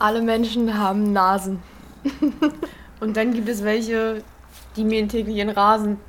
Alle 0.00 0.20
Menschen 0.22 0.76
haben 0.78 1.12
Nasen. 1.12 1.62
Und 3.00 3.16
dann 3.18 3.34
gibt 3.34 3.50
es 3.50 3.62
welche, 3.62 4.24
die 4.74 4.82
mähen 4.82 5.10
täglich 5.10 5.36
ihren 5.36 5.50
Rasen. 5.50 6.00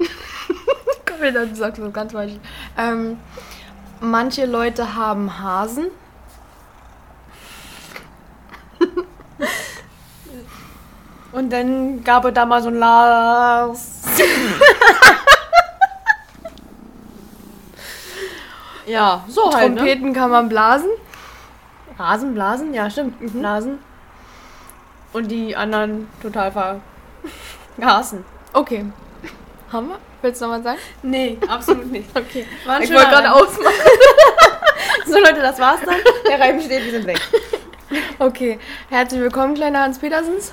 Komm 1.05 1.21
wieder, 1.21 1.45
du 1.45 1.53
sagst 1.53 1.81
das 1.81 1.91
ganz 1.91 2.13
falsch. 2.13 2.31
Ähm, 2.77 3.17
manche 3.99 4.45
Leute 4.45 4.95
haben 4.95 5.39
Hasen. 5.39 5.87
Und 11.33 11.49
dann 11.51 12.01
gab 12.05 12.23
es 12.23 12.33
da 12.33 12.45
mal 12.45 12.63
so 12.63 12.69
ein 12.69 12.75
Lars. 12.75 14.03
ja, 18.85 19.25
so 19.27 19.53
halt, 19.53 19.71
ne? 19.71 19.75
Trompeten 19.75 20.13
kann 20.13 20.31
man 20.31 20.47
blasen. 20.47 20.91
Rasen, 22.01 22.33
Blasen, 22.33 22.73
ja 22.73 22.89
stimmt, 22.89 23.15
Blasen. 23.33 23.79
Und 25.13 25.29
die 25.29 25.55
anderen 25.55 26.07
total 26.21 26.51
vergaßen. 26.51 28.25
Okay. 28.53 28.85
Haben 29.71 29.87
wir? 29.87 29.97
Willst 30.21 30.41
du 30.41 30.45
noch 30.45 30.57
was 30.57 30.63
sagen? 30.63 30.79
Nee, 31.03 31.37
absolut 31.47 31.89
nicht. 31.89 32.09
Okay. 32.17 32.45
War 32.65 32.81
Ich 32.81 32.93
wollte 32.93 33.09
gerade 33.09 33.31
ausmachen. 33.31 33.73
So 35.05 35.17
Leute, 35.17 35.41
das 35.41 35.57
war's 35.57 35.79
dann. 35.85 35.95
Der 36.27 36.37
Reifen 36.37 36.59
steht, 36.59 36.83
wir 36.83 36.91
sind 36.91 37.07
weg. 37.07 37.21
Okay. 38.19 38.59
Herzlich 38.89 39.21
willkommen, 39.21 39.53
kleiner 39.55 39.83
Hans 39.83 39.99
Petersens. 39.99 40.51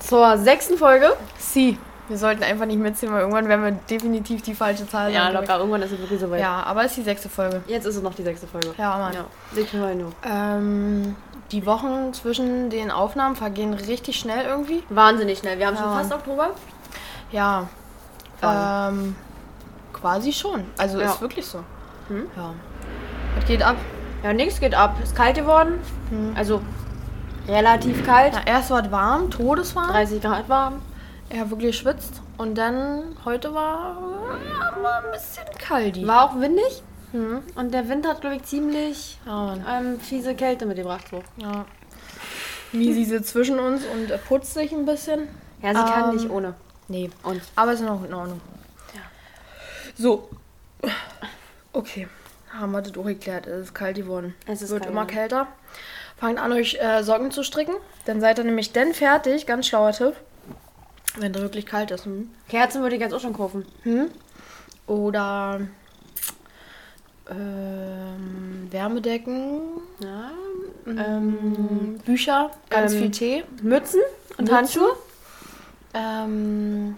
Zur 0.00 0.38
sechsten 0.38 0.78
Folge. 0.78 1.16
Sie. 1.38 1.76
Wir 2.08 2.18
sollten 2.18 2.42
einfach 2.42 2.66
nicht 2.66 2.78
mitzählen, 2.80 3.12
weil 3.12 3.20
irgendwann 3.20 3.48
werden 3.48 3.64
wir 3.64 3.70
definitiv 3.72 4.42
die 4.42 4.54
falsche 4.54 4.86
Zahl 4.88 5.12
Ja, 5.12 5.28
locker, 5.30 5.58
irgendwann 5.58 5.82
ist 5.82 5.92
es 5.92 5.98
wirklich 5.98 6.12
ich. 6.12 6.20
soweit. 6.20 6.40
Ja, 6.40 6.62
aber 6.64 6.80
es 6.84 6.88
ist 6.92 6.96
die 6.98 7.02
sechste 7.02 7.28
Folge. 7.28 7.62
Jetzt 7.66 7.86
ist 7.86 7.96
es 7.96 8.02
noch 8.02 8.14
die 8.14 8.22
sechste 8.24 8.46
Folge. 8.46 8.74
Ja, 8.76 8.98
Mann. 8.98 9.12
Ja, 9.14 9.78
Mal 9.78 9.94
nur. 9.94 10.12
Ähm, 10.28 11.14
die 11.52 11.64
Wochen 11.64 12.12
zwischen 12.12 12.70
den 12.70 12.90
Aufnahmen 12.90 13.36
vergehen 13.36 13.72
richtig 13.74 14.18
schnell 14.18 14.44
irgendwie. 14.46 14.82
Wahnsinnig 14.88 15.38
schnell. 15.38 15.58
Wir 15.58 15.66
haben 15.68 15.76
Ja. 15.76 15.82
schon 15.82 15.92
fast 15.92 16.12
Oktober. 16.12 16.50
Ja. 17.30 17.68
Quasi. 18.40 18.94
Ähm, 18.94 19.16
quasi 19.92 20.32
schon. 20.32 20.64
Also 20.76 21.00
Ja. 21.00 21.06
ist 21.06 21.20
wirklich 21.20 21.46
so. 21.46 21.58
Hm? 22.08 22.26
Ja. 22.36 22.52
Was 23.36 23.44
geht 23.46 23.62
ab? 23.62 23.76
Ja, 24.24 24.32
nichts 24.32 24.58
geht 24.60 24.74
ab. 24.74 24.96
Ist 25.02 25.14
kalt 25.14 25.36
geworden. 25.36 25.78
Also 26.34 26.60
relativ 27.48 28.04
kalt. 28.04 28.32
Na, 28.34 28.46
erst 28.46 28.70
war 28.70 28.84
es 28.84 28.90
warm, 28.90 29.30
todeswarm. 29.30 29.88
30 29.90 30.20
Grad 30.20 30.48
warm. 30.48 30.82
Ja, 31.32 31.48
wirklich 31.50 31.76
schwitzt. 31.78 32.20
Und 32.36 32.56
dann, 32.56 33.16
heute 33.24 33.54
war 33.54 33.96
ja, 34.82 35.00
ein 35.00 35.12
bisschen 35.12 35.44
kalt. 35.58 36.06
War 36.06 36.24
auch 36.30 36.40
windig. 36.40 36.82
Hm. 37.12 37.42
Und 37.54 37.72
der 37.72 37.88
Wind 37.88 38.06
hat, 38.06 38.20
glaube 38.20 38.36
ich, 38.36 38.42
ziemlich 38.44 39.18
Mann. 39.24 39.64
ähm, 39.68 40.00
fiese 40.00 40.34
Kälte 40.34 40.66
mitgebracht. 40.66 41.06
So. 41.10 41.22
Ja. 41.36 41.64
Misi 42.72 43.04
sitzt 43.04 43.30
zwischen 43.30 43.58
uns 43.58 43.82
und 43.84 44.10
putzt 44.26 44.54
sich 44.54 44.72
ein 44.72 44.86
bisschen. 44.86 45.28
Ja, 45.62 45.70
sie 45.70 45.90
kann 45.92 46.10
Ähm, 46.10 46.16
nicht 46.16 46.30
ohne. 46.30 46.54
Nee, 46.88 47.10
Und 47.22 47.40
aber 47.54 47.72
ist 47.72 47.80
noch 47.82 48.04
in 48.04 48.12
Ordnung. 48.14 48.40
Ja. 48.94 49.00
So. 49.96 50.28
Okay. 51.72 52.08
Haben 52.52 52.72
wir 52.72 52.82
das 52.82 52.96
auch 52.96 53.04
geklärt. 53.04 53.46
Es 53.46 53.66
ist 53.68 53.74
kalt 53.74 53.96
geworden. 53.96 54.34
Es 54.46 54.60
ist 54.60 54.70
wird 54.70 54.84
immer 54.86 55.06
kälter. 55.06 55.46
Fangt 56.18 56.38
an, 56.38 56.52
euch 56.52 56.74
äh, 56.80 57.02
Socken 57.02 57.30
zu 57.30 57.42
stricken. 57.42 57.74
Dann 58.04 58.20
seid 58.20 58.38
ihr 58.38 58.44
nämlich 58.44 58.72
dann 58.72 58.92
fertig. 58.92 59.46
Ganz 59.46 59.66
schlauer 59.66 59.92
Tipp. 59.92 60.14
Wenn 61.18 61.34
es 61.34 61.40
wirklich 61.40 61.66
kalt 61.66 61.90
ist. 61.90 62.06
Hm? 62.06 62.30
Kerzen 62.48 62.82
würde 62.82 62.96
ich 62.96 63.02
jetzt 63.02 63.12
auch 63.12 63.20
schon 63.20 63.34
kaufen. 63.34 63.66
Hm? 63.82 64.08
Oder 64.86 65.60
ähm, 67.30 68.68
Wärmedecken, 68.70 69.60
Ja. 70.00 70.30
ähm, 70.86 71.98
Bücher, 72.04 72.50
ganz 72.70 72.92
ähm, 72.92 72.98
viel 72.98 73.10
Tee. 73.10 73.44
Mützen 73.62 74.00
und 74.38 74.40
Mützen. 74.44 74.56
Handschuhe. 74.56 74.92
Ähm, 75.94 76.96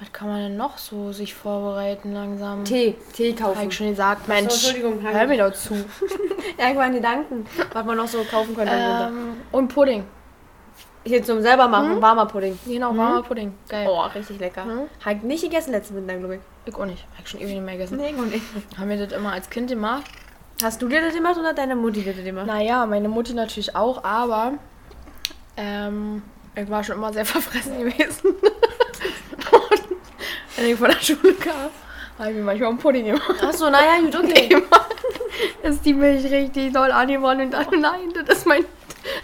was 0.00 0.12
kann 0.12 0.28
man 0.28 0.38
denn 0.40 0.56
noch 0.56 0.78
so 0.78 1.12
sich 1.12 1.34
vorbereiten 1.34 2.12
langsam? 2.12 2.64
Tee. 2.64 2.96
Tee 3.12 3.32
Habe 3.34 3.54
kaufen. 3.54 3.68
ich 3.68 3.76
schon 3.76 3.90
gesagt. 3.90 4.26
Mensch, 4.26 4.52
Entschuldigung, 4.52 5.00
hör 5.02 5.26
mir 5.26 5.38
doch 5.48 5.54
zu. 5.56 5.74
Irgendwann 6.58 6.92
Gedanken, 6.94 7.46
was 7.72 7.84
man 7.84 7.96
noch 7.96 8.08
so 8.08 8.24
kaufen 8.24 8.54
könnte. 8.56 8.72
ähm, 8.74 9.36
und 9.52 9.68
Pudding. 9.68 10.04
Hier 11.04 11.22
zum 11.24 11.42
selber 11.42 11.66
machen, 11.66 12.00
warmer 12.00 12.26
Pudding. 12.26 12.58
Genau, 12.64 12.96
warmer 12.96 13.22
Pudding. 13.22 13.52
Geil. 13.68 13.88
Oh, 13.90 14.02
richtig 14.14 14.38
lecker. 14.38 14.64
Hab 15.04 15.16
ich 15.16 15.22
nicht 15.22 15.42
gegessen 15.42 15.72
letzten 15.72 15.96
Winter, 15.96 16.16
glaube 16.16 16.36
ich. 16.36 16.40
Ich 16.64 16.74
auch 16.74 16.84
nicht. 16.84 17.04
Hab 17.16 17.24
ich 17.24 17.30
schon 17.30 17.40
ewig 17.40 17.54
nicht 17.54 17.64
mehr 17.64 17.74
gegessen. 17.74 17.96
Nee, 17.96 18.14
und 18.16 18.32
ich. 18.32 18.42
Haben 18.78 18.88
wir 18.88 19.04
das 19.04 19.12
immer 19.12 19.32
als 19.32 19.50
Kind 19.50 19.68
gemacht? 19.68 20.04
Hast 20.62 20.80
du 20.80 20.88
dir 20.88 21.00
das 21.00 21.14
gemacht 21.14 21.36
oder 21.38 21.54
deine 21.54 21.74
Mutti 21.74 22.02
dir 22.02 22.14
das 22.14 22.24
gemacht? 22.24 22.46
Naja, 22.46 22.86
meine 22.86 23.08
Mutti 23.08 23.34
natürlich 23.34 23.74
auch, 23.74 24.04
aber 24.04 24.52
ähm, 25.56 26.22
ich 26.54 26.70
war 26.70 26.84
schon 26.84 26.96
immer 26.96 27.12
sehr 27.12 27.24
verfressen 27.24 27.78
gewesen. 27.78 28.28
Und 28.28 28.36
wenn 30.56 30.66
ich 30.66 30.76
von 30.76 30.88
der 30.88 31.00
Schule 31.00 31.34
kam, 31.34 31.70
habe 32.18 32.30
ich 32.30 32.36
mir 32.36 32.42
manchmal 32.42 32.68
einen 32.68 32.78
Pudding 32.78 33.06
gemacht. 33.06 33.42
Achso, 33.42 33.70
naja, 33.70 33.98
gut, 34.00 34.14
okay. 34.14 34.56
Ist 35.64 35.84
die 35.84 35.94
Milch 35.94 36.30
richtig 36.30 36.72
doll 36.72 36.92
angeworden 36.92 37.40
und 37.40 37.50
dann, 37.52 37.66
nein, 37.80 38.12
das 38.14 38.38
ist 38.38 38.46
mein, 38.46 38.64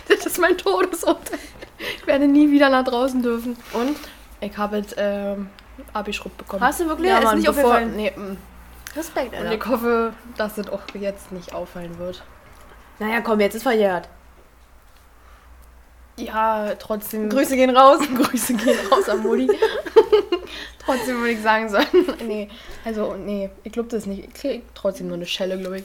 das 0.08 0.26
ist 0.26 0.38
mein 0.38 0.56
Todesurteil. 0.56 1.38
Ich 1.78 2.06
werde 2.06 2.26
nie 2.26 2.50
wieder 2.50 2.68
nach 2.70 2.84
draußen 2.84 3.22
dürfen. 3.22 3.56
Und? 3.72 3.96
Ich 4.40 4.56
habe 4.56 4.78
jetzt 4.78 4.94
ähm, 4.96 5.48
abgeschrubbt 5.92 6.38
bekommen. 6.38 6.62
Hast 6.62 6.80
du 6.80 6.86
wirklich? 6.86 7.10
Ja, 7.10 7.18
Ist 7.18 7.24
Mann, 7.24 7.38
nicht 7.38 7.46
bevor, 7.46 7.64
aufgefallen? 7.64 7.96
nee, 7.96 8.10
mm. 8.10 8.36
Respekt, 8.96 9.34
Und 9.38 9.52
ich 9.52 9.66
hoffe, 9.66 10.12
dass 10.36 10.58
es 10.58 10.68
auch 10.68 10.80
jetzt 10.94 11.30
nicht 11.30 11.52
auffallen 11.52 11.98
wird. 11.98 12.22
Naja, 12.98 13.20
komm, 13.20 13.40
jetzt 13.40 13.54
ist 13.54 13.62
verjährt. 13.62 14.08
Ja, 16.16 16.74
trotzdem. 16.78 17.28
Grüße 17.28 17.54
gehen 17.54 17.76
raus. 17.76 18.00
Grüße 18.16 18.54
gehen 18.54 18.76
raus 18.90 19.08
an 19.08 19.22
Mutti. 19.22 19.48
trotzdem 20.84 21.18
würde 21.18 21.30
ich 21.30 21.42
sagen 21.42 21.68
sollen. 21.68 21.86
Nee, 22.26 22.48
also, 22.84 23.14
nee, 23.14 23.50
ich 23.62 23.72
glaube 23.72 23.88
das 23.88 24.06
nicht. 24.06 24.24
Ich 24.24 24.34
krieg 24.34 24.64
trotzdem 24.74 25.06
nur 25.06 25.16
eine 25.16 25.26
Schelle, 25.26 25.58
glaube 25.58 25.78
ich. 25.78 25.84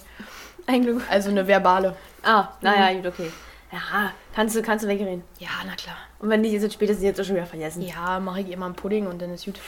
Ein 0.65 0.83
Glück. 0.83 1.03
Also 1.09 1.29
eine 1.29 1.47
verbale. 1.47 1.95
Ah, 2.23 2.49
naja, 2.61 2.93
gut, 2.93 3.07
okay. 3.07 3.31
Ja, 3.73 4.11
kannst 4.35 4.55
du, 4.55 4.61
kannst 4.61 4.85
du 4.85 4.89
wegreden. 4.89 5.23
Ja, 5.39 5.49
na 5.65 5.73
klar. 5.75 5.97
Und 6.19 6.29
wenn 6.29 6.41
nicht, 6.41 6.53
ist 6.53 6.63
es 6.63 6.73
spätestens 6.73 7.03
jetzt 7.03 7.19
auch 7.19 7.25
schon 7.25 7.35
wieder 7.35 7.45
vergessen. 7.47 7.81
Ja, 7.81 8.19
mache 8.19 8.41
ich 8.41 8.51
immer 8.51 8.67
einen 8.67 8.75
Pudding 8.75 9.07
und 9.07 9.21
dann 9.21 9.33
ist 9.33 9.45
gut. 9.45 9.59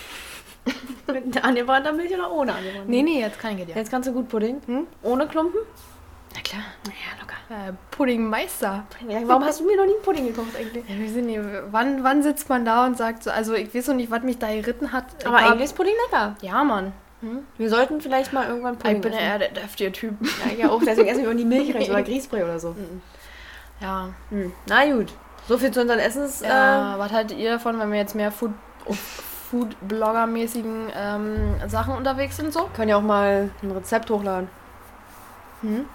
Mit 1.12 1.44
angebrannter 1.44 1.92
Milch 1.94 2.14
oder 2.14 2.32
ohne 2.32 2.54
angebrannte 2.54 2.90
Nee, 2.90 3.04
nee, 3.04 3.20
jetzt 3.20 3.40
kann 3.40 3.58
ich 3.58 3.68
ja. 3.68 3.76
Jetzt 3.76 3.90
kannst 3.92 4.08
du 4.08 4.14
gut 4.14 4.30
Pudding. 4.30 4.62
Hm? 4.66 4.88
Ohne 5.04 5.28
Klumpen? 5.28 5.60
Na 6.36 6.42
klar. 6.42 6.64
Ja, 6.86 7.20
locker. 7.20 7.70
Äh, 7.70 7.74
Puddingmeister. 7.92 8.86
Ja, 9.08 9.20
warum 9.26 9.44
hast 9.44 9.60
du 9.60 9.66
mir 9.66 9.78
noch 9.78 9.86
nie 9.86 9.94
Pudding 10.04 10.28
gekauft 10.28 10.56
eigentlich? 10.58 10.84
Ja, 10.88 10.98
wir 11.00 11.10
sind 11.10 11.30
hier, 11.30 11.68
wann, 11.72 12.04
wann 12.04 12.24
sitzt 12.24 12.50
man 12.50 12.66
da 12.66 12.86
und 12.86 12.98
sagt 12.98 13.24
so, 13.24 13.32
also 13.32 13.54
ich 13.54 13.74
weiß 13.74 13.88
noch 13.88 13.96
nicht, 13.96 14.12
was 14.12 14.24
mich 14.24 14.38
da 14.38 14.54
geritten 14.54 14.92
hat. 14.92 15.06
Ich 15.20 15.28
Aber 15.28 15.38
hab- 15.42 15.52
eigentlich 15.52 15.66
ist 15.66 15.76
Pudding 15.76 15.94
lecker. 16.06 16.36
Ja, 16.42 16.64
Mann. 16.64 16.94
Wir 17.58 17.70
sollten 17.70 18.02
vielleicht 18.02 18.34
mal 18.34 18.48
irgendwann 18.48 18.78
Pudding 18.78 18.98
Ich 18.98 19.02
bin 19.02 19.14
ja 19.14 19.20
eher 19.20 19.40
der 19.40 19.50
deftige 19.50 19.92
Typ. 19.92 20.14
Ja, 20.46 20.54
ja, 20.66 20.70
auch. 20.70 20.82
Deswegen 20.84 21.08
essen 21.08 21.24
wir 21.24 21.32
auch 21.32 21.36
die 21.36 21.46
Milchreis 21.46 21.90
oder 21.90 22.04
Grießbrei 22.04 22.44
oder 22.44 22.60
so. 22.60 22.76
Ja. 23.80 24.10
Hm. 24.30 24.52
Na 24.68 24.86
gut. 24.92 25.14
So 25.48 25.58
viel 25.58 25.72
zu 25.72 25.82
unseren 25.82 26.00
Essens. 26.00 26.42
Äh, 26.42 26.48
Äh, 26.48 27.00
was 27.00 27.12
haltet 27.12 27.38
ihr 27.38 27.52
davon, 27.54 27.80
wenn 27.80 27.92
wir 27.92 28.00
jetzt 28.00 28.16
mehr 28.16 28.32
Food, 28.32 28.52
Food-Blogger-mäßigen 29.52 30.92
ähm, 30.96 31.56
Sachen 31.68 31.96
unterwegs 31.96 32.38
sind 32.38 32.52
so? 32.52 32.70
können 32.76 32.90
ja 32.90 32.98
auch 32.98 33.02
mal 33.02 33.50
ein 33.62 33.72
Rezept 33.72 34.10
hochladen. 34.10 34.50
Hm? 35.62 35.86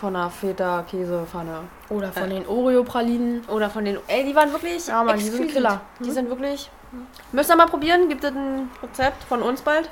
Von 0.00 0.16
einer 0.16 0.30
Feta-Käsepfanne. 0.30 1.60
Oder 1.88 2.12
von 2.12 2.30
den 2.30 2.46
Oreo-Pralinen. 2.46 3.44
Oder 3.48 3.70
von 3.70 3.84
den. 3.84 3.98
Ey, 4.06 4.24
die 4.24 4.34
waren 4.34 4.52
wirklich. 4.52 4.86
Ja, 4.86 5.02
Mann, 5.04 5.18
die 5.18 5.24
sind. 5.24 5.50
Killer. 5.52 5.80
Die 6.00 6.10
sind 6.10 6.28
wirklich. 6.28 6.70
Müsst 7.32 7.50
ihr 7.50 7.56
mal 7.56 7.66
probieren. 7.66 8.08
Gibt 8.08 8.24
es 8.24 8.30
ein 8.30 8.70
Rezept 8.82 9.22
von 9.24 9.42
uns 9.42 9.62
bald? 9.62 9.88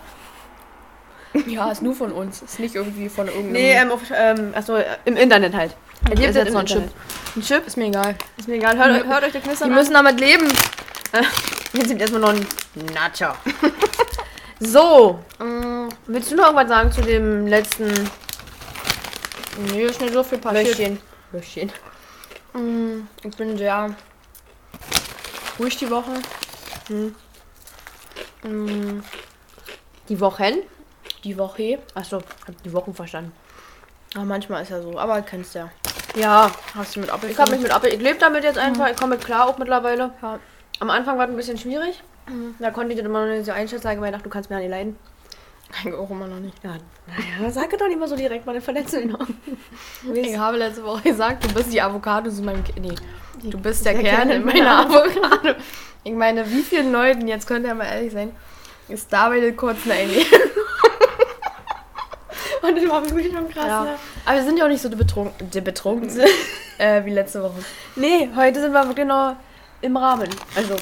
Ja, 1.46 1.70
ist 1.70 1.82
nur 1.82 1.94
von 1.94 2.12
uns. 2.12 2.42
Ist 2.42 2.58
nicht 2.58 2.74
irgendwie 2.74 3.08
von 3.08 3.26
irgendeinem... 3.28 3.52
Nee, 3.52 3.72
ähm, 3.72 3.92
auf, 3.92 4.00
ähm, 4.12 4.52
achso, 4.54 4.74
äh, 4.76 4.84
im 5.04 5.16
Internet 5.16 5.54
halt. 5.54 5.76
Okay, 6.06 6.14
Gibt 6.16 6.28
es 6.30 6.36
jetzt 6.36 6.52
noch 6.52 6.60
ein 6.60 6.66
Internet. 6.66 6.90
Ein 7.36 7.42
Chip? 7.42 7.66
ist 7.66 7.76
mir 7.76 7.86
egal. 7.86 8.14
Ist 8.36 8.48
mir 8.48 8.54
egal. 8.56 8.76
Hört, 8.76 9.06
hört 9.06 9.24
euch 9.24 9.32
die 9.32 9.40
Knister 9.40 9.66
Die 9.66 9.70
an. 9.70 9.76
müssen 9.76 9.94
damit 9.94 10.18
leben. 10.20 10.46
Jetzt 11.72 11.88
sind 11.88 12.00
erstmal 12.00 12.20
noch 12.20 12.30
ein 12.30 12.46
Nacho. 12.94 13.32
so, 14.60 15.18
Mm, 15.38 15.88
willst 16.06 16.30
du 16.30 16.36
noch 16.36 16.46
irgendwas 16.46 16.68
sagen 16.68 16.92
zu 16.92 17.00
dem 17.00 17.46
letzten 17.46 17.86
nee, 19.72 19.82
ist 19.84 20.00
nicht 20.00 20.12
so 20.12 20.22
viel 20.22 20.38
passiert. 20.38 20.66
Löschchen? 20.68 20.98
Löschchen. 21.32 21.72
Mm, 22.52 23.06
ich 23.22 23.36
bin 23.36 23.56
sehr 23.56 23.94
ruhig 25.58 25.76
die 25.76 25.90
Woche. 25.90 26.12
Hm. 26.88 27.14
Mm, 28.42 29.02
Die 30.08 30.20
Wochen? 30.20 30.54
die 31.24 31.36
Woche. 31.38 31.78
Achso, 31.94 32.18
hab 32.18 32.62
die 32.64 32.72
Wochen 32.72 32.94
verstanden. 32.94 33.32
Aber 34.14 34.24
manchmal 34.24 34.62
ist 34.62 34.70
ja 34.70 34.80
so. 34.82 34.98
Aber 34.98 35.20
kennst 35.22 35.54
ja. 35.54 35.70
Ja, 36.16 36.50
Hast 36.74 36.96
du 36.96 37.00
mit 37.00 37.10
Apfel? 37.10 37.30
ich 37.30 37.38
habe 37.38 37.50
mich 37.52 37.60
mit 37.60 37.70
Apfel. 37.74 37.92
Ich 37.94 38.00
lebe 38.00 38.18
damit 38.18 38.44
jetzt 38.44 38.58
einfach. 38.58 38.88
Ich 38.90 38.96
komme 38.96 39.16
mit 39.16 39.24
klar 39.24 39.46
auch 39.48 39.58
mittlerweile. 39.58 40.10
Ja. 40.22 40.38
Am 40.80 40.90
Anfang 40.90 41.18
war 41.18 41.24
es 41.26 41.30
ein 41.30 41.36
bisschen 41.36 41.58
schwierig. 41.58 42.02
Da 42.58 42.70
konnte 42.70 42.92
ich 42.92 42.98
das 42.98 43.06
immer 43.06 43.26
noch 43.26 43.32
nicht 43.32 43.44
so 43.46 43.52
einschätzen, 43.52 43.84
weil 44.00 44.04
ich 44.06 44.10
dachte, 44.12 44.24
du 44.24 44.30
kannst 44.30 44.50
mir 44.50 44.56
ja 44.56 44.62
nicht 44.62 44.70
leiden. 44.70 44.96
Eigentlich 45.78 45.94
auch 45.94 46.10
immer 46.10 46.26
noch 46.26 46.38
nicht. 46.40 46.54
Ja, 46.64 46.70
naja, 47.06 47.50
sag 47.50 47.76
doch 47.78 47.86
nicht 47.88 47.98
mal 47.98 48.08
so 48.08 48.16
direkt 48.16 48.46
meine 48.46 48.60
Verletzung. 48.60 49.16
Ich 50.14 50.36
habe 50.38 50.56
letzte 50.56 50.84
Woche 50.84 51.02
gesagt, 51.02 51.44
du 51.44 51.54
bist 51.54 51.72
die 51.72 51.80
Avocado 51.80 52.28
in 52.30 52.44
meinem... 52.44 52.64
Ke- 52.64 52.72
Nee, 52.80 52.94
du 53.50 53.58
bist 53.58 53.84
der, 53.86 53.94
der 53.94 54.02
Kern, 54.02 54.28
Kern 54.28 54.30
in 54.30 54.36
in 54.42 54.44
meiner 54.46 54.80
Avocado. 54.86 55.54
Ich 56.04 56.12
meine, 56.12 56.48
wie 56.50 56.62
vielen 56.62 56.90
Leuten, 56.92 57.26
jetzt 57.28 57.46
könnt 57.46 57.66
ihr 57.66 57.74
mal 57.74 57.84
ehrlich 57.84 58.12
sein, 58.12 58.32
ist 58.88 59.12
dabei 59.12 59.40
der 59.40 59.54
kurzen 59.54 59.90
Alien. 59.92 60.26
Und 62.62 62.76
das 62.76 62.88
war 62.88 63.04
wirklich 63.10 63.32
schon 63.32 63.48
krass, 63.48 63.64
Ja. 63.66 63.84
ne? 63.84 63.94
Aber 64.26 64.36
wir 64.36 64.44
sind 64.44 64.58
ja 64.58 64.64
auch 64.64 64.68
nicht 64.68 64.82
so 64.82 64.90
betrunken, 64.90 65.50
betrunken 65.64 66.10
äh, 66.78 67.04
wie 67.04 67.10
letzte 67.10 67.42
Woche. 67.42 67.54
Nee, 67.96 68.28
heute 68.36 68.60
sind 68.60 68.72
wir 68.72 68.86
wirklich 68.86 69.06
noch 69.06 69.36
im 69.80 69.96
Rahmen. 69.96 70.28
Also, 70.54 70.76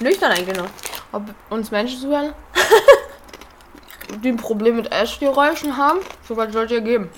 nüchtern 0.00 0.32
eigentlich 0.32 0.56
noch. 0.56 0.68
Ob 1.12 1.22
uns 1.50 1.70
Menschen 1.70 2.00
zuhören, 2.00 2.32
die 4.24 4.28
ein 4.30 4.36
Problem 4.36 4.76
mit 4.76 4.90
Essgeräuschen 4.90 5.76
haben, 5.76 6.00
so 6.26 6.36
was 6.36 6.52
sollte 6.52 6.74
ihr 6.74 6.80
geben. 6.80 7.10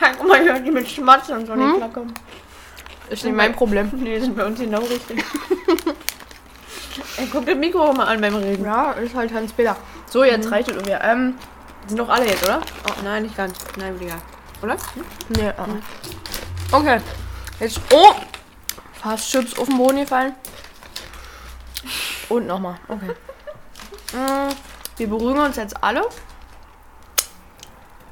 Ja, 0.00 0.08
guck 0.18 0.28
mal, 0.28 0.60
die 0.62 0.70
mit 0.70 0.88
Schmatzen 0.88 1.38
und 1.38 1.46
so 1.46 1.52
Hm? 1.54 1.66
nicht 1.66 1.76
klarkommen. 1.78 2.14
Ist 3.10 3.24
nicht 3.24 3.34
mein 3.36 3.54
Problem. 3.54 3.90
Nee, 3.96 4.18
sind 4.18 4.36
bei 4.36 4.44
uns 4.46 4.58
genau 4.58 4.80
richtig. 4.80 5.22
Ey, 7.16 7.28
guck 7.30 7.44
das 7.46 7.56
Mikro 7.56 7.92
mal 7.92 8.06
an 8.06 8.20
beim 8.20 8.34
Reden. 8.36 8.64
Ja, 8.64 8.92
ist 8.92 9.14
halt 9.14 9.32
Hans-Peter. 9.32 9.76
So, 10.08 10.24
jetzt 10.24 10.50
reicht 10.50 10.68
es 10.68 10.74
irgendwie. 10.76 10.96
Ähm, 11.00 11.34
Sind 11.86 11.98
doch 11.98 12.08
alle 12.08 12.26
jetzt, 12.26 12.42
oder? 12.44 12.60
Oh, 12.88 13.02
nein, 13.02 13.24
nicht 13.24 13.36
ganz. 13.36 13.58
Nein, 13.76 13.98
egal. 14.00 14.20
Oder? 14.62 14.76
nee, 15.28 15.48
uh 15.48 15.52
-uh. 15.52 15.82
Okay. 16.72 17.00
Jetzt, 17.60 17.80
oh! 17.92 18.14
Fast 18.94 19.30
Chips 19.30 19.58
auf 19.58 19.68
den 19.68 19.76
Boden 19.76 19.98
gefallen. 19.98 20.34
Und 22.28 22.46
nochmal. 22.46 22.76
Okay. 22.88 23.10
Mm, 24.12 24.48
Wir 24.96 25.08
beruhigen 25.08 25.40
uns 25.40 25.56
jetzt 25.56 25.82
alle. 25.82 26.02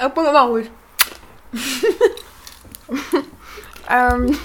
Ich 0.00 0.08
bin 0.08 0.24
immer 0.24 0.40
ruhig. 0.46 0.68
Ähm, 3.88 4.38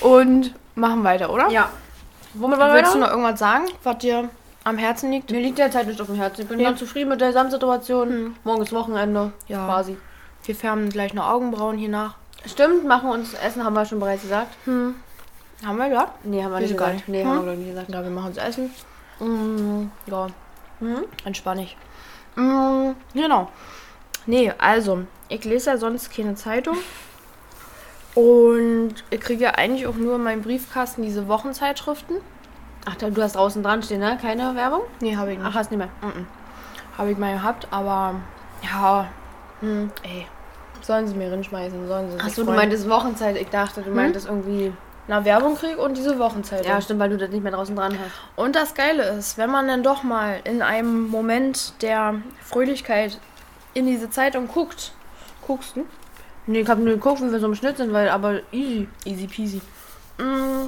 und 0.00 0.54
machen 0.74 1.04
weiter, 1.04 1.30
oder? 1.30 1.48
Ja. 1.50 1.68
Womit 2.34 2.58
wollen 2.58 2.70
wir 2.70 2.74
Willst 2.76 2.94
du 2.94 3.00
weiter? 3.00 3.06
noch 3.06 3.16
irgendwas 3.16 3.38
sagen, 3.38 3.64
was 3.82 3.98
dir 3.98 4.30
am 4.64 4.78
Herzen 4.78 5.10
liegt? 5.10 5.30
Mir 5.30 5.40
liegt 5.40 5.58
derzeit 5.58 5.86
nicht 5.86 6.00
auf 6.00 6.06
dem 6.06 6.16
Herzen. 6.16 6.42
Ich 6.42 6.48
bin 6.48 6.60
Ja. 6.60 6.68
ganz 6.68 6.78
zufrieden 6.78 7.08
mit 7.10 7.20
der 7.20 7.28
Gesamtsituation. 7.28 8.08
Hm. 8.08 8.36
Morgen 8.44 8.62
ist 8.62 8.72
Wochenende. 8.72 9.32
Ja. 9.48 9.66
Quasi. 9.66 9.96
Wir 10.44 10.54
färben 10.56 10.88
gleich 10.90 11.14
noch 11.14 11.28
Augenbrauen 11.28 11.78
hier 11.78 11.88
nach. 11.88 12.16
Stimmt, 12.46 12.84
machen 12.84 13.08
wir 13.08 13.14
uns 13.14 13.34
Essen, 13.34 13.64
haben 13.64 13.74
wir 13.74 13.84
schon 13.84 14.00
bereits 14.00 14.22
gesagt. 14.22 14.54
Hm. 14.64 14.96
Haben 15.64 15.78
wir 15.78 15.86
ja? 15.86 16.12
Nee, 16.24 16.42
haben 16.42 16.52
wir 16.52 16.58
nicht 16.60 16.72
gesagt. 16.72 17.04
Nee, 17.08 17.22
Hm? 17.22 17.28
haben 17.30 17.46
wir 17.46 17.52
nicht 17.54 17.68
gesagt. 17.68 17.88
Ja, 17.90 18.02
wir 18.02 18.10
machen 18.10 18.28
uns 18.28 18.36
Essen. 18.38 18.70
Mm, 19.20 19.90
ja, 20.06 20.26
Mhm. 20.80 21.04
entspann 21.24 21.60
ich. 21.60 21.76
Mm, 22.34 22.90
genau. 23.14 23.48
Nee, 24.26 24.52
also, 24.58 25.02
ich 25.28 25.44
lese 25.44 25.70
ja 25.70 25.76
sonst 25.76 26.12
keine 26.14 26.34
Zeitung. 26.34 26.76
Und 28.14 28.94
ich 29.10 29.20
kriege 29.20 29.44
ja 29.44 29.50
eigentlich 29.52 29.86
auch 29.86 29.94
nur 29.94 30.16
in 30.16 30.22
meinem 30.24 30.42
Briefkasten 30.42 31.02
diese 31.02 31.28
Wochenzeitschriften. 31.28 32.16
Ach, 32.84 32.94
du 32.96 33.22
hast 33.22 33.36
draußen 33.36 33.62
dran 33.62 33.82
stehen, 33.82 34.00
ne? 34.00 34.18
Keine 34.20 34.54
Werbung? 34.54 34.82
Nee, 35.00 35.16
habe 35.16 35.32
ich 35.32 35.38
nicht. 35.38 35.46
Ach, 35.48 35.54
hast 35.54 35.70
nicht 35.70 35.78
mehr. 35.78 35.88
Mhm. 36.00 36.26
Habe 36.98 37.10
ich 37.12 37.18
mal 37.18 37.32
gehabt, 37.34 37.68
aber 37.70 38.16
ja, 38.62 39.08
Hm. 39.60 39.90
ey, 40.02 40.26
sollen 40.80 41.06
sie 41.06 41.14
mir 41.14 41.30
rinschmeißen, 41.30 41.86
sollen 41.86 42.10
sie 42.10 42.18
Achso, 42.18 42.42
du 42.44 42.52
meintest 42.52 42.88
Wochenzeit. 42.90 43.36
Ich 43.36 43.48
dachte, 43.48 43.82
du 43.82 43.90
meintest 43.90 44.26
irgendwie. 44.26 44.72
Na, 45.08 45.24
Werbung 45.24 45.56
krieg 45.56 45.78
und 45.78 45.96
diese 45.96 46.18
Wochenzeitung. 46.18 46.66
Ja, 46.66 46.80
stimmt, 46.80 47.00
weil 47.00 47.10
du 47.10 47.16
das 47.18 47.30
nicht 47.30 47.42
mehr 47.42 47.52
draußen 47.52 47.74
dran 47.74 47.92
hast. 47.98 48.12
Und 48.36 48.54
das 48.54 48.74
Geile 48.74 49.02
ist, 49.10 49.36
wenn 49.38 49.50
man 49.50 49.66
dann 49.66 49.82
doch 49.82 50.02
mal 50.04 50.40
in 50.44 50.62
einem 50.62 51.08
Moment 51.08 51.80
der 51.82 52.14
Fröhlichkeit 52.40 53.18
in 53.74 53.86
diese 53.86 54.10
Zeitung 54.10 54.46
guckt, 54.48 54.92
guckst 55.44 55.76
du? 55.76 55.86
Nee, 56.46 56.60
ich 56.60 56.68
hab 56.68 56.78
nur 56.78 56.94
geguckt, 56.94 57.20
wie 57.20 57.30
wir 57.32 57.40
so 57.40 57.46
im 57.46 57.54
Schnitt 57.54 57.76
sind, 57.78 57.92
weil 57.92 58.08
aber 58.08 58.40
easy. 58.52 58.88
Easy 59.04 59.26
peasy. 59.26 59.60
Mm, 60.18 60.66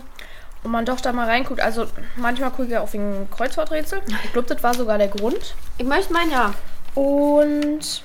Und 0.65 0.71
man 0.71 0.85
doch 0.85 1.01
da 1.01 1.13
mal 1.13 1.27
reinguckt. 1.29 1.61
Also 1.61 1.87
manchmal 2.17 2.51
gucke 2.51 2.65
ich 2.65 2.71
ja 2.71 2.81
auf 2.81 2.93
ein 2.95 3.29
Kreuzworträtsel. 3.31 4.01
Ich 4.25 4.33
glaube, 4.33 4.53
das 4.53 4.63
war 4.63 4.75
sogar 4.75 4.99
der 4.99 5.09
Grund. 5.09 5.55
Ich 5.79 5.87
möchte 5.87 6.13
mein 6.13 6.31
ja. 6.31 6.55
Und 6.95 8.03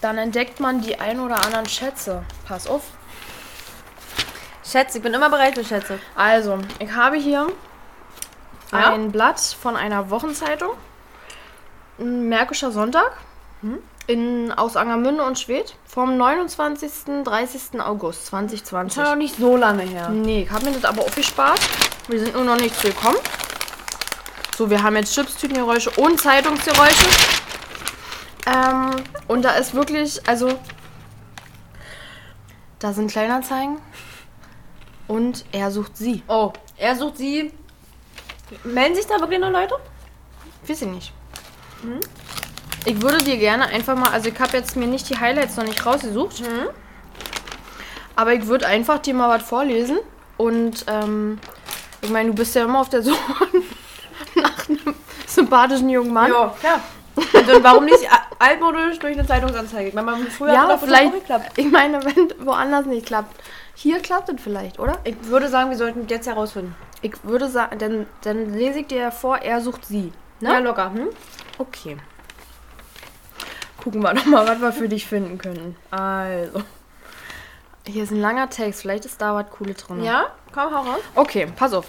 dann 0.00 0.16
entdeckt 0.18 0.60
man 0.60 0.80
die 0.80 0.98
ein 1.00 1.20
oder 1.20 1.44
anderen 1.44 1.66
Schätze. 1.66 2.22
Pass 2.46 2.66
auf. 2.66 2.82
Schätze, 4.64 4.98
ich 4.98 5.02
bin 5.02 5.12
immer 5.12 5.28
bereit 5.28 5.54
für 5.54 5.64
Schätze. 5.64 5.98
Also, 6.14 6.58
ich 6.78 6.92
habe 6.92 7.16
hier 7.16 7.48
Ja? 8.70 8.92
ein 8.92 9.10
Blatt 9.12 9.40
von 9.40 9.76
einer 9.76 10.08
Wochenzeitung. 10.08 10.70
Ein 11.98 12.28
Märkischer 12.28 12.70
Sonntag. 12.70 13.12
In, 14.06 14.50
aus 14.52 14.76
Angermünde 14.76 15.24
und 15.24 15.38
Schwedt. 15.38 15.76
Vom 15.84 16.16
29. 16.16 17.22
30. 17.24 17.80
August 17.80 18.20
Das 18.22 18.26
2020. 18.30 19.02
ist 19.02 19.08
noch 19.08 19.16
nicht 19.16 19.36
so 19.36 19.56
lange 19.56 19.82
her. 19.82 20.08
Nee, 20.08 20.42
ich 20.42 20.50
habe 20.50 20.64
mir 20.64 20.72
das 20.72 20.84
aber 20.84 21.02
aufgespart. 21.02 21.60
Wir 22.08 22.18
sind 22.18 22.34
nur 22.34 22.44
noch 22.44 22.56
nicht 22.56 22.74
zu 22.78 22.88
gekommen. 22.88 23.18
So, 24.56 24.68
wir 24.68 24.82
haben 24.82 24.96
jetzt 24.96 25.14
Chipstütengeräusche 25.14 25.90
und 25.92 26.20
Zeitungsgeräusche. 26.20 27.06
Ähm, 28.46 28.90
und 29.28 29.42
da 29.42 29.52
ist 29.52 29.72
wirklich, 29.74 30.20
also, 30.28 30.58
da 32.80 32.92
sind 32.92 33.10
Kleinanzeigen. 33.10 33.78
Und 35.06 35.44
er 35.52 35.70
sucht 35.70 35.96
sie. 35.96 36.22
Oh, 36.26 36.52
er 36.76 36.96
sucht 36.96 37.18
sie. 37.18 37.52
Melden 38.64 38.94
sich 38.96 39.06
da 39.06 39.20
wirklich 39.20 39.38
noch 39.40 39.50
Leute? 39.50 39.74
Weiß 40.66 40.82
ich 40.82 40.88
nicht. 40.88 41.12
Ich 42.84 43.00
würde 43.00 43.18
dir 43.18 43.36
gerne 43.36 43.66
einfach 43.66 43.96
mal, 43.96 44.10
also 44.10 44.28
ich 44.28 44.38
habe 44.40 44.56
jetzt 44.56 44.76
mir 44.76 44.86
nicht 44.86 45.08
die 45.08 45.18
Highlights 45.18 45.56
noch 45.56 45.64
nicht 45.64 45.84
rausgesucht. 45.86 46.42
Aber 48.16 48.32
ich 48.34 48.46
würde 48.46 48.66
einfach 48.66 48.98
dir 48.98 49.14
mal 49.14 49.28
was 49.28 49.46
vorlesen. 49.48 49.98
Und 50.36 50.84
ähm, 50.88 51.38
ich 52.00 52.10
meine, 52.10 52.30
du 52.30 52.34
bist 52.34 52.54
ja 52.54 52.64
immer 52.64 52.80
auf 52.80 52.88
der 52.88 53.02
Suche 53.02 53.46
nach 54.34 54.68
einem 54.68 54.94
sympathischen 55.26 55.88
jungen 55.88 56.12
Mann. 56.12 56.30
Ja, 56.30 56.54
klar. 56.58 56.80
Also 57.34 57.62
warum 57.62 57.84
nicht 57.84 58.08
altmodisch 58.38 58.98
durch 58.98 59.16
eine 59.18 59.26
Zeitungsanzeige? 59.26 59.88
Ich 59.88 59.94
meine, 59.94 60.10
man 60.10 60.26
früher 60.28 60.52
Ja, 60.52 60.62
hat 60.62 60.70
das 60.70 60.80
vielleicht. 60.82 61.12
geklappt. 61.12 61.52
Ich 61.56 61.70
meine, 61.70 62.02
wenn 62.04 62.46
woanders 62.46 62.86
nicht 62.86 63.06
klappt. 63.06 63.40
Hier 63.74 64.00
klappt 64.00 64.28
es 64.30 64.40
vielleicht, 64.42 64.78
oder? 64.78 64.98
Ich 65.04 65.16
würde 65.24 65.48
sagen, 65.48 65.70
wir 65.70 65.76
sollten 65.76 66.06
jetzt 66.08 66.26
herausfinden. 66.26 66.74
Ich 67.02 67.12
würde 67.24 67.48
sagen, 67.48 67.78
dann, 67.78 68.06
dann 68.22 68.54
lese 68.54 68.80
ich 68.80 68.86
dir 68.86 69.10
vor, 69.12 69.38
er 69.38 69.60
sucht 69.60 69.84
sie. 69.84 70.12
Ne? 70.40 70.52
Ja, 70.52 70.58
locker. 70.58 70.92
Hm? 70.92 71.08
Okay. 71.58 71.96
Gucken 73.82 74.02
wir 74.02 74.14
doch 74.14 74.26
mal, 74.26 74.46
was 74.46 74.60
wir 74.60 74.72
für 74.72 74.88
dich 74.88 75.06
finden 75.06 75.38
können. 75.38 75.76
Also. 75.90 76.62
Hier 77.86 78.04
ist 78.04 78.10
ein 78.12 78.20
langer 78.20 78.48
Text. 78.48 78.82
Vielleicht 78.82 79.04
ist 79.04 79.20
da 79.20 79.34
was 79.34 79.50
Cooles 79.50 79.76
drin. 79.78 80.04
Ja, 80.04 80.26
komm, 80.54 80.72
hau 80.72 80.82
raus. 80.82 81.00
Okay, 81.16 81.48
pass 81.56 81.72
auf. 81.72 81.86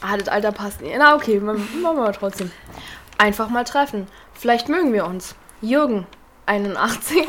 Ah, 0.00 0.16
das 0.16 0.28
Alter 0.28 0.52
passt 0.52 0.80
nicht. 0.80 0.94
Na, 0.98 1.14
okay, 1.14 1.38
ma- 1.40 1.52
machen 1.52 1.96
wir 1.98 2.12
trotzdem. 2.12 2.50
Einfach 3.18 3.48
mal 3.48 3.64
treffen. 3.64 4.06
Vielleicht 4.32 4.68
mögen 4.68 4.92
wir 4.92 5.04
uns. 5.06 5.34
Jürgen, 5.60 6.06
81. 6.46 7.26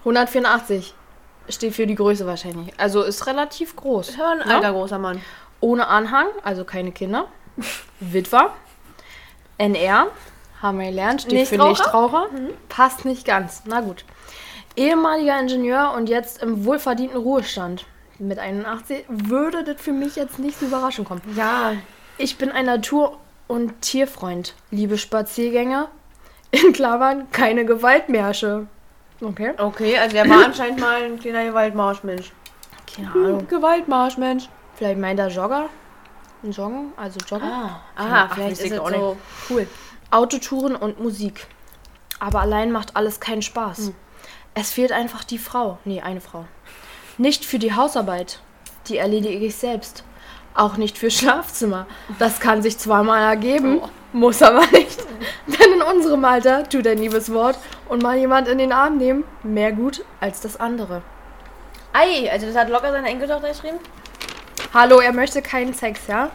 184. 0.00 0.94
Steht 1.48 1.74
für 1.74 1.86
die 1.86 1.94
Größe 1.94 2.26
wahrscheinlich. 2.26 2.74
Also 2.78 3.02
ist 3.02 3.26
relativ 3.26 3.74
groß. 3.76 4.10
Ich 4.10 4.20
ein 4.20 4.40
Ja? 4.46 4.56
alter 4.56 4.72
großer 4.72 4.98
Mann. 4.98 5.22
Ohne 5.60 5.86
Anhang, 5.88 6.26
also 6.44 6.64
keine 6.64 6.92
Kinder. 6.92 7.26
Witwer. 8.00 8.52
NR, 9.56 10.08
haben 10.62 10.78
wir 10.78 10.86
gelernt, 10.86 11.22
steht 11.22 11.48
für 11.48 11.58
Nichtraucher? 11.58 12.28
Nichtraucher. 12.32 12.54
Passt 12.68 13.04
nicht 13.04 13.24
ganz. 13.26 13.62
Na 13.64 13.80
gut. 13.80 14.04
Ehemaliger 14.76 15.38
Ingenieur 15.38 15.92
und 15.96 16.08
jetzt 16.08 16.42
im 16.42 16.64
wohlverdienten 16.64 17.18
Ruhestand. 17.18 17.84
Mit 18.18 18.38
81 18.38 19.04
würde 19.08 19.62
das 19.64 19.80
für 19.80 19.92
mich 19.92 20.16
jetzt 20.16 20.38
nicht 20.38 20.58
so 20.58 20.66
überraschend 20.66 21.08
kommen. 21.08 21.22
Ja, 21.36 21.72
Ich 22.16 22.36
bin 22.36 22.50
ein 22.50 22.66
Natur- 22.66 23.18
und 23.46 23.80
Tierfreund. 23.80 24.54
Liebe 24.70 24.98
Spaziergänger. 24.98 25.88
In 26.50 26.72
Klammern 26.72 27.30
keine 27.30 27.64
Gewaltmärsche. 27.64 28.66
Okay. 29.20 29.52
okay, 29.58 29.98
also 29.98 30.16
er 30.16 30.28
war 30.28 30.44
anscheinend 30.44 30.80
mal 30.80 31.02
ein 31.02 31.18
kleiner 31.18 31.44
Gewaltmarschmensch. 31.44 32.32
Keine 32.94 33.10
Ahnung. 33.12 33.48
Gewaltmarschmensch. 33.48 34.48
Vielleicht 34.74 34.98
meint 34.98 35.18
er 35.18 35.28
Jogger. 35.28 35.68
Ein 36.42 36.52
Joggen, 36.52 36.92
also 36.96 37.18
Joggen. 37.26 37.48
Ah, 37.48 37.80
Ach, 37.96 38.34
vielleicht 38.34 38.50
weiß 38.52 38.60
ist 38.60 38.72
es 38.72 38.78
auch 38.78 38.90
so 38.90 39.16
cool. 39.50 39.66
Autotouren 40.10 40.74
und 40.74 41.00
Musik. 41.00 41.46
Aber 42.18 42.40
allein 42.40 42.72
macht 42.72 42.96
alles 42.96 43.20
keinen 43.20 43.42
Spaß. 43.42 43.92
Es 44.54 44.70
fehlt 44.70 44.90
einfach 44.90 45.22
die 45.22 45.38
Frau. 45.38 45.78
Nee, 45.84 46.00
eine 46.00 46.22
Frau. 46.22 46.46
Nicht 47.18 47.44
für 47.44 47.58
die 47.58 47.74
Hausarbeit. 47.74 48.40
Die 48.86 48.96
erledige 48.96 49.44
ich 49.44 49.56
selbst. 49.56 50.04
Auch 50.54 50.78
nicht 50.78 50.96
für 50.96 51.10
Schlafzimmer. 51.10 51.86
Das 52.18 52.40
kann 52.40 52.62
sich 52.62 52.78
zwar 52.78 53.04
mal 53.04 53.20
ergeben, 53.20 53.82
muss 54.14 54.40
aber 54.40 54.66
nicht. 54.68 54.98
Denn 55.46 55.74
in 55.74 55.82
unserem 55.82 56.24
Alter 56.24 56.66
tut 56.66 56.86
ein 56.86 56.98
liebes 56.98 57.32
Wort 57.32 57.58
und 57.88 58.02
mal 58.02 58.16
jemand 58.16 58.48
in 58.48 58.56
den 58.58 58.72
Arm 58.72 58.96
nehmen 58.96 59.24
mehr 59.42 59.72
gut 59.72 60.04
als 60.20 60.40
das 60.40 60.58
andere. 60.58 61.02
Ei, 61.92 62.30
also 62.32 62.46
das 62.46 62.56
hat 62.56 62.70
locker 62.70 62.92
seine 62.92 63.08
Enkeltochter 63.08 63.48
geschrieben? 63.48 63.78
Hallo, 64.72 65.00
er 65.00 65.12
möchte 65.12 65.42
keinen 65.42 65.74
Sex, 65.74 66.06
ja? 66.08 66.30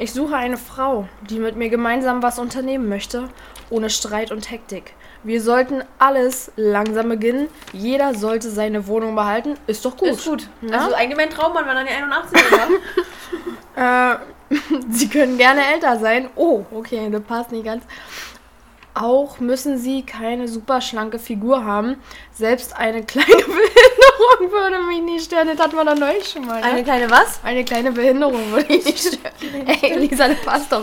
Ich 0.00 0.12
suche 0.12 0.36
eine 0.36 0.56
Frau, 0.56 1.08
die 1.28 1.40
mit 1.40 1.56
mir 1.56 1.68
gemeinsam 1.70 2.22
was 2.22 2.38
unternehmen 2.38 2.88
möchte, 2.88 3.28
ohne 3.68 3.90
Streit 3.90 4.30
und 4.30 4.50
Hektik. 4.50 4.94
Wir 5.24 5.42
sollten 5.42 5.82
alles 5.98 6.52
langsam 6.54 7.08
beginnen. 7.08 7.48
Jeder 7.72 8.14
sollte 8.14 8.48
seine 8.50 8.86
Wohnung 8.86 9.16
behalten. 9.16 9.54
Ist 9.66 9.84
doch 9.84 9.96
gut. 9.96 10.10
Ist 10.10 10.24
gut. 10.24 10.48
Ja? 10.62 10.78
Also 10.78 10.94
eigentlich 10.94 11.16
mein 11.16 11.30
Traummann 11.30 11.66
war 11.66 11.74
dann 11.74 11.86
die 11.86 11.92
81 11.92 12.40
oder? 12.52 12.68
Äh, 13.78 14.16
Sie 14.90 15.08
können 15.08 15.38
gerne 15.38 15.60
älter 15.72 15.98
sein. 16.00 16.30
Oh, 16.34 16.64
okay, 16.72 17.08
das 17.10 17.22
passt 17.22 17.52
nicht 17.52 17.64
ganz. 17.64 17.84
Auch 18.94 19.38
müssen 19.38 19.78
Sie 19.78 20.02
keine 20.02 20.48
super 20.48 20.80
schlanke 20.80 21.20
Figur 21.20 21.64
haben. 21.64 21.96
Selbst 22.32 22.76
eine 22.76 23.04
kleine 23.04 23.28
Behinderung 24.18 24.50
würde 24.52 24.78
mich 24.86 25.02
nicht 25.02 25.24
stören. 25.24 25.48
Das 25.48 25.58
hatten 25.58 25.76
wir 25.76 25.84
doch 25.84 25.94
neulich 25.96 26.28
schon 26.28 26.46
mal. 26.46 26.60
Ne? 26.60 26.66
Eine 26.66 26.84
kleine 26.84 27.10
was? 27.10 27.40
Eine 27.44 27.64
kleine 27.64 27.92
Behinderung 27.92 28.50
würde 28.52 28.66
mich 28.72 28.84
nicht 28.84 28.98
stören. 28.98 29.66
Ey, 29.82 29.98
Lisa, 29.98 30.28
das 30.28 30.40
passt 30.42 30.72
doch. 30.72 30.82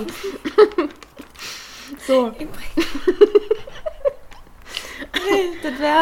so, 2.08 2.32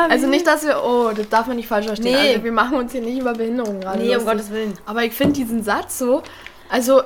also 0.10 0.28
nicht, 0.28 0.46
dass 0.48 0.66
wir... 0.66 0.82
Oh, 0.84 1.12
das 1.16 1.30
darf 1.30 1.48
man 1.48 1.56
nicht 1.58 1.68
falsch 1.68 1.86
verstehen. 1.88 2.14
Nee. 2.22 2.30
Also 2.34 2.44
wir 2.44 2.52
machen 2.52 2.78
uns 2.78 2.92
hier 2.92 3.02
nicht 3.02 3.20
über 3.20 3.34
Behinderung 3.34 3.80
gerade 3.80 4.00
Nee, 4.00 4.16
um. 4.16 4.26
Gottes 4.26 4.50
Willen. 4.52 4.74
Aber 4.86 5.04
ich 5.04 5.14
finde 5.14 5.34
diesen 5.34 5.64
Satz 5.64 5.98
so... 6.00 6.22
Also, 6.70 7.02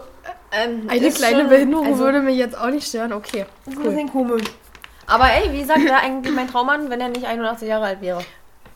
Ähm, 0.52 0.88
eine 0.88 1.12
kleine 1.12 1.40
schon- 1.42 1.50
Behinderung 1.50 1.88
also, 1.88 2.00
würde 2.00 2.22
mich 2.22 2.38
jetzt 2.38 2.58
auch 2.58 2.70
nicht 2.70 2.88
stören. 2.88 3.12
Okay, 3.14 3.46
Das 3.66 3.74
ist 3.74 3.80
ein 3.80 3.86
cool. 3.86 3.92
bisschen 3.92 4.12
komisch. 4.12 4.44
Aber 5.06 5.26
ey, 5.32 5.52
wie 5.54 5.60
gesagt, 5.62 5.84
wäre 5.84 5.98
eigentlich 5.98 6.34
mein 6.34 6.48
Traummann, 6.50 6.90
wenn 6.90 7.00
er 7.02 7.10
nicht 7.10 7.26
81 7.26 7.68
Jahre 7.68 7.86
alt 7.86 8.02
wäre. 8.02 8.20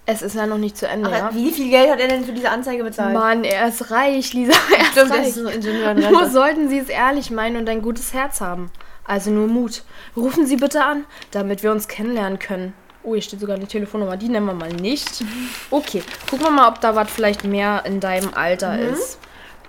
Es 0.05 0.21
ist 0.21 0.35
ja 0.35 0.47
noch 0.47 0.57
nicht 0.57 0.77
zu 0.77 0.87
Ende, 0.87 1.07
Aber 1.07 1.17
ja? 1.17 1.29
wie 1.33 1.51
viel 1.51 1.69
Geld 1.69 1.91
hat 1.91 1.99
er 1.99 2.07
denn 2.07 2.25
für 2.25 2.33
diese 2.33 2.49
Anzeige 2.49 2.83
bezahlt? 2.83 3.13
Mann, 3.13 3.43
er 3.43 3.67
ist 3.67 3.91
reich, 3.91 4.33
Lisa. 4.33 4.53
Er 4.75 4.81
ist 4.81 4.91
Stimmt, 4.91 5.11
reich. 5.11 5.27
ist 5.27 5.37
Ingenieur 5.37 5.91
in 5.91 6.11
Nur 6.11 6.29
sollten 6.29 6.69
Sie 6.69 6.79
es 6.79 6.89
ehrlich 6.89 7.29
meinen 7.29 7.57
und 7.57 7.69
ein 7.69 7.81
gutes 7.81 8.13
Herz 8.13 8.41
haben. 8.41 8.71
Also 9.05 9.29
nur 9.29 9.47
Mut. 9.47 9.83
Rufen 10.17 10.45
Sie 10.47 10.55
bitte 10.55 10.83
an, 10.83 11.05
damit 11.31 11.63
wir 11.63 11.71
uns 11.71 11.87
kennenlernen 11.87 12.39
können. 12.39 12.73
Oh, 13.03 13.13
hier 13.13 13.21
steht 13.21 13.39
sogar 13.39 13.55
eine 13.55 13.67
Telefonnummer. 13.67 14.17
Die 14.17 14.29
nennen 14.29 14.45
wir 14.45 14.53
mal 14.53 14.71
nicht. 14.73 15.23
Okay, 15.69 16.03
gucken 16.29 16.45
wir 16.45 16.51
mal, 16.51 16.67
ob 16.67 16.81
da 16.81 16.95
was 16.95 17.09
vielleicht 17.09 17.43
mehr 17.43 17.83
in 17.85 17.99
deinem 17.99 18.33
Alter 18.33 18.79
ist. 18.79 19.17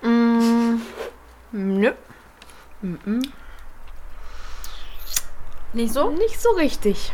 Mm, 0.02 0.76
nö. 1.52 1.92
Nicht 5.72 5.92
so? 5.94 6.10
Nicht 6.10 6.40
so 6.40 6.50
richtig. 6.50 7.12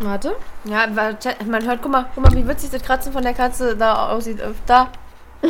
Warte. 0.00 0.34
Ja, 0.64 0.86
man 1.46 1.64
hört, 1.66 1.82
guck 1.82 1.92
mal, 1.92 2.06
guck 2.14 2.24
mal, 2.24 2.32
wie 2.34 2.48
witzig 2.48 2.70
das 2.70 2.82
Kratzen 2.82 3.12
von 3.12 3.22
der 3.22 3.34
Katze 3.34 3.76
da 3.76 4.08
aussieht. 4.10 4.40
Äh, 4.40 4.48
Da. 4.66 4.88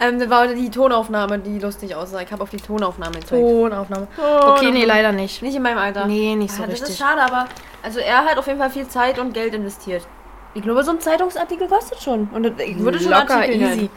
ähm, 0.00 0.18
das 0.18 0.28
war 0.28 0.46
die 0.48 0.70
Tonaufnahme, 0.70 1.38
die 1.38 1.58
lustig 1.58 1.94
aussah. 1.94 2.20
Ich 2.20 2.30
habe 2.30 2.42
auf 2.42 2.50
die 2.50 2.58
Tonaufnahme 2.58 3.14
gezeigt. 3.14 3.42
Tonaufnahme. 3.42 4.08
Okay, 4.18 4.70
nee, 4.70 4.84
leider 4.84 5.12
nicht. 5.12 5.40
Nicht 5.42 5.54
in 5.56 5.62
meinem 5.62 5.78
Alter. 5.78 6.06
Nee, 6.06 6.34
nicht 6.36 6.52
so 6.52 6.60
ja, 6.62 6.66
das 6.68 6.74
richtig. 6.80 6.90
ist 6.90 6.98
schade, 6.98 7.22
aber 7.22 7.46
also 7.82 7.98
er 7.98 8.24
hat 8.24 8.36
auf 8.38 8.46
jeden 8.46 8.58
Fall 8.58 8.70
viel 8.70 8.86
Zeit 8.88 9.18
und 9.18 9.32
Geld 9.32 9.54
investiert. 9.54 10.06
Ich 10.54 10.62
glaube, 10.62 10.82
so 10.84 10.90
ein 10.90 11.00
Zeitungsartikel 11.00 11.66
kostet 11.68 12.00
schon. 12.02 12.28
Und 12.32 12.42
das- 12.42 12.52
ich 12.66 12.78
würde 12.78 12.98
schon 13.00 13.10
Locker, 13.10 13.36
Artikel 13.36 13.60
easy. 13.62 13.76
nennen. 13.76 13.90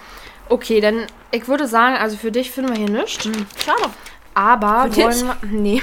Okay, 0.49 0.79
dann, 0.81 1.05
ich 1.31 1.47
würde 1.47 1.67
sagen, 1.67 1.95
also 1.97 2.15
für 2.17 2.31
dich 2.31 2.49
finden 2.51 2.71
wir 2.71 2.77
hier 2.77 2.89
nichts. 2.89 3.23
Schade. 3.63 3.83
Aber 4.33 4.83
Für 4.83 4.89
dich? 4.89 5.03
wollen 5.05 5.27
wir. 5.27 5.35
Nee. 5.59 5.81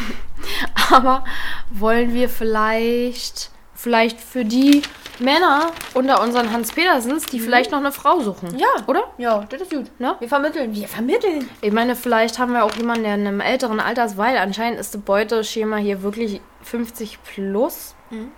Aber 0.90 1.24
wollen 1.70 2.14
wir 2.14 2.28
vielleicht. 2.28 3.50
Vielleicht 3.78 4.18
für 4.18 4.42
die 4.46 4.80
Männer 5.18 5.70
unter 5.92 6.22
unseren 6.22 6.50
Hans 6.50 6.72
Petersens, 6.72 7.26
die 7.26 7.40
vielleicht 7.40 7.70
noch 7.70 7.78
eine 7.78 7.92
Frau 7.92 8.20
suchen. 8.20 8.52
Mhm. 8.52 8.58
Ja. 8.58 8.68
Oder? 8.86 9.04
Ja, 9.18 9.44
das 9.48 9.62
ist 9.62 9.70
gut. 9.70 9.90
Ne? 9.98 10.16
Wir 10.18 10.28
vermitteln. 10.28 10.74
Wir 10.74 10.88
vermitteln. 10.88 11.48
Ich 11.60 11.72
meine, 11.72 11.94
vielleicht 11.94 12.38
haben 12.38 12.52
wir 12.52 12.64
auch 12.64 12.74
jemanden, 12.74 13.04
der 13.04 13.14
in 13.14 13.26
einem 13.26 13.40
älteren 13.40 13.78
Alter 13.78 14.06
ist, 14.06 14.16
weil 14.16 14.38
anscheinend 14.38 14.80
ist 14.80 14.94
das 14.94 15.02
Beuteschema 15.02 15.76
hier 15.76 16.02
wirklich 16.02 16.40
50 16.62 17.18
plus. 17.22 17.94
Mhm. 18.10 18.30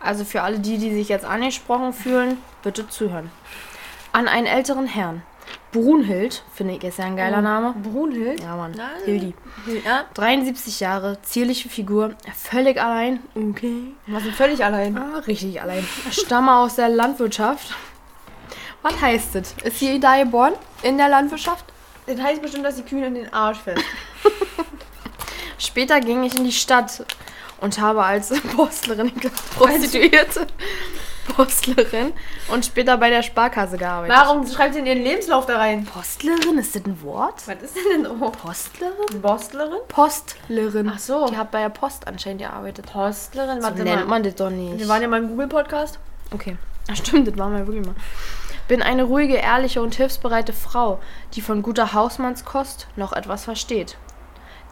Also 0.00 0.24
für 0.24 0.42
alle 0.42 0.58
die, 0.58 0.78
die 0.78 0.94
sich 0.94 1.08
jetzt 1.08 1.24
angesprochen 1.24 1.92
fühlen, 1.92 2.38
bitte 2.62 2.88
zuhören. 2.88 3.30
An 4.12 4.28
einen 4.28 4.46
älteren 4.46 4.86
Herrn. 4.86 5.22
Brunhild, 5.72 6.42
finde 6.54 6.74
ich, 6.74 6.84
ist 6.84 6.98
ja 6.98 7.04
ein 7.04 7.16
geiler 7.16 7.42
Name. 7.42 7.74
Brunhild. 7.82 8.40
Ja, 8.40 8.56
Mann. 8.56 8.72
Nein. 8.72 8.88
Hildi. 9.04 9.34
Ja. 9.84 10.04
73 10.14 10.80
Jahre, 10.80 11.18
zierliche 11.22 11.68
Figur, 11.68 12.14
völlig 12.34 12.80
allein. 12.80 13.20
Okay. 13.34 13.92
Wir 14.06 14.20
sind 14.20 14.34
völlig 14.34 14.64
allein. 14.64 14.96
Ah, 14.96 15.18
richtig 15.26 15.60
allein. 15.60 15.86
Stamme 16.10 16.56
aus 16.56 16.76
der 16.76 16.88
Landwirtschaft. 16.88 17.74
Was 18.82 19.00
heißt 19.00 19.34
das? 19.34 19.54
Ist 19.64 19.78
sie 19.78 19.98
da 19.98 20.22
geboren? 20.22 20.54
In 20.82 20.96
der 20.96 21.08
Landwirtschaft? 21.08 21.64
Das 22.06 22.20
heißt 22.20 22.40
bestimmt, 22.40 22.64
dass 22.64 22.76
die 22.76 22.82
Kühe 22.82 23.04
in 23.04 23.14
den 23.14 23.32
Arsch 23.32 23.58
fällt. 23.58 23.82
Später 25.58 26.00
ging 26.00 26.22
ich 26.22 26.36
in 26.36 26.44
die 26.44 26.52
Stadt 26.52 27.04
und 27.60 27.80
habe 27.80 28.04
als 28.04 28.32
Postlerin, 28.54 29.12
Prostituierte, 29.56 30.46
Postlerin 31.34 32.12
und 32.48 32.64
später 32.64 32.96
bei 32.96 33.10
der 33.10 33.22
Sparkasse 33.22 33.76
gearbeitet. 33.76 34.16
Warum 34.16 34.46
schreibt 34.46 34.74
sie 34.74 34.80
in 34.80 34.86
ihren 34.86 35.02
Lebenslauf 35.02 35.46
da 35.46 35.58
rein? 35.58 35.84
Postlerin, 35.84 36.58
ist 36.58 36.74
das 36.74 36.84
ein 36.84 37.02
Wort? 37.02 37.46
Was 37.46 37.62
ist 37.62 37.76
denn 37.76 38.04
denn 38.04 38.10
oh, 38.10 38.30
Postlerin? 38.30 39.20
Bostlerin? 39.20 39.78
Postlerin. 39.88 40.90
Ach 40.94 40.98
so. 40.98 41.26
Die 41.28 41.36
hat 41.36 41.50
bei 41.50 41.60
der 41.60 41.68
Post 41.68 42.06
anscheinend 42.06 42.42
gearbeitet. 42.42 42.86
Postlerin? 42.86 43.60
So 43.60 43.66
Warte 43.66 43.82
nennt 43.82 44.02
mal. 44.02 44.06
man 44.06 44.22
das 44.22 44.34
doch 44.34 44.50
nicht. 44.50 44.78
Wir 44.78 44.88
waren 44.88 45.02
ja 45.02 45.08
mal 45.08 45.22
im 45.22 45.28
Google-Podcast. 45.28 45.98
Okay. 46.32 46.56
Ach 46.90 46.96
stimmt, 46.96 47.26
das 47.28 47.36
waren 47.36 47.52
wir 47.52 47.66
wirklich 47.66 47.84
mal. 47.84 47.94
Bin 48.68 48.82
eine 48.82 49.04
ruhige, 49.04 49.34
ehrliche 49.34 49.80
und 49.80 49.94
hilfsbereite 49.94 50.52
Frau, 50.52 51.00
die 51.34 51.40
von 51.40 51.62
guter 51.62 51.92
Hausmannskost 51.92 52.88
noch 52.96 53.12
etwas 53.12 53.44
versteht. 53.44 53.96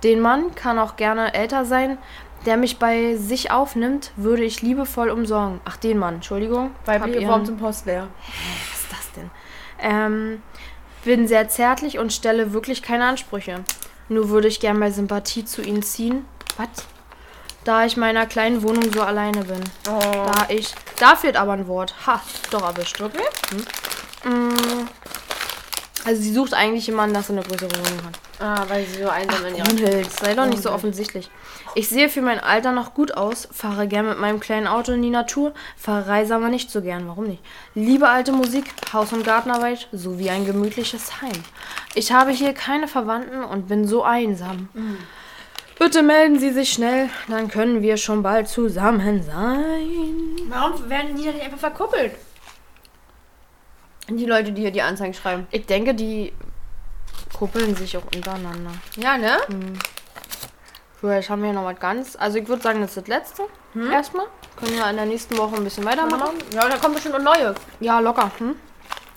Den 0.03 0.21
Mann 0.21 0.55
kann 0.55 0.79
auch 0.79 0.97
gerne 0.97 1.33
älter 1.33 1.65
sein, 1.65 1.99
der 2.47 2.57
mich 2.57 2.79
bei 2.79 3.17
sich 3.17 3.51
aufnimmt, 3.51 4.13
würde 4.17 4.45
ich 4.45 4.63
liebevoll 4.63 5.11
umsorgen. 5.11 5.61
Ach, 5.65 5.77
den 5.77 5.99
Mann, 5.99 6.17
Entschuldigung. 6.17 6.71
Weibliche 6.85 7.27
Form 7.27 7.45
zum 7.45 7.57
Postleer. 7.57 8.09
Was 8.73 8.81
ist 8.81 8.93
das 8.93 9.13
denn? 9.13 9.31
Ähm, 9.81 10.43
bin 11.05 11.29
sehr 11.29 11.49
zärtlich 11.49 11.99
und 11.99 12.13
stelle 12.13 12.53
wirklich 12.53 12.83
keine 12.83 13.07
Ansprüche. 13.07 13.65
Nur 14.09 14.29
würde 14.29 14.49
ich 14.49 14.61
gern 14.61 14.79
mal 14.79 14.93
Sympathie 14.93 15.45
zu 15.45 15.63
ihnen 15.63 15.83
ziehen. 15.83 16.27
Was? 16.57 16.69
Da 17.65 17.87
ich 17.87 17.97
meiner 17.97 18.27
kleinen 18.27 18.63
Wohnung 18.63 18.93
so 18.93 19.03
alleine 19.03 19.45
bin. 19.45 19.61
Oh. 19.89 19.99
Da 19.99 20.47
ich. 20.49 20.75
Da 20.99 21.17
fehlt 21.17 21.37
aber 21.37 21.53
ein 21.53 21.67
Wort. 21.67 21.95
Ha, 22.07 22.21
doch 22.51 22.63
erwischt. 22.63 23.01
Okay. 23.01 23.19
Hm. 24.25 24.49
Mm. 24.49 24.89
Also 26.05 26.21
sie 26.21 26.35
sucht 26.35 26.53
eigentlich 26.53 26.87
jemanden, 26.87 27.15
dass 27.15 27.29
sie 27.29 27.33
eine 27.33 27.43
größere 27.43 27.71
Wohnung 27.71 28.05
hat. 28.07 28.19
Ah, 28.41 28.65
weil 28.69 28.85
sie 28.85 29.03
so 29.03 29.09
einsam 29.09 29.47
in 29.47 29.55
ihrer... 29.55 29.65
Brunhild, 29.65 30.11
sei 30.11 30.35
doch 30.35 30.47
nicht 30.47 30.63
so 30.63 30.73
offensichtlich. 30.73 31.31
Ich 31.77 31.89
sehe 31.89 32.09
für 32.09 32.21
mein 32.21 32.41
Alter 32.41 32.73
noch 32.73 32.95
gut 32.95 33.17
aus, 33.17 33.49
fahre 33.53 33.87
gern 33.87 34.09
mit 34.09 34.19
meinem 34.19 34.41
kleinen 34.41 34.67
Auto 34.67 34.93
in 34.93 35.03
die 35.03 35.11
Natur, 35.11 35.55
verreise 35.77 36.35
aber 36.35 36.49
nicht 36.49 36.71
so 36.71 36.83
gern. 36.83 37.07
Warum 37.07 37.27
nicht? 37.27 37.43
Liebe 37.75 38.09
alte 38.09 38.33
Musik, 38.33 38.65
Haus- 38.93 39.13
und 39.13 39.25
Gartenarbeit 39.25 39.89
sowie 39.93 40.31
ein 40.31 40.47
gemütliches 40.47 41.23
Heim. 41.23 41.33
Ich 41.95 42.13
habe 42.13 42.33
hier 42.33 42.55
keine 42.55 42.89
Verwandten 42.89 43.45
und 43.45 43.69
bin 43.69 43.87
so 43.87 44.03
einsam. 44.03 44.69
Bitte 45.79 46.03
melden 46.03 46.39
Sie 46.39 46.51
sich 46.51 46.73
schnell, 46.73 47.09
dann 47.29 47.49
können 47.49 47.83
wir 47.83 47.97
schon 47.97 48.23
bald 48.23 48.49
zusammen 48.49 49.23
sein. 49.23 50.49
Warum 50.49 50.89
werden 50.89 51.17
die 51.17 51.25
da 51.25 51.33
nicht 51.33 51.45
einfach 51.45 51.59
verkuppelt? 51.59 52.13
Die 54.09 54.27
Leute, 54.27 54.53
die 54.53 54.63
hier 54.63 54.71
die 54.71 54.83
Anzeigen 54.83 55.15
schreiben. 55.15 55.47
Ich 55.51 55.67
denke, 55.67 55.95
die 55.95 56.33
kuppeln 57.37 57.75
sich 57.77 57.97
auch 57.97 58.05
untereinander. 58.15 58.73
Ja, 58.97 59.19
ne? 59.19 59.39
Vielleicht 61.01 61.29
haben 61.29 61.43
wir 61.43 61.51
hier 61.51 61.61
noch 61.61 61.67
was 61.67 61.79
ganz. 61.79 62.17
Also 62.17 62.39
ich 62.39 62.49
würde 62.49 62.63
sagen, 62.63 62.81
das 62.81 62.91
ist 62.91 62.97
das 62.97 63.09
letzte. 63.09 63.43
Erstmal. 63.93 64.27
Können 64.57 64.77
wir 64.77 64.89
in 64.89 64.97
der 64.97 65.07
nächsten 65.07 65.37
Woche 65.37 65.57
ein 65.57 65.65
bisschen 65.65 65.85
weitermachen. 65.85 66.37
Ja, 66.53 66.69
da 66.69 66.77
kommt 66.77 66.95
bestimmt 66.95 67.17
noch 67.19 67.35
neue. 67.35 67.55
Ja, 67.81 67.99
locker. 68.01 68.31
Hm? 68.39 68.55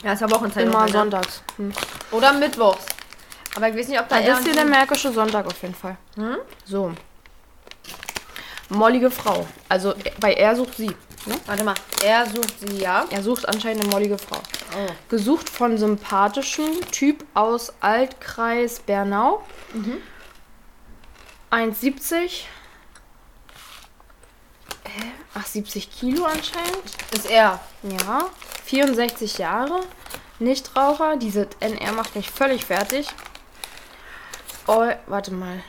Ja, 0.03 0.13
ist 0.13 0.21
ja 0.21 0.31
Wochenzeit. 0.31 0.65
Immer 0.65 0.85
ne? 0.85 0.91
sonntags. 0.91 1.43
Hm. 1.57 1.71
Oder 2.11 2.33
mittwochs. 2.33 2.85
Aber 3.55 3.69
ich 3.69 3.77
weiß 3.77 3.87
nicht, 3.87 3.99
ob 3.99 4.09
da 4.09 4.19
Ja, 4.19 4.27
das 4.27 4.39
ist 4.39 4.45
hier 4.45 4.55
der 4.55 4.65
märkische 4.65 5.11
Sonntag 5.11 5.45
auf 5.45 5.61
jeden 5.61 5.75
Fall. 5.75 5.97
So. 6.65 6.91
Mollige 8.69 9.09
Frau. 9.09 9.47
Also 9.69 9.93
bei 10.19 10.33
er 10.33 10.55
sucht 10.55 10.75
sie. 10.75 10.91
Ne? 11.27 11.35
Warte 11.45 11.63
mal. 11.63 11.75
Er 12.03 12.25
sucht 12.25 12.59
sie, 12.59 12.77
ja. 12.77 13.05
Er 13.09 13.21
sucht 13.21 13.47
anscheinend 13.47 13.83
eine 13.83 13.91
mollige 13.91 14.17
Frau. 14.17 14.37
Oh. 14.37 14.91
Gesucht 15.09 15.49
von 15.49 15.77
sympathischen 15.77 16.81
Typ 16.91 17.25
aus 17.33 17.73
Altkreis 17.81 18.79
Bernau. 18.79 19.43
1,70. 21.51 22.43
Äh, 24.83 24.89
Ach, 25.33 25.45
70 25.45 25.91
Kilo 25.91 26.25
anscheinend. 26.25 26.83
Ist 27.13 27.29
er. 27.29 27.59
Ja. 27.83 28.29
64 28.65 29.37
Jahre. 29.37 29.81
Nichtraucher. 30.39 31.17
Diese 31.17 31.47
NR 31.59 31.91
macht 31.91 32.15
mich 32.15 32.31
völlig 32.31 32.65
fertig. 32.65 33.07
Oh, 34.67 34.85
warte 35.07 35.31
mal. 35.33 35.61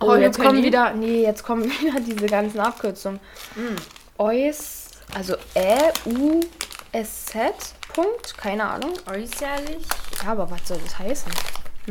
Oh, 0.00 0.14
you 0.14 0.20
jetzt 0.20 0.38
kommen 0.38 0.62
wieder. 0.62 0.92
Nee, 0.92 1.22
jetzt 1.22 1.44
kommen 1.44 1.64
wieder 1.80 2.00
diese 2.00 2.26
ganzen 2.26 2.60
Abkürzungen. 2.60 3.20
Eus, 4.18 4.87
also 5.14 5.34
Ä, 5.54 5.92
U, 6.06 6.40
S, 6.92 7.26
Z, 7.26 7.54
Punkt. 7.92 8.36
Keine 8.38 8.64
Ahnung. 8.64 8.94
Äußerlich. 9.10 9.86
Ja, 10.24 10.32
aber 10.32 10.50
was 10.50 10.66
soll 10.66 10.78
das 10.84 10.98
heißen? 10.98 11.32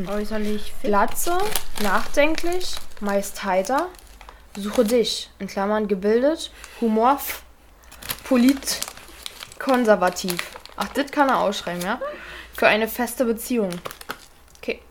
Äußerlich 0.08 0.74
fit. 0.80 0.90
Glatze, 0.90 1.38
nachdenklich, 1.82 2.76
meist 3.00 3.44
heiter. 3.44 3.88
Suche 4.56 4.86
dich, 4.86 5.30
in 5.40 5.48
Klammern 5.48 5.88
gebildet, 5.88 6.52
Humor, 6.82 7.20
polit, 8.24 8.80
konservativ. 9.60 10.38
Ach, 10.76 10.88
das 10.90 11.12
kann 11.12 11.30
er 11.30 11.40
ausschreiben, 11.40 11.82
ja? 11.82 12.00
Für 12.54 12.68
eine 12.68 12.88
feste 12.88 13.26
Beziehung. 13.26 13.70
Okay. 14.58 14.82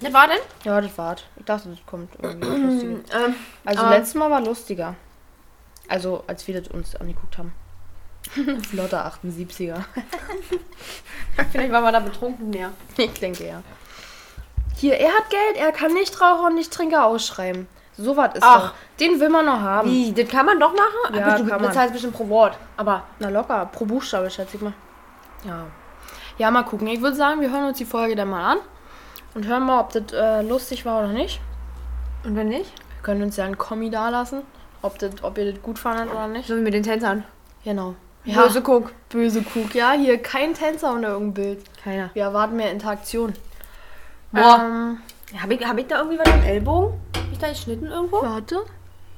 Ne, 0.00 0.12
war 0.12 0.28
denn? 0.28 0.38
Ja, 0.64 0.80
das 0.80 0.96
war's. 0.96 1.22
Ich 1.36 1.44
dachte, 1.44 1.68
das 1.70 1.78
kommt 1.86 2.10
irgendwie 2.22 2.48
was 2.50 2.58
Lustiges. 2.58 3.00
Ähm, 3.14 3.34
Also 3.64 3.82
aber- 3.82 3.90
letztes 3.96 4.14
Mal 4.14 4.30
war 4.30 4.40
lustiger. 4.40 4.94
Also, 5.88 6.24
als 6.26 6.46
wir 6.46 6.60
das 6.60 6.68
uns 6.72 6.94
angeguckt 6.96 7.38
haben. 7.38 7.52
Flotter 8.70 9.10
78er. 9.24 9.84
vielleicht 11.52 11.72
war 11.72 11.80
man 11.80 11.92
da 11.92 12.00
betrunken 12.00 12.50
mehr. 12.50 12.70
Ich 12.96 13.12
denke 13.14 13.46
ja. 13.46 13.62
Hier, 14.76 14.94
er 14.98 15.08
hat 15.12 15.30
Geld, 15.30 15.56
er 15.56 15.72
kann 15.72 15.92
nicht 15.94 16.20
Raucher 16.20 16.46
und 16.46 16.54
nicht 16.54 16.72
Trinker 16.72 17.04
ausschreiben. 17.06 17.66
So 17.96 18.16
was 18.16 18.34
ist 18.34 18.42
Ach. 18.44 18.68
doch. 18.70 18.74
Den 19.00 19.18
will 19.18 19.28
man 19.28 19.44
noch 19.46 19.60
haben. 19.60 19.90
Wie, 19.90 20.12
das 20.12 20.28
kann 20.28 20.46
man 20.46 20.60
doch 20.60 20.72
machen? 20.72 21.16
Ja, 21.16 21.26
Aber 21.26 21.38
du 21.38 21.48
kann 21.48 21.60
man. 21.60 21.70
bezahlst 21.70 21.92
bestimmt 21.92 22.14
pro 22.14 22.28
Wort. 22.28 22.56
Aber 22.76 23.02
Na 23.18 23.28
locker, 23.28 23.66
pro 23.66 23.86
Buchstabe, 23.86 24.30
schätze 24.30 24.56
ich 24.56 24.62
mal. 24.62 24.72
Ja. 25.44 25.66
Ja, 26.36 26.50
mal 26.52 26.62
gucken. 26.62 26.86
Ich 26.86 27.00
würde 27.00 27.16
sagen, 27.16 27.40
wir 27.40 27.50
hören 27.50 27.64
uns 27.64 27.78
die 27.78 27.84
Folge 27.84 28.14
dann 28.14 28.28
mal 28.30 28.52
an. 28.52 28.58
Und 29.34 29.46
hören 29.46 29.64
mal, 29.64 29.80
ob 29.80 29.92
das 29.92 30.12
äh, 30.12 30.42
lustig 30.42 30.84
war 30.84 31.00
oder 31.00 31.08
nicht. 31.12 31.40
und 32.24 32.36
wenn 32.36 32.48
nicht? 32.48 32.72
Wir 32.96 33.02
können 33.02 33.22
uns 33.22 33.36
ja 33.36 33.44
einen 33.44 33.58
Kommi 33.58 33.90
dalassen. 33.90 34.42
Ob, 34.82 34.98
das, 34.98 35.22
ob 35.22 35.36
ihr 35.38 35.52
das 35.52 35.62
gut 35.62 35.78
fandet 35.78 36.10
oder 36.10 36.28
nicht. 36.28 36.46
So 36.46 36.56
wie 36.56 36.60
mit 36.60 36.74
den 36.74 36.82
Tänzern. 36.82 37.24
Genau. 37.64 37.94
Ja. 38.24 38.42
Böse 38.42 38.62
Guck. 38.62 38.92
Böse 39.08 39.42
Kuck. 39.42 39.74
Ja, 39.74 39.92
hier 39.92 40.18
kein 40.18 40.54
Tänzer 40.54 40.92
unter 40.92 41.08
irgendeinem 41.08 41.34
Bild. 41.56 41.64
Keiner. 41.82 42.10
Wir 42.14 42.24
erwarten 42.24 42.56
mehr 42.56 42.70
Interaktion. 42.70 43.32
Boah. 44.32 44.60
Ähm, 44.60 44.98
Habe 45.40 45.54
ich, 45.54 45.66
hab 45.66 45.78
ich 45.78 45.86
da 45.86 45.98
irgendwie 45.98 46.18
was 46.18 46.28
am 46.32 46.42
Ellbogen? 46.42 47.00
Hab 47.16 47.32
ich 47.32 47.38
da 47.38 47.48
geschnitten 47.48 47.86
irgendwo? 47.86 48.22
warte. 48.22 48.64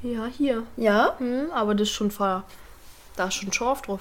Ja, 0.03 0.27
hier. 0.27 0.63
Ja. 0.77 1.15
Hm, 1.19 1.51
aber 1.53 1.75
das 1.75 1.89
ist 1.89 1.95
schon 1.95 2.11
ver... 2.11 2.45
Da 3.17 3.27
ist 3.27 3.35
schon 3.35 3.53
Schorf 3.53 3.83
drauf. 3.83 4.01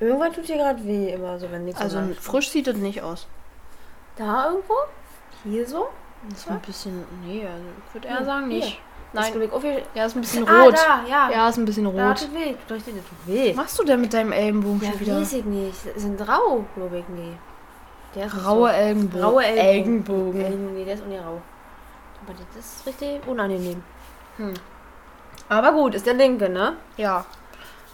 Irgendwann 0.00 0.32
tut 0.32 0.46
hier 0.46 0.56
gerade 0.56 0.84
weh, 0.84 1.12
immer 1.12 1.38
so, 1.38 1.50
wenn 1.52 1.64
nichts 1.64 1.80
Also 1.80 2.00
so 2.00 2.14
frisch 2.20 2.50
sieht 2.50 2.66
das 2.66 2.76
nicht 2.76 3.02
aus. 3.02 3.26
Da 4.16 4.48
irgendwo? 4.50 4.74
Hier 5.44 5.66
so? 5.66 5.88
Das 6.28 6.40
ist 6.40 6.50
ein 6.50 6.60
bisschen... 6.60 7.04
Nee, 7.24 7.46
also 7.46 7.64
ich 7.86 7.94
würde 7.94 8.08
eher 8.08 8.16
Hier, 8.16 8.26
sagen 8.26 8.50
hier. 8.50 8.58
nicht. 8.60 8.78
Das 8.78 8.95
Nein, 9.12 9.32
Gelenk 9.32 9.52
auf 9.52 9.62
hier- 9.62 9.82
ja, 9.94 10.04
ist 10.06 10.14
ein 10.14 10.20
bisschen 10.20 10.46
Ah, 10.48 10.62
rot. 10.64 10.74
da, 10.74 11.08
ja. 11.08 11.30
Ja, 11.30 11.48
ist 11.48 11.56
ein 11.56 11.64
bisschen 11.64 11.84
Da 11.96 12.08
rot. 12.08 12.18
tut 12.18 12.34
weh. 12.34 12.54
Tut 12.68 12.80
weh. 13.26 13.48
Was 13.50 13.56
machst 13.56 13.78
du 13.78 13.84
denn 13.84 14.00
mit 14.00 14.12
deinem 14.12 14.32
Ellenbogen 14.32 14.80
Ja, 14.82 14.90
schon 14.90 15.00
wieder? 15.00 15.20
weiß 15.20 15.32
ich 15.34 15.44
nicht. 15.44 15.78
Das 15.94 16.02
sind 16.02 16.20
rau, 16.28 16.64
glaube 16.74 16.98
ich. 16.98 17.04
Nee. 17.08 17.32
Der 18.14 18.26
ist 18.26 18.46
Raue 18.46 18.68
so. 18.70 18.74
Ellenbogen. 18.74 19.24
Raue. 19.24 19.44
Ellenbogen. 19.44 20.40
Ellenbogen. 20.40 20.74
Nee, 20.74 20.84
der 20.84 20.94
ist 20.94 21.02
auch 21.02 21.06
nicht 21.06 21.20
rau. 21.20 21.40
Aber 22.26 22.34
das 22.54 22.64
ist 22.66 22.86
richtig 22.86 23.26
unangenehm. 23.26 23.82
Hm. 24.38 24.54
Aber 25.48 25.72
gut, 25.72 25.94
ist 25.94 26.06
der 26.06 26.14
linke, 26.14 26.48
ne? 26.48 26.74
Ja. 26.96 27.24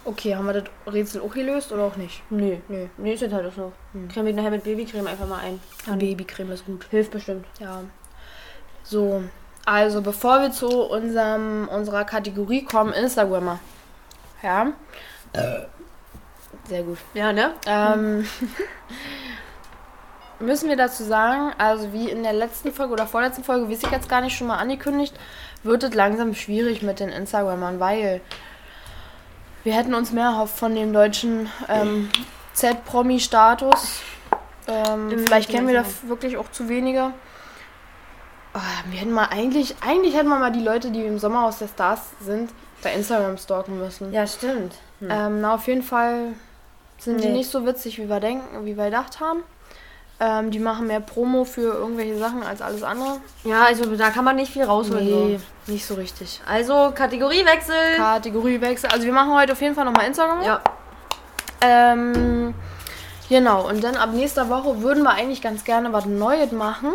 Okay, 0.05 0.35
haben 0.35 0.45
wir 0.47 0.53
das 0.53 0.63
Rätsel 0.91 1.21
auch 1.21 1.33
gelöst 1.33 1.71
oder 1.71 1.83
auch 1.83 1.95
nicht? 1.95 2.23
Nee. 2.29 2.61
Nee. 2.67 2.89
Nee, 2.97 3.13
ist 3.13 3.21
jetzt 3.21 3.33
halt 3.33 3.45
auch 3.47 3.53
so. 3.53 3.71
Hm. 3.93 4.07
Creme 4.09 4.27
ich 4.27 4.35
nachher 4.35 4.51
mit 4.51 4.63
Babycreme 4.63 5.07
einfach 5.07 5.27
mal 5.27 5.39
ein. 5.39 5.61
Kann- 5.85 5.99
Babycreme 5.99 6.51
ist 6.51 6.65
gut. 6.65 6.85
Hilft 6.89 7.11
bestimmt. 7.11 7.45
Ja. 7.59 7.81
So, 8.83 9.23
also 9.65 10.01
bevor 10.01 10.41
wir 10.41 10.51
zu 10.51 10.67
unserem, 10.67 11.67
unserer 11.69 12.03
Kategorie 12.03 12.63
kommen, 12.63 12.93
Instagrammer. 12.93 13.59
Ja. 14.41 14.73
Sehr 16.67 16.83
gut. 16.83 16.97
Ja, 17.13 17.33
ne? 17.33 17.53
Ähm, 17.65 18.27
müssen 20.39 20.69
wir 20.69 20.75
dazu 20.75 21.03
sagen, 21.03 21.53
also 21.57 21.93
wie 21.93 22.09
in 22.09 22.23
der 22.23 22.33
letzten 22.33 22.71
Folge 22.73 22.93
oder 22.93 23.07
vorletzten 23.07 23.43
Folge, 23.43 23.69
wie 23.69 23.73
ich 23.73 23.83
jetzt 23.83 24.09
gar 24.09 24.21
nicht 24.21 24.37
schon 24.37 24.47
mal 24.47 24.57
angekündigt, 24.57 25.15
wird 25.63 25.83
es 25.83 25.93
langsam 25.93 26.35
schwierig 26.35 26.81
mit 26.81 26.99
den 26.99 27.09
Instagrammern, 27.09 27.79
weil 27.79 28.21
wir 29.63 29.73
hätten 29.73 29.93
uns 29.93 30.11
mehr 30.11 30.25
erhofft 30.25 30.57
von 30.57 30.75
dem 30.75 30.91
deutschen 30.91 31.49
ähm, 31.69 32.09
Z-Promi-Status. 32.53 34.01
Ähm, 34.67 35.25
vielleicht 35.25 35.49
kennen 35.49 35.67
wir 35.67 35.75
da 35.75 35.85
wirklich 36.07 36.37
auch 36.37 36.51
zu 36.51 36.67
wenige. 36.69 37.13
Ah, 38.53 38.59
wir 38.89 38.99
hätten 38.99 39.11
mal 39.11 39.27
eigentlich, 39.31 39.75
eigentlich 39.81 40.15
hätten 40.15 40.29
wir 40.29 40.37
mal 40.37 40.51
die 40.51 40.61
Leute, 40.63 40.91
die 40.91 41.03
im 41.05 41.17
Sommerhaus 41.17 41.57
der 41.59 41.67
Stars 41.67 42.01
sind, 42.21 42.51
bei 42.83 42.93
Instagram 42.93 43.37
stalken 43.37 43.79
müssen. 43.79 44.13
Ja, 44.13 44.27
stimmt. 44.27 44.75
Ähm, 45.01 45.41
na, 45.41 45.55
auf 45.55 45.67
jeden 45.67 45.81
Fall 45.83 46.33
sind 46.99 47.21
die 47.23 47.27
Nee. 47.29 47.37
nicht 47.37 47.49
so 47.49 47.65
witzig, 47.65 47.97
wie 47.97 48.07
wir 48.07 48.19
denken, 48.19 48.65
wie 48.65 48.77
wir 48.77 48.85
gedacht 48.85 49.19
haben. 49.19 49.43
Ähm, 50.19 50.51
die 50.51 50.59
machen 50.59 50.85
mehr 50.87 50.99
Promo 50.99 51.43
für 51.43 51.73
irgendwelche 51.73 52.17
Sachen 52.19 52.43
als 52.43 52.61
alles 52.61 52.83
andere. 52.83 53.17
Ja, 53.43 53.65
also 53.65 53.95
da 53.95 54.11
kann 54.11 54.23
man 54.23 54.35
nicht 54.35 54.53
viel 54.53 54.63
rausholen. 54.63 55.03
Nee, 55.03 55.39
So. 55.65 55.71
nicht 55.71 55.85
so 55.85 55.95
richtig. 55.95 56.39
Also, 56.47 56.91
Kategoriewechsel. 56.95 57.95
Kategoriewechsel. 57.97 58.89
Also 58.91 59.05
wir 59.05 59.11
machen 59.13 59.33
heute 59.33 59.53
auf 59.53 59.61
jeden 59.61 59.73
Fall 59.75 59.85
nochmal 59.85 60.05
Instagram. 60.05 60.41
ja. 60.43 60.61
Ähm, 61.61 62.53
genau, 63.29 63.67
und 63.67 63.83
dann 63.83 63.95
ab 63.95 64.11
nächster 64.13 64.49
Woche 64.49 64.81
würden 64.81 65.03
wir 65.03 65.11
eigentlich 65.11 65.41
ganz 65.41 65.63
gerne 65.63 65.91
was 65.93 66.05
Neues 66.05 66.51
machen. 66.51 66.89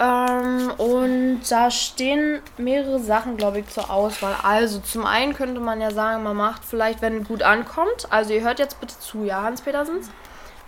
Ähm, 0.00 0.70
und 0.78 1.40
da 1.48 1.70
stehen 1.70 2.40
mehrere 2.56 3.00
Sachen, 3.00 3.36
glaube 3.36 3.60
ich, 3.60 3.68
zur 3.68 3.90
Auswahl. 3.90 4.36
Also 4.42 4.78
zum 4.78 5.04
einen 5.04 5.34
könnte 5.34 5.60
man 5.60 5.80
ja 5.80 5.90
sagen, 5.90 6.22
man 6.22 6.36
macht 6.36 6.64
vielleicht, 6.64 7.02
wenn 7.02 7.22
es 7.22 7.28
gut 7.28 7.42
ankommt. 7.42 8.06
Also 8.10 8.32
ihr 8.32 8.42
hört 8.42 8.58
jetzt 8.58 8.80
bitte 8.80 8.98
zu, 8.98 9.24
ja, 9.24 9.42
Hans 9.42 9.62
Petersens? 9.62 10.10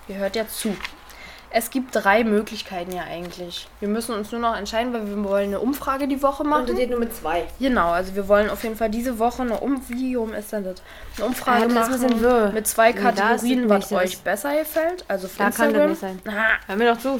Ihr 0.08 0.16
hört 0.16 0.34
jetzt 0.34 0.58
zu. 0.58 0.76
Es 1.52 1.70
gibt 1.70 1.88
drei 1.92 2.22
Möglichkeiten 2.22 2.92
ja 2.92 3.02
eigentlich. 3.02 3.66
Wir 3.80 3.88
müssen 3.88 4.14
uns 4.14 4.30
nur 4.30 4.40
noch 4.40 4.56
entscheiden, 4.56 4.92
weil 4.92 5.08
wir 5.08 5.24
wollen 5.24 5.48
eine 5.48 5.58
Umfrage 5.58 6.06
die 6.06 6.22
Woche 6.22 6.44
machen. 6.44 6.62
Und 6.62 6.70
das 6.70 6.76
geht 6.76 6.90
nur 6.90 7.00
mit 7.00 7.14
zwei. 7.14 7.44
Genau, 7.58 7.90
also 7.90 8.14
wir 8.14 8.28
wollen 8.28 8.48
auf 8.50 8.62
jeden 8.62 8.76
Fall 8.76 8.88
diese 8.88 9.18
Woche 9.18 9.42
eine 9.42 9.58
um 9.58 9.82
wie 9.88 10.16
um 10.16 10.32
ist 10.32 10.52
denn 10.52 10.62
das? 10.62 10.76
Eine 11.16 11.26
Umfrage 11.26 11.62
ein 11.62 11.68
bisschen 11.74 12.02
machen 12.02 12.20
wirr. 12.20 12.52
mit 12.52 12.68
zwei 12.68 12.92
Kategorien, 12.92 13.64
es 13.64 13.68
was 13.68 13.92
euch 13.92 14.18
besser 14.20 14.56
gefällt. 14.56 15.04
Also 15.08 15.28
Da 15.38 15.50
kann 15.50 15.74
das 15.74 15.88
nicht 15.88 16.00
sein. 16.00 16.20
Ah, 16.28 16.58
Hör 16.68 16.76
mir 16.76 16.94
doch 16.94 17.00
zu. 17.00 17.18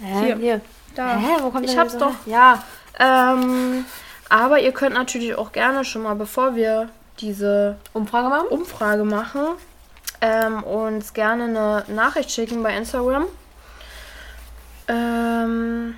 Hä? 0.00 0.24
Hier. 0.24 0.36
Hier. 0.36 0.60
da. 0.94 1.16
Hä, 1.16 1.36
wo 1.42 1.50
kommt 1.50 1.68
Ich 1.68 1.76
hab's 1.76 1.96
doch. 1.96 2.14
Ja. 2.26 2.62
Ähm, 2.98 3.84
aber 4.28 4.60
ihr 4.60 4.72
könnt 4.72 4.94
natürlich 4.94 5.36
auch 5.36 5.52
gerne 5.52 5.84
schon 5.84 6.02
mal, 6.02 6.14
bevor 6.14 6.54
wir 6.56 6.88
diese 7.20 7.76
Umfrage 7.92 8.28
machen? 8.28 8.48
Umfrage 8.48 9.04
machen, 9.04 9.42
ähm, 10.20 10.62
uns 10.62 11.12
gerne 11.12 11.44
eine 11.44 11.84
Nachricht 11.94 12.30
schicken 12.30 12.62
bei 12.62 12.76
Instagram. 12.76 13.26
Ähm, 14.88 15.94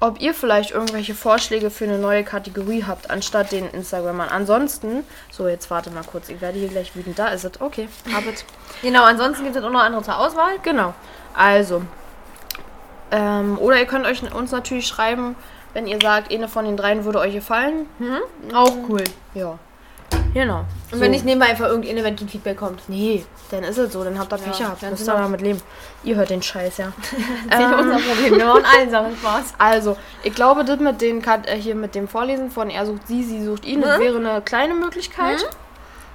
ob 0.00 0.20
ihr 0.20 0.32
vielleicht 0.32 0.70
irgendwelche 0.70 1.14
Vorschläge 1.14 1.70
für 1.70 1.84
eine 1.84 1.98
neue 1.98 2.22
Kategorie 2.22 2.84
habt, 2.86 3.10
anstatt 3.10 3.50
den 3.50 3.68
Instagrammern. 3.70 4.28
Ansonsten, 4.28 5.04
so 5.30 5.48
jetzt 5.48 5.70
warte 5.70 5.90
mal 5.90 6.04
kurz, 6.04 6.28
ich 6.28 6.40
werde 6.40 6.58
hier 6.58 6.68
gleich 6.68 6.94
wütend. 6.94 7.18
Da 7.18 7.28
ist 7.28 7.44
es. 7.44 7.60
Okay, 7.60 7.88
hab 8.12 8.24
es. 8.26 8.44
Genau, 8.82 9.02
ansonsten 9.04 9.44
gibt 9.44 9.56
es 9.56 9.64
auch 9.64 9.70
noch 9.70 9.82
andere 9.82 10.02
zur 10.02 10.18
Auswahl. 10.18 10.58
Genau. 10.62 10.94
Also. 11.34 11.82
Ähm, 13.10 13.58
oder 13.58 13.78
ihr 13.78 13.86
könnt 13.86 14.06
euch 14.06 14.22
uns 14.34 14.50
natürlich 14.52 14.86
schreiben, 14.86 15.34
wenn 15.74 15.86
ihr 15.86 15.98
sagt, 16.00 16.32
eine 16.32 16.48
von 16.48 16.64
den 16.64 16.76
dreien 16.76 17.04
würde 17.04 17.18
euch 17.20 17.34
gefallen. 17.34 17.86
Auch 18.54 18.72
cool. 18.88 19.04
Ja. 19.34 19.58
Genau. 20.34 20.64
Und 20.92 21.00
wenn 21.00 21.10
nicht 21.10 21.24
nebenbei 21.24 21.46
einfach 21.46 21.66
irgendeine, 21.66 22.04
wenn 22.04 22.16
kein 22.16 22.28
Feedback 22.28 22.58
kommt. 22.58 22.82
Nee, 22.88 23.24
dann 23.50 23.62
ist 23.64 23.78
es 23.78 23.92
so, 23.92 24.04
dann 24.04 24.18
habt 24.18 24.32
ihr 24.32 24.36
Pech 24.38 24.58
Ja, 24.58 24.66
gehabt. 24.66 24.80
ganz 24.82 24.98
Müsst 24.98 25.08
ihr 25.08 25.14
damit 25.14 25.40
leben. 25.40 25.60
Ihr 26.04 26.16
hört 26.16 26.30
den 26.30 26.42
Scheiß, 26.42 26.78
ja. 26.78 26.92
Das 27.50 27.60
ist 27.60 27.66
nicht 27.68 27.78
unser 27.80 27.98
Problem. 27.98 28.38
Wir 28.38 28.46
machen 28.46 28.64
allen 28.64 28.90
Sachen 28.90 29.16
Spaß. 29.16 29.54
Also, 29.58 29.96
ich 30.22 30.34
glaube, 30.34 30.64
das 30.64 30.78
mit 30.80 31.00
den 31.00 31.22
äh, 31.48 31.56
hier 31.56 31.74
mit 31.74 31.94
dem 31.94 32.08
Vorlesen 32.08 32.50
von 32.50 32.68
er 32.70 32.86
sucht 32.86 33.06
sie, 33.08 33.22
sie 33.22 33.44
sucht 33.44 33.64
ihn, 33.64 33.80
das 33.82 33.98
Mhm. 33.98 34.02
wäre 34.02 34.16
eine 34.18 34.40
kleine 34.42 34.74
Möglichkeit. 34.74 35.46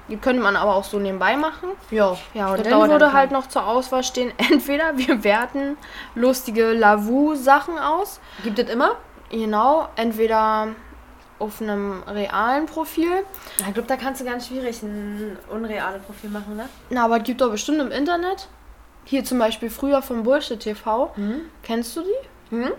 Die 0.10 0.18
könnte 0.18 0.42
man 0.44 0.56
aber 0.56 0.76
auch 0.76 0.84
so 0.84 1.00
nebenbei 1.00 1.38
machen. 1.38 1.70
Ja. 1.90 2.18
Ja, 2.34 2.52
und 2.52 2.60
Das 2.60 2.68
dann 2.68 2.80
würde 2.82 2.98
dann 3.00 3.14
halt 3.14 3.32
noch 3.32 3.48
zur 3.48 3.66
Auswahl 3.66 4.04
stehen, 4.04 4.34
entweder 4.52 4.98
wir 4.98 5.24
werten 5.24 5.78
lustige 6.16 6.74
Lavu-Sachen 6.74 7.78
aus. 7.78 8.20
Gibt 8.44 8.60
es 8.60 8.70
immer? 8.70 8.92
Genau, 9.30 9.88
entweder 9.96 10.68
auf 11.40 11.62
einem 11.62 12.04
realen 12.04 12.66
Profil. 12.66 13.12
Ja, 13.60 13.68
ich 13.68 13.74
glaube, 13.74 13.88
da 13.88 13.98
kannst 13.98 14.22
du 14.22 14.26
ganz 14.26 14.48
schwierig 14.48 14.82
ein 14.84 15.38
unreales 15.50 16.04
Profil 16.04 16.30
machen, 16.30 16.56
ne? 16.56 16.70
Na, 16.90 17.06
aber 17.06 17.18
es 17.18 17.24
gibt 17.24 17.42
doch 17.42 17.52
bestimmt 17.52 17.80
im 17.80 17.92
Internet. 17.92 18.48
Hier 19.06 19.24
zum 19.26 19.40
Beispiel 19.40 19.70
früher 19.70 20.02
von 20.02 20.24
Bullshit 20.24 20.60
TV. 20.60 21.14
Kennst 21.64 21.96
du 21.98 22.02
die? 22.02 22.56
Hm? 22.56 22.72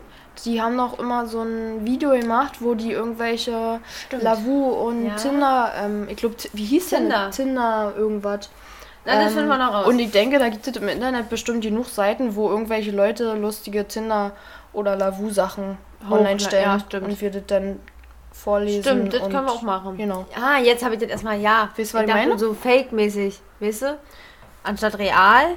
Die 0.45 0.61
haben 0.61 0.77
doch 0.77 0.99
immer 0.99 1.27
so 1.27 1.43
ein 1.43 1.85
Video 1.87 2.11
gemacht, 2.11 2.55
wo 2.61 2.75
die 2.75 2.93
irgendwelche 2.93 3.81
Stimmt. 4.07 4.23
Lavu 4.23 4.69
und 4.71 5.07
Ja. 5.07 5.15
Tinder, 5.17 5.73
ähm, 5.81 6.07
ich 6.09 6.17
glaube, 6.17 6.37
wie 6.53 6.65
hieß 6.65 6.89
Tinder. 6.89 7.25
denn 7.25 7.31
Tinder 7.33 7.93
irgendwas? 7.97 8.51
Na, 9.05 9.15
das 9.17 9.33
Ähm, 9.33 9.39
finden 9.39 9.49
wir 9.49 9.59
noch 9.59 9.73
raus. 9.75 9.87
Und 9.87 9.99
ich 9.99 10.11
denke, 10.11 10.39
da 10.39 10.49
gibt 10.49 10.67
es 10.67 10.77
im 10.77 10.89
Internet 10.89 11.29
bestimmt 11.29 11.63
genug 11.63 11.87
Seiten, 11.87 12.35
wo 12.37 12.49
irgendwelche 12.49 12.91
Leute 12.91 13.35
lustige 13.35 13.87
Tinder- 13.87 14.33
oder 14.73 14.97
Lavu-Sachen 14.97 15.79
online 16.11 16.41
stellen. 16.41 16.81
ja. 16.91 16.99
Und 16.99 17.21
wir 17.21 17.31
das 17.31 17.43
dann 17.47 17.81
vorlesen. 18.33 18.83
Stimmt, 18.83 19.15
das 19.15 19.21
können 19.23 19.33
wir 19.47 19.53
auch 19.53 19.63
machen. 19.63 19.97
Genau. 19.97 20.27
Ah, 20.35 20.59
jetzt 20.59 20.85
habe 20.85 20.95
ich 20.95 21.01
das 21.01 21.11
erstmal, 21.11 21.39
ja. 21.41 21.69
Weißt 21.77 21.95
du, 21.95 21.99
was 21.99 22.05
ich 22.05 22.15
meine? 22.15 22.39
so 22.39 22.53
fake-mäßig, 22.55 23.41
weißt 23.61 23.83
du? 23.83 23.99
Anstatt 24.65 24.99
real. 24.99 25.57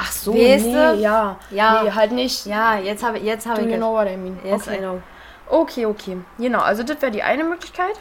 Ach 0.00 0.12
so, 0.12 0.32
Weißt 0.32 0.66
nee, 0.66 0.72
du? 0.72 0.94
ja. 1.00 1.36
Ja. 1.50 1.82
Nee, 1.82 1.90
halt 1.90 2.12
nicht. 2.12 2.46
Ja, 2.46 2.78
jetzt 2.78 3.02
habe 3.02 3.18
jetzt 3.18 3.48
hab 3.48 3.56
Do 3.56 3.62
ich 3.62 3.70
you 3.70 3.76
know 3.76 3.92
what 3.92 4.06
I 4.06 4.16
mean? 4.16 4.38
Yes, 4.44 4.68
okay. 4.68 4.76
I 4.76 4.78
know. 4.78 5.02
okay, 5.48 5.86
okay. 5.86 6.18
Genau, 6.38 6.60
also 6.60 6.84
das 6.84 7.02
wäre 7.02 7.10
die 7.10 7.24
eine 7.24 7.42
Möglichkeit. 7.42 7.94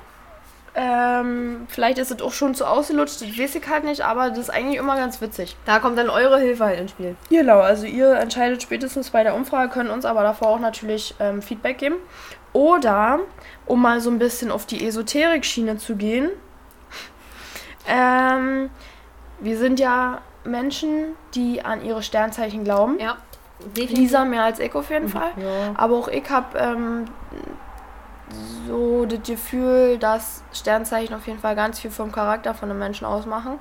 Ähm, 0.75 1.65
vielleicht 1.67 1.97
ist 1.97 2.11
es 2.11 2.21
auch 2.21 2.33
schon 2.33 2.53
zu 2.53 2.65
ausgelutscht, 2.65 3.21
das 3.21 3.39
weiß 3.39 3.55
ich 3.55 3.67
halt 3.67 3.83
nicht, 3.83 4.01
aber 4.01 4.29
das 4.29 4.37
ist 4.37 4.49
eigentlich 4.51 4.77
immer 4.77 4.95
ganz 4.95 5.19
witzig. 5.21 5.55
Da 5.65 5.79
kommt 5.79 5.97
dann 5.97 6.11
eure 6.11 6.37
Hilfe 6.37 6.65
halt 6.65 6.79
ins 6.79 6.91
Spiel. 6.91 7.15
Genau, 7.31 7.61
also 7.61 7.87
ihr 7.87 8.13
entscheidet 8.13 8.61
spätestens 8.61 9.09
bei 9.09 9.23
der 9.23 9.33
Umfrage, 9.33 9.71
können 9.71 9.89
uns 9.89 10.05
aber 10.05 10.21
davor 10.21 10.49
auch 10.49 10.59
natürlich 10.59 11.15
ähm, 11.19 11.41
Feedback 11.41 11.79
geben. 11.79 11.95
Oder, 12.53 13.21
um 13.65 13.81
mal 13.81 14.01
so 14.01 14.11
ein 14.11 14.19
bisschen 14.19 14.51
auf 14.51 14.67
die 14.67 14.85
Esoterik-Schiene 14.85 15.77
zu 15.77 15.95
gehen, 15.95 16.29
ähm, 17.87 18.69
wir 19.39 19.57
sind 19.57 19.79
ja 19.79 20.21
Menschen, 20.47 21.15
die 21.35 21.63
an 21.63 21.83
ihre 21.83 22.01
Sternzeichen 22.03 22.63
glauben. 22.63 22.99
Ja, 22.99 23.17
definitiv. 23.59 23.97
Lisa 23.97 24.25
mehr 24.25 24.43
als 24.43 24.59
ich 24.59 24.73
auf 24.73 24.89
jeden 24.89 25.09
Fall. 25.09 25.31
Ja. 25.37 25.73
Aber 25.75 25.95
auch 25.97 26.07
ich 26.07 26.29
habe 26.29 26.57
ähm, 26.57 27.05
so 28.67 29.05
das 29.05 29.19
Gefühl, 29.23 29.97
dass 29.97 30.43
Sternzeichen 30.53 31.15
auf 31.15 31.27
jeden 31.27 31.39
Fall 31.39 31.55
ganz 31.55 31.79
viel 31.79 31.91
vom 31.91 32.11
Charakter 32.11 32.53
von 32.53 32.69
einem 32.69 32.79
Menschen 32.79 33.05
ausmachen. 33.05 33.59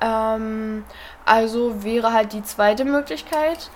Ähm, 0.00 0.84
also 1.26 1.82
wäre 1.84 2.12
halt 2.12 2.32
die 2.32 2.42
zweite 2.42 2.84
Möglichkeit, 2.86 3.70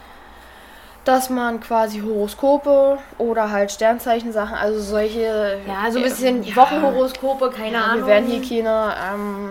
dass 1.04 1.28
man 1.28 1.60
quasi 1.60 2.00
Horoskope 2.00 2.98
oder 3.18 3.50
halt 3.50 3.70
Sternzeichensachen, 3.70 4.54
also 4.56 4.80
solche. 4.80 5.58
Ja, 5.68 5.90
so 5.90 5.98
ein 5.98 6.04
bisschen 6.04 6.42
Ja. 6.42 6.56
Wochenhoroskope, 6.56 7.50
keine 7.50 7.74
Ja, 7.76 7.84
Ahnung. 7.84 7.98
wir 7.98 8.06
werden 8.06 8.26
hier 8.26 8.40
keine. 8.40 8.94
Ähm, 9.12 9.50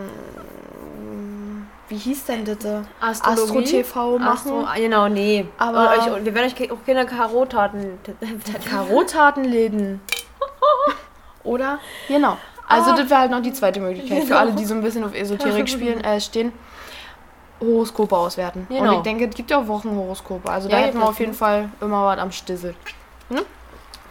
wie 1.93 1.97
hieß 1.99 2.25
denn 2.25 2.43
das? 2.43 2.57
Astrologie? 2.99 3.81
Astro-TV 3.81 4.17
machen. 4.17 4.27
Astro, 4.33 4.63
ah, 4.65 4.73
genau, 4.75 5.07
nee. 5.07 5.45
Aber- 5.59 5.91
Und 5.93 5.99
euch, 6.17 6.25
wir 6.25 6.33
werden 6.33 6.51
euch 6.51 6.71
auch 6.71 6.77
keine 6.85 7.05
Karottaten. 7.05 7.99
Karottatenläden. 8.67 10.01
Oder? 11.43 11.77
Genau. 12.07 12.37
Also 12.67 12.91
Ah. 12.91 12.95
das 12.97 13.09
wäre 13.11 13.19
halt 13.19 13.31
noch 13.31 13.41
die 13.43 13.53
zweite 13.53 13.79
Möglichkeit 13.79 14.21
für 14.23 14.27
Genau. 14.29 14.39
alle, 14.39 14.53
die 14.53 14.65
so 14.65 14.73
ein 14.73 14.81
bisschen 14.81 15.03
auf 15.03 15.13
Esoterik 15.13 15.69
spielen, 15.75 16.03
äh, 16.03 16.19
stehen. 16.19 16.51
Horoskope 17.61 18.17
auswerten. 18.17 18.65
Und 18.69 18.75
Genau. 18.75 18.97
ich 18.97 19.01
denke, 19.03 19.27
es 19.29 19.35
gibt 19.35 19.51
ja 19.51 19.59
auch 19.59 19.67
Wochenhoroskope. 19.67 20.49
Also 20.49 20.67
da 20.67 20.79
Ja, 20.79 20.85
hätten 20.87 20.97
wir 20.97 21.07
auf 21.07 21.19
jeden 21.19 21.33
Fall 21.35 21.69
immer 21.79 22.05
was 22.07 22.17
am 22.19 22.31
Stissel. 22.31 22.73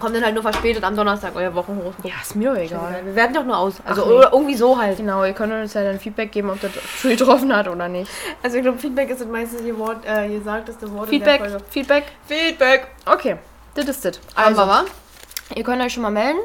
Kommt 0.02 0.16
dann 0.16 0.24
halt 0.24 0.34
nur 0.34 0.42
verspätet 0.42 0.82
am 0.82 0.96
Donnerstag 0.96 1.30
euer 1.36 1.54
Wochenhoroskop. 1.54 2.04
Ja, 2.04 2.14
ist 2.20 2.34
mir 2.34 2.52
doch 2.52 2.60
egal. 2.60 3.02
Wir 3.04 3.14
werden 3.14 3.34
doch 3.34 3.44
nur 3.44 3.56
aus. 3.56 3.74
Also 3.84 4.02
Ach 4.02 4.06
nee. 4.08 4.12
oder 4.14 4.32
irgendwie 4.32 4.56
so 4.56 4.76
halt. 4.76 4.96
Genau, 4.96 5.24
ihr 5.24 5.32
könnt 5.32 5.52
uns 5.52 5.74
ja 5.74 5.84
dann 5.84 6.00
Feedback 6.00 6.32
geben, 6.32 6.50
ob 6.50 6.60
das 6.60 6.72
zugetroffen 7.00 7.54
hat 7.54 7.68
oder 7.68 7.86
nicht. 7.86 8.10
Also 8.42 8.56
ich 8.56 8.64
glaube, 8.64 8.78
Feedback 8.78 9.10
ist 9.10 9.20
das 9.20 9.28
meistens 9.28 9.60
ihr 9.62 9.78
Wort, 9.78 10.04
äh, 10.04 10.26
ihr 10.26 10.42
sagteste 10.42 10.92
Wort 10.92 11.08
Feedback, 11.08 11.36
in 11.36 11.42
der 11.42 11.50
Folge. 11.52 11.64
Feedback. 11.70 12.04
Feedback. 12.26 12.88
Okay, 13.06 13.36
das 13.76 13.84
ist 13.84 14.04
das. 14.04 14.20
Also, 14.34 14.62
wa? 14.62 14.82
ihr 15.54 15.62
könnt 15.62 15.80
euch 15.80 15.92
schon 15.92 16.02
mal 16.02 16.10
melden. 16.10 16.40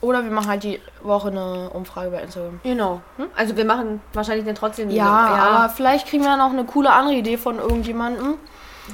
Oder 0.00 0.24
wir 0.24 0.30
machen 0.30 0.48
halt 0.48 0.62
die 0.62 0.80
Woche 1.02 1.28
eine 1.28 1.68
Umfrage 1.74 2.08
bei 2.08 2.22
Instagram. 2.22 2.60
Genau. 2.62 3.02
Also 3.36 3.54
wir 3.54 3.66
machen 3.66 4.00
wahrscheinlich 4.14 4.46
dann 4.46 4.54
trotzdem. 4.54 4.88
Ja, 4.88 5.04
aber 5.06 5.68
vielleicht 5.68 6.08
kriegen 6.08 6.22
wir 6.22 6.30
ja 6.30 6.36
noch 6.38 6.52
eine 6.52 6.64
coole 6.64 6.90
andere 6.90 7.16
Idee 7.16 7.36
von 7.36 7.58
irgendjemandem. 7.58 8.36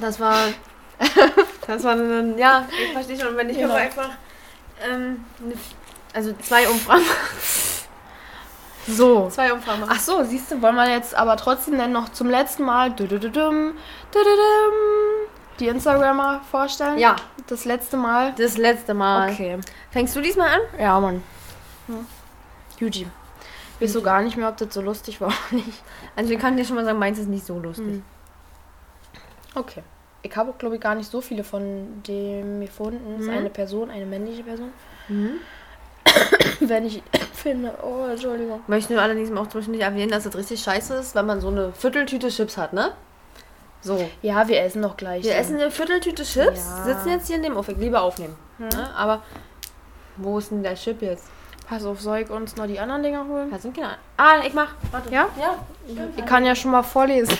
das 0.01 0.19
war. 0.19 0.35
Das 1.67 1.83
war 1.83 1.95
dann. 1.95 2.37
Ja, 2.37 2.65
ich 2.69 2.91
verstehe 2.93 3.19
schon. 3.19 3.29
Und 3.29 3.37
wenn 3.37 3.47
können 3.47 3.59
wir 3.59 3.67
Genau. 3.67 3.75
einfach. 3.79 4.09
Ähm, 4.83 5.25
eine- 5.43 5.53
also 6.13 6.33
zwei 6.41 6.67
Umfragen. 6.67 7.03
So. 8.87 9.29
zwei 9.29 9.53
Umfragen. 9.53 9.83
Ach 9.87 9.99
so, 9.99 10.23
siehst 10.23 10.51
du, 10.51 10.61
wollen 10.61 10.75
wir 10.75 10.89
jetzt 10.89 11.13
aber 11.15 11.37
trotzdem 11.37 11.77
dann 11.77 11.91
noch 11.91 12.09
zum 12.09 12.29
letzten 12.29 12.63
Mal 12.63 12.91
die 15.59 15.67
Instagrammer 15.67 16.41
vorstellen? 16.49 16.97
Ja, 16.97 17.15
Das 17.47 17.65
letzte 17.65 17.95
Mal. 17.97 18.33
das 18.37 18.57
letzte 18.57 18.93
Mal. 18.95 19.31
Okay. 19.31 19.59
Fängst 19.91 20.15
du 20.15 20.21
diesmal 20.21 20.49
an? 20.49 20.61
Ja, 20.79 20.99
Mann. 20.99 21.23
Hm. 21.87 22.05
Yuji. 22.79 23.07
Ich 23.79 23.85
weiß 23.87 23.93
so 23.93 24.01
gar 24.01 24.21
nicht 24.21 24.35
mehr, 24.37 24.49
ob 24.49 24.57
das 24.57 24.73
so 24.73 24.81
lustig 24.81 25.21
war 25.21 25.27
oder 25.27 25.61
nicht. 25.63 25.83
Also 26.15 26.33
ich 26.33 26.39
kann 26.39 26.57
dir 26.57 26.65
schon 26.65 26.75
mal 26.75 26.85
sagen, 26.85 26.97
meins 26.99 27.19
ist 27.19 27.27
nicht 27.29 27.45
so 27.45 27.59
lustig. 27.59 27.85
Hm. 27.85 28.03
Okay. 29.55 29.83
Ich 30.23 30.35
habe, 30.35 30.53
glaube 30.57 30.75
ich, 30.75 30.81
gar 30.81 30.95
nicht 30.95 31.09
so 31.09 31.19
viele 31.21 31.43
von 31.43 32.03
dem 32.07 32.61
gefunden. 32.61 32.99
Das 33.13 33.21
ist 33.21 33.27
Mhm. 33.31 33.37
eine 33.37 33.49
Person, 33.49 33.89
eine 33.89 34.05
männliche 34.05 34.43
Person. 34.43 34.71
Mhm. 35.07 35.33
Wenn 36.59 36.85
ich 36.85 37.01
finde. 37.33 37.73
Oh, 37.83 38.05
Entschuldigung. 38.09 38.61
Möchte 38.67 38.93
nur 38.93 39.01
allerdings 39.01 39.35
auch 39.35 39.47
zwischendurch 39.47 39.83
erwähnen, 39.83 40.11
dass 40.11 40.25
es 40.25 40.35
richtig 40.37 40.61
scheiße 40.61 40.93
ist, 40.95 41.15
wenn 41.15 41.25
man 41.25 41.41
so 41.41 41.47
eine 41.47 41.71
Vierteltüte 41.73 42.29
Chips 42.29 42.57
hat, 42.57 42.73
ne? 42.73 42.91
So. 43.81 44.07
Ja, 44.21 44.47
wir 44.47 44.61
essen 44.61 44.83
doch 44.83 44.95
gleich. 44.95 45.23
Wir 45.23 45.31
dann. 45.31 45.41
essen 45.41 45.55
eine 45.59 45.71
Vierteltüte 45.71 46.23
Chips, 46.23 46.69
Ja. 46.77 46.83
sitzen 46.83 47.09
jetzt 47.09 47.25
hier 47.27 47.37
in 47.37 47.43
dem 47.43 47.57
Auf. 47.57 47.67
Ich 47.69 47.77
liebe 47.77 47.99
aufnehmen. 47.99 48.35
Ne? 48.59 48.69
Aber 48.95 49.23
wo 50.17 50.37
ist 50.37 50.51
denn 50.51 50.61
der 50.61 50.75
Chip 50.75 51.01
jetzt? 51.01 51.25
Pass 51.67 51.83
auf, 51.85 51.99
soll 51.99 52.19
ich 52.19 52.29
uns 52.29 52.55
noch 52.57 52.67
die 52.67 52.79
anderen 52.79 53.01
Dinger 53.01 53.25
holen? 53.27 53.49
Da 53.49 53.57
sind 53.57 53.75
keine. 53.75 53.95
Ah, 54.17 54.41
ich 54.45 54.53
mach. 54.53 54.75
Warte. 54.91 55.09
Ja? 55.11 55.27
Ja. 55.39 55.55
Ich 56.15 56.25
kann 56.27 56.45
ja 56.45 56.53
schon 56.53 56.69
mal 56.71 56.83
vorlesen. 56.83 57.35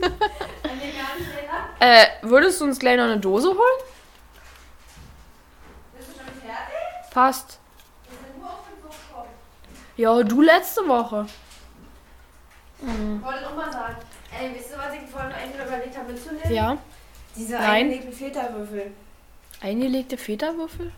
äh, 1.80 2.06
würdest 2.22 2.60
du 2.60 2.64
uns 2.64 2.78
gleich 2.78 2.96
noch 2.96 3.04
eine 3.04 3.18
Dose 3.18 3.48
holen? 3.48 3.58
Passt. 7.10 7.58
Ja, 9.96 10.22
du 10.22 10.40
letzte 10.40 10.86
Woche. 10.86 11.26
Ich 12.80 13.22
wollte 13.24 13.42
noch 13.42 13.56
mal 13.56 13.70
sagen. 13.70 13.96
Ey, 14.40 14.54
wisst 14.54 14.70
ihr, 14.70 14.78
was 14.78 14.94
ich 14.94 15.10
vorhin 15.10 15.32
eigentlich 15.32 15.66
überlegt 15.66 15.96
habe 15.98 16.12
mitzunehmen? 16.12 16.52
Ja. 16.54 16.78
Diese 17.36 17.54
Nein. 17.54 17.64
eingelegten 17.70 18.12
Feta-Würfel. 18.12 18.92
Eingelegte 19.60 20.16
Feta-Würfel? 20.16 20.92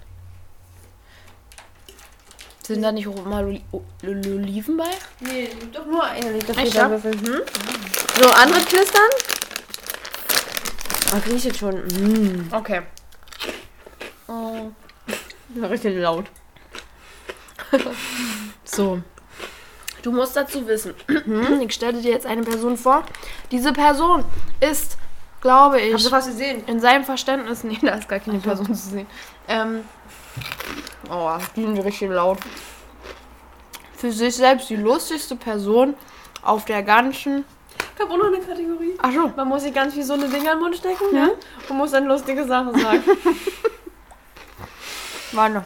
Sind 2.65 2.83
da 2.83 2.93
nicht 2.93 3.09
auch 3.09 3.25
mal 3.25 3.45
Ol- 3.45 3.61
Oliven 4.05 4.77
bei? 4.77 4.91
Nee, 5.21 5.49
doch 5.73 5.87
nur 5.87 6.05
eingelegte 6.05 6.55
Feta-Würfel. 6.55 7.13
Hm? 7.13 7.41
So, 8.21 8.31
andere 8.31 8.61
knistern. 8.61 9.11
Ah, 11.13 11.19
riecht 11.29 11.45
jetzt 11.45 11.59
schon. 11.59 11.75
Mm. 11.75 12.49
Okay. 12.53 12.83
Oh. 14.29 14.71
Richtig 15.61 15.97
laut. 15.99 16.27
So. 18.65 19.03
Du 20.03 20.11
musst 20.13 20.35
dazu 20.35 20.67
wissen. 20.67 20.95
Ich 21.61 21.75
stelle 21.75 22.01
dir 22.01 22.11
jetzt 22.13 22.25
eine 22.27 22.43
Person 22.43 22.77
vor. 22.79 23.05
Diese 23.51 23.73
Person 23.73 24.25
ist, 24.61 24.97
glaube 25.43 25.81
ich, 25.81 25.93
Hast 25.95 26.07
du 26.07 26.11
was 26.13 26.27
gesehen? 26.27 26.65
in 26.67 26.81
seinem 26.81 27.05
Verständnis, 27.05 27.63
nee, 27.65 27.79
da 27.83 27.95
ist 27.97 28.09
gar 28.09 28.19
keine 28.19 28.39
Person 28.39 28.67
zu 28.67 28.75
sehen. 28.91 29.07
Ähm, 29.47 29.81
oh, 31.11 31.37
die 31.55 31.63
sind 31.63 31.79
richtig 31.81 32.11
laut. 32.11 32.39
Für 33.95 34.11
sich 34.11 34.35
selbst 34.35 34.71
die 34.71 34.77
lustigste 34.77 35.37
Person 35.37 35.95
auf 36.43 36.65
der 36.65 36.83
ganzen. 36.83 37.45
Ich 37.95 38.01
habe 38.01 38.13
auch 38.13 38.17
noch 38.17 38.27
eine 38.27 38.41
Kategorie. 38.41 38.95
Ach 38.99 39.13
so. 39.13 39.33
Man 39.37 39.49
muss 39.49 39.63
sich 39.63 39.75
ganz 39.75 39.95
wie 39.97 40.03
so 40.03 40.15
eine 40.15 40.29
Dinger 40.29 40.53
in 40.53 40.59
den 40.59 40.61
Mund 40.61 40.77
stecken, 40.77 41.15
ja? 41.15 41.31
Und 41.69 41.77
muss 41.77 41.91
dann 41.91 42.07
lustige 42.07 42.45
Sachen 42.45 42.79
sagen. 42.79 43.03
Warte. 45.33 45.65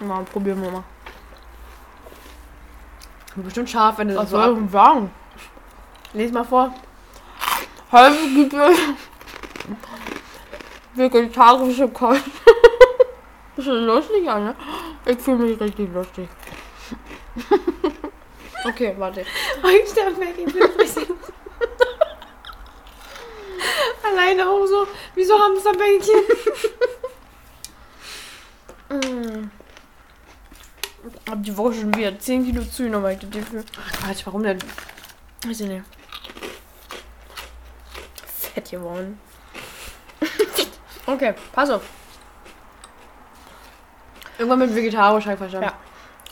Mal 0.00 0.24
probieren 0.24 0.62
wir 0.62 0.70
mal. 0.70 0.84
Bestimmt 3.36 3.70
scharf, 3.70 3.98
wenn 3.98 4.08
du 4.08 4.14
Was 4.14 4.24
das 4.24 4.30
so 4.30 4.36
soll 4.36 4.64
ich 4.64 4.70
sagen? 4.70 5.10
Lies 6.12 6.32
mal 6.32 6.44
vor. 6.44 6.74
Heute 7.90 8.16
gibt 8.34 8.52
es 8.52 8.78
vegetarische 10.94 11.88
Kost. 11.88 12.24
Das 13.54 13.66
ist 13.66 13.72
lustig, 13.72 14.26
an, 14.30 14.44
ne? 14.44 14.54
Ich 15.04 15.18
fühle 15.18 15.36
mich 15.36 15.60
richtig 15.60 15.92
lustig. 15.92 16.26
okay, 18.64 18.94
warte. 18.98 19.20
Ich 19.22 19.90
sterbe 19.90 20.18
weg, 20.20 20.34
ich 20.38 20.52
bin 20.52 20.62
richtig. 20.78 21.08
Alleine 24.02 24.48
auch 24.48 24.66
so, 24.66 24.86
wie 25.14 25.24
so 25.24 25.38
Hamsterbällchen. 25.38 26.20
Mm. 28.92 29.50
Hab 31.28 31.42
die 31.42 31.56
Woche 31.56 31.74
schon 31.74 31.94
wieder 31.94 32.18
10 32.18 32.44
Kilo 32.44 32.62
zugenommen, 32.64 33.04
weil 33.04 33.14
ich 33.14 33.20
das 33.20 33.30
Gefühl. 33.30 33.64
Ach 33.80 33.92
Quatsch, 33.92 34.26
warum 34.26 34.42
denn? 34.42 34.58
Weiß 35.46 35.60
ich 35.60 35.68
nicht. 35.68 35.84
Fett 38.26 38.70
geworden. 38.70 39.18
okay, 41.06 41.34
pass 41.52 41.70
auf. 41.70 41.82
Irgendwann 44.38 44.58
mit 44.58 44.74
vegetarisch, 44.74 45.24
hab 45.24 45.32
ich 45.32 45.38
verstanden. 45.38 45.70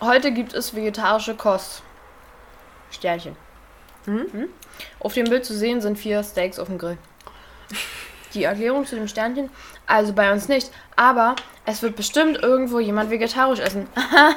Ja. 0.00 0.06
Heute 0.06 0.32
gibt 0.32 0.52
es 0.52 0.74
vegetarische 0.74 1.34
Kost. 1.34 1.82
Sternchen. 2.90 3.36
Mhm. 4.06 4.26
Hm? 4.32 4.48
Auf 4.98 5.14
dem 5.14 5.28
Bild 5.28 5.44
zu 5.44 5.54
sehen 5.54 5.80
sind 5.80 5.98
vier 5.98 6.22
Steaks 6.22 6.58
auf 6.58 6.68
dem 6.68 6.78
Grill. 6.78 6.98
Die 8.34 8.44
Erklärung 8.44 8.86
zu 8.86 8.94
dem 8.94 9.08
Sternchen, 9.08 9.50
also 9.86 10.12
bei 10.12 10.32
uns 10.32 10.48
nicht, 10.48 10.70
aber 10.96 11.34
es 11.66 11.82
wird 11.82 11.96
bestimmt 11.96 12.38
irgendwo 12.42 12.78
jemand 12.78 13.10
vegetarisch 13.10 13.58
essen. 13.58 13.88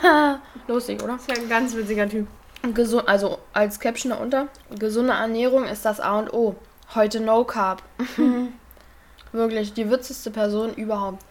Lustig, 0.67 1.01
oder? 1.03 1.13
Das 1.13 1.21
ist 1.23 1.37
ja 1.37 1.43
ein 1.43 1.49
ganz 1.49 1.75
witziger 1.75 2.09
Typ. 2.09 2.27
Gesund, 2.73 3.07
also 3.07 3.39
als 3.51 3.79
Caption 3.79 4.11
darunter, 4.11 4.47
gesunde 4.79 5.13
Ernährung 5.13 5.65
ist 5.65 5.85
das 5.85 5.99
A 5.99 6.17
und 6.19 6.33
O. 6.33 6.55
Heute 6.95 7.19
No 7.19 7.43
Carb. 7.43 7.83
Wirklich, 9.31 9.73
die 9.73 9.89
witzigste 9.89 10.31
Person 10.31 10.73
überhaupt. 10.73 11.23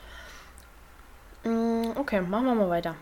Mm, 1.44 1.82
Okay, 1.96 2.20
machen 2.20 2.46
wir 2.46 2.54
mal 2.54 2.68
weiter. 2.70 2.94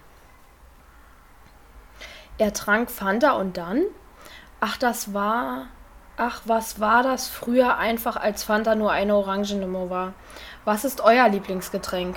Er 2.39 2.53
trank 2.53 2.91
Fanta 2.91 3.33
und 3.33 3.57
dann? 3.57 3.83
Ach, 4.61 4.77
das 4.77 5.15
war. 5.15 5.67
Ach, 6.17 6.43
was 6.45 6.81
war 6.81 7.03
das 7.03 7.29
früher 7.29 7.79
einfach, 7.79 8.17
als 8.17 8.43
Fanta 8.43 8.75
nur 8.75 8.93
eine 8.93 9.17
Orangenlimo 9.17 9.89
war? 9.89 10.13
Was 10.67 10.85
ist 10.85 11.01
euer 11.01 11.29
Lieblingsgetränk? 11.29 12.17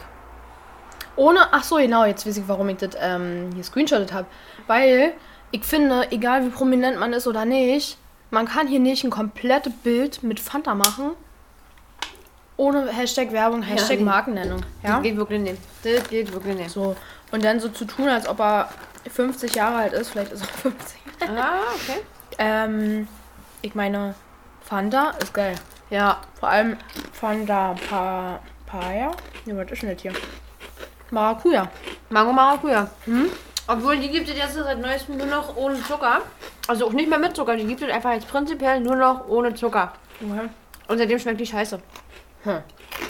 Ohne. 1.15 1.39
Ach 1.51 1.63
so, 1.63 1.77
genau, 1.77 2.03
jetzt 2.03 2.27
weiß 2.27 2.37
ich, 2.37 2.47
warum 2.47 2.67
ich 2.69 2.77
das 2.77 2.91
ähm, 2.99 3.49
hier 3.53 3.63
screenshottet 3.63 4.11
habe. 4.11 4.27
Weil 4.67 5.13
ich 5.51 5.63
finde, 5.63 6.11
egal 6.11 6.45
wie 6.45 6.49
prominent 6.49 6.99
man 6.99 7.13
ist 7.13 7.27
oder 7.27 7.45
nicht, 7.45 7.97
man 8.29 8.47
kann 8.47 8.67
hier 8.67 8.79
nicht 8.79 9.03
ein 9.03 9.11
komplettes 9.11 9.73
Bild 9.83 10.23
mit 10.23 10.39
Fanta 10.39 10.75
machen. 10.75 11.11
Ohne 12.57 12.87
Hashtag 12.87 13.31
Werbung, 13.31 13.61
Hashtag 13.61 13.99
nee. 13.99 14.05
Markennennung. 14.05 14.61
Das 14.81 15.01
geht 15.01 15.15
wirklich 15.15 15.39
nicht. 15.41 15.57
Das 15.83 16.09
geht 16.09 16.33
wirklich 16.33 16.55
nicht. 16.55 16.71
So. 16.71 16.95
Und 17.31 17.43
dann 17.43 17.59
so 17.59 17.69
zu 17.69 17.85
tun, 17.85 18.09
als 18.09 18.27
ob 18.27 18.39
er 18.39 18.69
50 19.09 19.55
Jahre 19.55 19.77
alt 19.77 19.93
ist. 19.93 20.09
Vielleicht 20.09 20.31
ist 20.33 20.41
er 20.41 20.47
50. 20.47 20.99
Ah, 21.21 21.59
okay. 21.75 22.01
Ähm, 22.37 23.07
ich 23.61 23.75
meine, 23.75 24.15
Fanta 24.61 25.11
ist 25.21 25.33
geil. 25.33 25.55
Ja. 25.89 26.21
Vor 26.39 26.49
allem 26.49 26.77
Fanta 27.11 27.75
pa 27.89 28.39
Papaya. 28.73 29.11
Ne, 29.45 29.55
was 29.55 29.71
ist 29.71 29.83
denn 29.83 29.93
das 29.93 30.01
hier? 30.01 30.13
Maracuja. 31.11 31.69
Mango 32.09 32.33
Maracuja. 32.33 32.89
Obwohl, 33.67 33.97
die 33.97 34.09
gibt 34.09 34.27
es 34.27 34.35
jetzt 34.35 34.55
seit 34.55 34.79
neuestem 34.79 35.17
nur 35.17 35.27
noch 35.27 35.55
ohne 35.55 35.81
Zucker. 35.83 36.21
Also 36.67 36.87
auch 36.87 36.93
nicht 36.93 37.09
mehr 37.09 37.19
mit 37.19 37.35
Zucker. 37.35 37.55
Die 37.55 37.65
gibt 37.65 37.81
es 37.81 37.91
einfach 37.91 38.13
jetzt 38.13 38.27
prinzipiell 38.27 38.79
nur 38.79 38.95
noch 38.95 39.27
ohne 39.27 39.53
Zucker. 39.53 39.93
Okay. 40.19 40.49
Und 40.87 40.97
seitdem 40.97 41.19
schmeckt 41.19 41.39
die 41.39 41.45
scheiße. 41.45 41.79
Hm. 42.43 42.63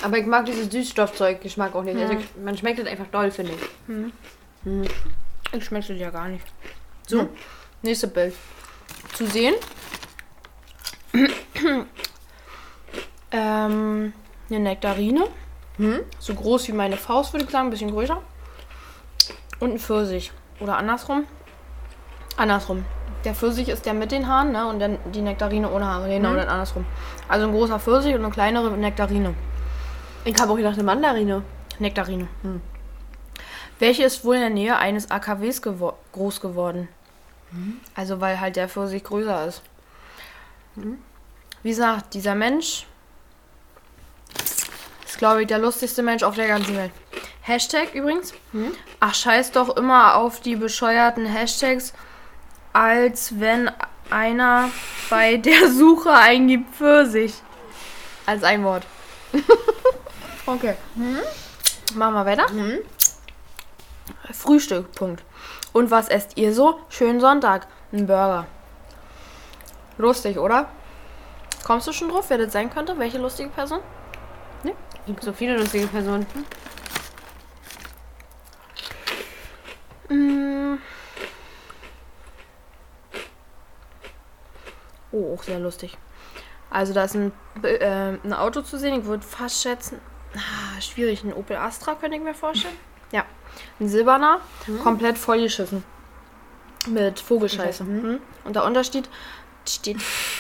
Aber 0.03 0.17
ich 0.17 0.25
mag 0.25 0.45
dieses 0.45 0.69
Süßstoffzeug-Geschmack 0.69 1.73
auch 1.75 1.83
nicht. 1.83 1.97
Also 1.97 2.13
ich, 2.13 2.25
man 2.43 2.57
schmeckt 2.57 2.79
es 2.79 2.88
einfach 2.88 3.07
doll, 3.07 3.31
finde 3.31 3.53
ich. 3.53 3.59
Ich 5.53 5.65
schmeckt 5.65 5.89
das 5.89 5.97
ja 5.97 6.09
gar 6.09 6.27
nicht. 6.27 6.45
So, 7.07 7.29
nächste 7.81 8.07
Bild. 8.07 8.36
Zu 9.13 9.28
sehen. 9.28 9.56
ähm, 13.32 14.13
eine 14.49 14.60
Nektarine. 14.60 15.28
So 16.19 16.34
groß 16.34 16.67
wie 16.67 16.73
meine 16.73 16.97
Faust, 16.97 17.34
würde 17.34 17.45
ich 17.45 17.52
sagen, 17.52 17.67
ein 17.67 17.71
bisschen 17.71 17.91
größer. 17.91 18.21
Und 19.60 19.71
ein 19.71 19.80
Pfirsich. 19.80 20.32
Oder 20.60 20.78
andersrum. 20.78 21.26
Andersrum. 22.38 22.86
Der 23.26 23.34
Pfirsich 23.34 23.69
ist 23.69 23.86
der 23.86 23.93
mit 23.93 24.12
den 24.12 24.28
Haaren, 24.28 24.52
ne? 24.52 24.67
Und 24.67 24.80
dann 24.80 24.97
die 25.13 25.21
Nektarine 25.21 25.71
ohne 25.71 25.86
Haare. 25.86 26.10
Genau, 26.10 26.32
und 26.32 26.38
dann 26.38 26.49
andersrum. 26.49 26.86
Also 27.28 27.47
ein 27.47 27.54
großer 27.54 27.80
Pfirsich 27.80 28.13
und 28.13 28.23
eine 28.23 28.34
kleinere 28.34 28.71
Nektarine. 28.71 29.34
Ich 30.26 30.39
habe 30.39 30.52
auch 30.52 30.58
gedacht, 30.58 30.76
eine 30.76 30.84
Mandarine. 30.84 31.43
Nektarine. 31.80 32.28
Welche 33.80 34.04
ist 34.04 34.23
wohl 34.23 34.36
in 34.36 34.41
der 34.41 34.49
Nähe 34.49 34.78
eines 34.78 35.10
AKWs 35.10 35.62
gewo 35.62 35.93
groß 36.12 36.41
geworden? 36.41 36.88
Also 37.96 38.20
weil 38.22 38.39
halt 38.39 38.56
der 38.56 38.70
Pfirsich 38.70 39.04
größer 39.04 39.48
ist. 39.48 39.62
Wie 41.62 41.70
gesagt, 41.70 42.13
dieser 42.13 42.36
Mensch 42.36 42.86
ist, 45.06 45.18
glaube 45.18 45.42
ich, 45.42 45.48
der 45.48 45.60
lustigste 45.60 46.02
Mensch 46.02 46.24
auf 46.24 46.36
der 46.36 46.48
ganzen 46.48 46.76
Welt. 46.76 46.92
Hashtag 47.42 47.94
übrigens. 47.94 48.34
Ach, 49.00 49.13
scheiß 49.13 49.52
doch 49.52 49.76
immer 49.76 50.16
auf 50.16 50.39
die 50.39 50.56
bescheuerten 50.56 51.26
Hashtags, 51.26 51.94
als 52.72 53.39
wenn 53.39 53.70
einer 54.10 54.70
bei 55.10 55.38
der 55.38 55.70
Suche 55.72 56.12
eingibt 56.12 56.76
Pfirsich. 56.76 57.34
Als 58.26 58.44
ein 58.44 58.63
Wort. 58.63 58.86
okay. 60.46 60.76
Machen 61.94 62.13
wir 62.13 62.26
weiter. 62.26 62.46
Frühstück, 64.32 64.92
Punkt. 64.94 65.24
Und 65.73 65.89
was 65.89 66.07
esst 66.07 66.38
ihr 66.38 66.53
so? 66.53 66.79
Schönen 66.89 67.19
Sonntag. 67.19 67.67
Ein 67.91 68.05
Burger. 68.05 68.45
Lustig, 69.97 70.38
oder? 70.38 70.69
Kommst 71.63 71.88
du 71.88 71.93
schon 71.93 72.09
drauf, 72.09 72.29
wer 72.29 72.38
das 72.38 72.53
sein 72.53 72.69
könnte? 72.69 72.97
Welche 72.97 73.17
lustige 73.17 73.49
Person? 73.49 73.79
Es 74.63 75.07
gibt 75.07 75.23
so 75.23 75.33
viele 75.33 75.57
lustige 75.57 75.88
Personen. 75.88 76.25
Mm. 80.07 80.77
Oh, 85.12 85.33
auch 85.33 85.43
sehr 85.43 85.59
lustig. 85.59 85.97
Also 86.69 86.93
da 86.93 87.03
ist 87.03 87.15
ein, 87.15 87.33
äh, 87.63 88.17
ein 88.23 88.33
Auto 88.33 88.62
zu 88.62 88.77
sehen. 88.77 88.99
Ich 88.99 89.05
würde 89.05 89.23
fast 89.25 89.62
schätzen, 89.62 89.99
ah, 90.36 90.79
schwierig, 90.79 91.23
ein 91.23 91.33
Opel 91.33 91.57
Astra 91.57 91.95
könnte 91.95 92.15
ich 92.17 92.23
mir 92.23 92.33
vorstellen. 92.33 92.77
Ja, 93.12 93.25
ein 93.80 93.89
silberner, 93.89 94.39
komplett 94.84 95.18
vollgeschissen. 95.18 95.84
Mit 96.88 97.20
Vogelscheiße. 97.20 97.84
Mhm. 97.84 98.20
Und 98.44 98.56
darunter 98.56 98.84
steht, 98.84 99.10
steht, 99.68 99.98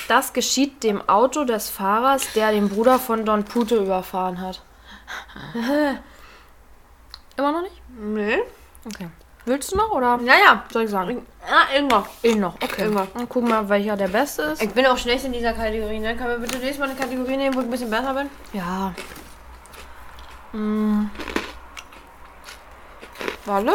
das 0.07 0.33
geschieht 0.33 0.83
dem 0.83 1.07
Auto 1.07 1.45
des 1.45 1.69
Fahrers, 1.69 2.33
der 2.33 2.51
den 2.51 2.69
Bruder 2.69 2.99
von 2.99 3.25
Don 3.25 3.45
Pute 3.45 3.77
überfahren 3.77 4.41
hat. 4.41 4.61
Immer 7.37 7.51
noch 7.51 7.61
nicht? 7.61 7.81
Nee. 7.97 8.39
Okay. 8.85 9.07
Willst 9.45 9.73
du 9.73 9.77
noch 9.77 9.91
oder 9.91 10.17
Naja. 10.17 10.63
soll 10.71 10.83
ich 10.83 10.89
sagen? 10.89 11.25
Ah, 11.45 11.73
irgendwann. 11.75 12.05
Ich 12.21 12.35
noch, 12.35 12.55
okay. 12.55 12.85
Immer. 12.85 13.07
Dann 13.13 13.27
gucken 13.27 13.49
wir 13.49 13.61
mal, 13.61 13.69
welcher 13.69 13.97
der 13.97 14.07
beste 14.07 14.43
ist. 14.43 14.61
Ich 14.61 14.69
bin 14.69 14.85
auch 14.85 14.97
schlecht 14.97 15.25
in 15.25 15.33
dieser 15.33 15.51
Kategorie, 15.51 15.99
ne? 15.99 16.15
Kann 16.15 16.27
man 16.27 16.41
bitte 16.41 16.57
nächstes 16.57 16.79
Mal 16.79 16.89
eine 16.89 16.97
Kategorie 16.99 17.35
nehmen, 17.35 17.53
wo 17.55 17.59
ich 17.59 17.65
ein 17.65 17.71
bisschen 17.71 17.89
besser 17.89 18.13
bin? 18.13 18.29
Ja. 18.53 18.93
Mm. 20.53 21.09
Walle? 23.45 23.73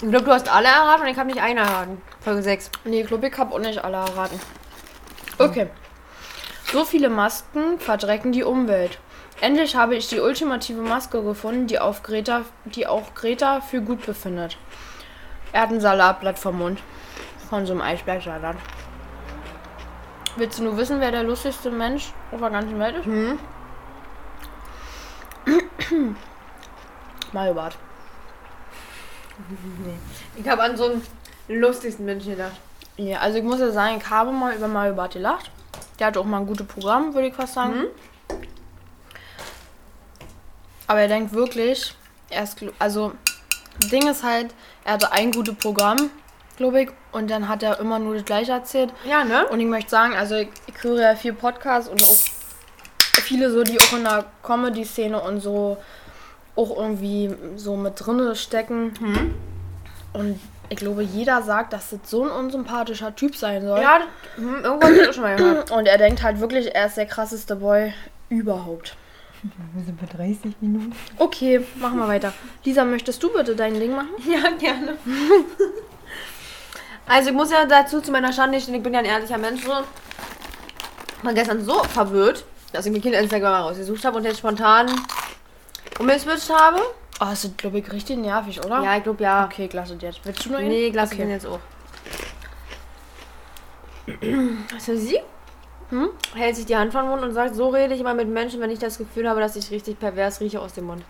Ich 0.00 0.08
glaube, 0.08 0.24
du 0.24 0.32
hast 0.32 0.48
alle 0.48 0.68
erraten 0.68 1.02
und 1.02 1.08
ich 1.08 1.16
habe 1.16 1.28
nicht 1.28 1.40
einen 1.40 1.58
erraten. 1.58 2.02
Folge 2.20 2.42
6. 2.42 2.70
Nee, 2.84 3.02
ich 3.02 3.06
glaube, 3.06 3.28
ich 3.28 3.38
habe 3.38 3.54
auch 3.54 3.58
nicht 3.58 3.82
alle 3.82 3.96
erraten. 3.96 4.40
Okay. 5.38 5.68
So 6.72 6.84
viele 6.84 7.08
Masken 7.08 7.78
verdrecken 7.78 8.32
die 8.32 8.44
Umwelt. 8.44 8.98
Endlich 9.40 9.76
habe 9.76 9.96
ich 9.96 10.08
die 10.08 10.20
ultimative 10.20 10.80
Maske 10.80 11.22
gefunden, 11.22 11.66
die, 11.66 11.78
auf 11.78 12.02
Greta, 12.02 12.42
die 12.64 12.86
auch 12.86 13.14
Greta 13.14 13.60
für 13.60 13.80
gut 13.80 14.06
befindet. 14.06 14.56
Er 15.52 15.62
hat 15.62 15.70
ein 15.70 15.80
Salatblatt 15.80 16.38
vom 16.38 16.58
Mund. 16.58 16.80
Von 17.50 17.66
so 17.66 17.72
einem 17.72 17.82
Eisbergsalat. 17.82 18.56
Willst 20.36 20.58
du 20.58 20.64
nur 20.64 20.76
wissen, 20.76 21.00
wer 21.00 21.12
der 21.12 21.22
lustigste 21.22 21.70
Mensch 21.70 22.12
auf 22.32 22.40
der 22.40 22.50
ganzen 22.50 22.78
Welt 22.78 22.96
ist? 22.96 23.06
Hm. 23.06 23.38
Mario 27.32 27.54
Bart. 27.54 27.76
Ich 30.36 30.48
habe 30.48 30.62
an 30.62 30.76
so 30.76 30.84
einen 30.84 31.02
lustigsten 31.48 32.04
Menschen 32.04 32.32
gedacht. 32.32 32.56
Ja, 32.96 33.18
also 33.18 33.38
ich 33.38 33.44
muss 33.44 33.60
ja 33.60 33.70
sagen, 33.72 33.98
ich 33.98 34.08
habe 34.08 34.30
mal 34.30 34.54
über 34.54 34.68
Mario 34.68 34.94
Bart 34.94 35.14
gelacht. 35.14 35.50
Der 35.98 36.08
hatte 36.08 36.20
auch 36.20 36.24
mal 36.24 36.38
ein 36.38 36.46
gutes 36.46 36.66
Programm, 36.66 37.14
würde 37.14 37.28
ich 37.28 37.34
fast 37.34 37.54
sagen. 37.54 37.86
Aber 40.86 41.00
er 41.00 41.08
denkt 41.08 41.32
wirklich, 41.32 41.94
er 42.30 42.44
ist, 42.44 42.58
also, 42.78 43.12
das 43.80 43.90
Ding 43.90 44.08
ist 44.08 44.22
halt, 44.22 44.54
er 44.84 44.94
hatte 44.94 45.12
ein 45.12 45.32
gutes 45.32 45.54
Programm, 45.56 46.10
glaube 46.56 46.82
ich, 46.82 46.90
und 47.12 47.30
dann 47.30 47.48
hat 47.48 47.62
er 47.62 47.80
immer 47.80 47.98
nur 47.98 48.14
das 48.14 48.24
gleiche 48.24 48.52
erzählt. 48.52 48.92
Ja, 49.04 49.24
ne? 49.24 49.46
Und 49.48 49.60
ich 49.60 49.66
möchte 49.66 49.90
sagen, 49.90 50.14
also 50.14 50.36
ich, 50.36 50.48
ich 50.66 50.82
höre 50.82 51.00
ja 51.00 51.16
viel 51.16 51.32
Podcasts 51.32 51.88
und 51.88 52.02
auch 52.02 52.16
viele 53.22 53.50
so, 53.50 53.62
die 53.62 53.80
auch 53.80 53.92
in 53.92 54.04
der 54.04 54.26
Comedy-Szene 54.42 55.20
und 55.20 55.40
so 55.40 55.78
auch 56.56 56.76
irgendwie 56.76 57.34
so 57.56 57.76
mit 57.76 57.94
drinne 57.96 58.36
stecken. 58.36 58.92
Und 60.12 60.40
ich 60.68 60.76
glaube, 60.76 61.02
jeder 61.02 61.42
sagt, 61.42 61.72
dass 61.72 61.90
das 61.90 62.00
so 62.04 62.24
ein 62.24 62.30
unsympathischer 62.30 63.14
Typ 63.14 63.36
sein 63.36 63.62
soll. 63.62 63.80
Ja, 63.80 64.00
hm, 64.36 64.56
ich 64.58 64.98
das 64.98 65.08
auch 65.08 65.12
schon 65.12 65.22
mal 65.22 65.36
gehört. 65.36 65.70
Und 65.70 65.86
er 65.86 65.98
denkt 65.98 66.22
halt 66.22 66.40
wirklich, 66.40 66.74
er 66.74 66.86
ist 66.86 66.96
der 66.96 67.06
krasseste 67.06 67.56
Boy 67.56 67.92
überhaupt. 68.28 68.96
Wir 69.74 69.84
sind 69.84 70.00
bei 70.00 70.06
30 70.06 70.54
Minuten. 70.60 70.94
Okay, 71.18 71.60
machen 71.76 71.98
wir 71.98 72.08
weiter. 72.08 72.32
Lisa, 72.64 72.84
möchtest 72.84 73.22
du 73.22 73.30
bitte 73.30 73.54
dein 73.54 73.74
Ding 73.74 73.94
machen? 73.94 74.08
Ja, 74.26 74.50
gerne. 74.58 74.96
Also 77.06 77.28
ich 77.28 77.36
muss 77.36 77.50
ja 77.50 77.66
dazu 77.66 78.00
zu 78.00 78.10
meiner 78.10 78.32
Schande 78.32 78.58
stehen, 78.58 78.74
ich 78.74 78.82
bin 78.82 78.94
ja 78.94 79.00
ein 79.00 79.04
ehrlicher 79.04 79.36
Mensch. 79.36 79.62
So. 79.62 79.72
War 81.22 81.34
gestern 81.34 81.62
so 81.62 81.84
verwirrt, 81.84 82.44
dass 82.72 82.86
ich 82.86 82.92
mir 82.92 83.00
Kinder 83.00 83.20
Instagram 83.20 83.64
rausgesucht 83.64 84.04
habe 84.06 84.16
und 84.16 84.24
jetzt 84.24 84.38
spontan 84.38 84.90
umgeswitcht 85.98 86.50
habe. 86.50 86.80
Oh, 87.20 87.26
das 87.26 87.44
ist, 87.44 87.58
glaube 87.58 87.78
ich, 87.78 87.92
richtig 87.92 88.18
nervig, 88.18 88.64
oder? 88.64 88.82
Ja, 88.82 88.96
ich 88.96 89.02
glaube 89.04 89.22
ja. 89.22 89.44
Okay, 89.44 89.68
klasse 89.68 89.96
jetzt. 90.00 90.20
Willst 90.24 90.44
du 90.44 90.50
noch 90.50 90.58
einen? 90.58 90.68
Nee, 90.68 90.86
ich 90.88 90.94
lasse 90.94 91.14
okay. 91.14 91.28
jetzt 91.28 91.46
auch. 91.46 91.60
Für 94.80 94.96
sie? 94.96 95.20
Hm? 95.90 96.10
Hält 96.34 96.56
sich 96.56 96.66
die 96.66 96.76
Hand 96.76 96.92
vom 96.92 97.08
Mund 97.08 97.22
und 97.22 97.32
sagt, 97.32 97.54
so 97.54 97.68
rede 97.68 97.94
ich 97.94 98.00
immer 98.00 98.14
mit 98.14 98.28
Menschen, 98.28 98.60
wenn 98.60 98.70
ich 98.70 98.78
das 98.78 98.98
Gefühl 98.98 99.28
habe, 99.28 99.40
dass 99.40 99.54
ich 99.56 99.70
richtig 99.70 99.98
pervers 99.98 100.40
rieche 100.40 100.60
aus 100.60 100.72
dem 100.72 100.86
Mund. 100.86 101.04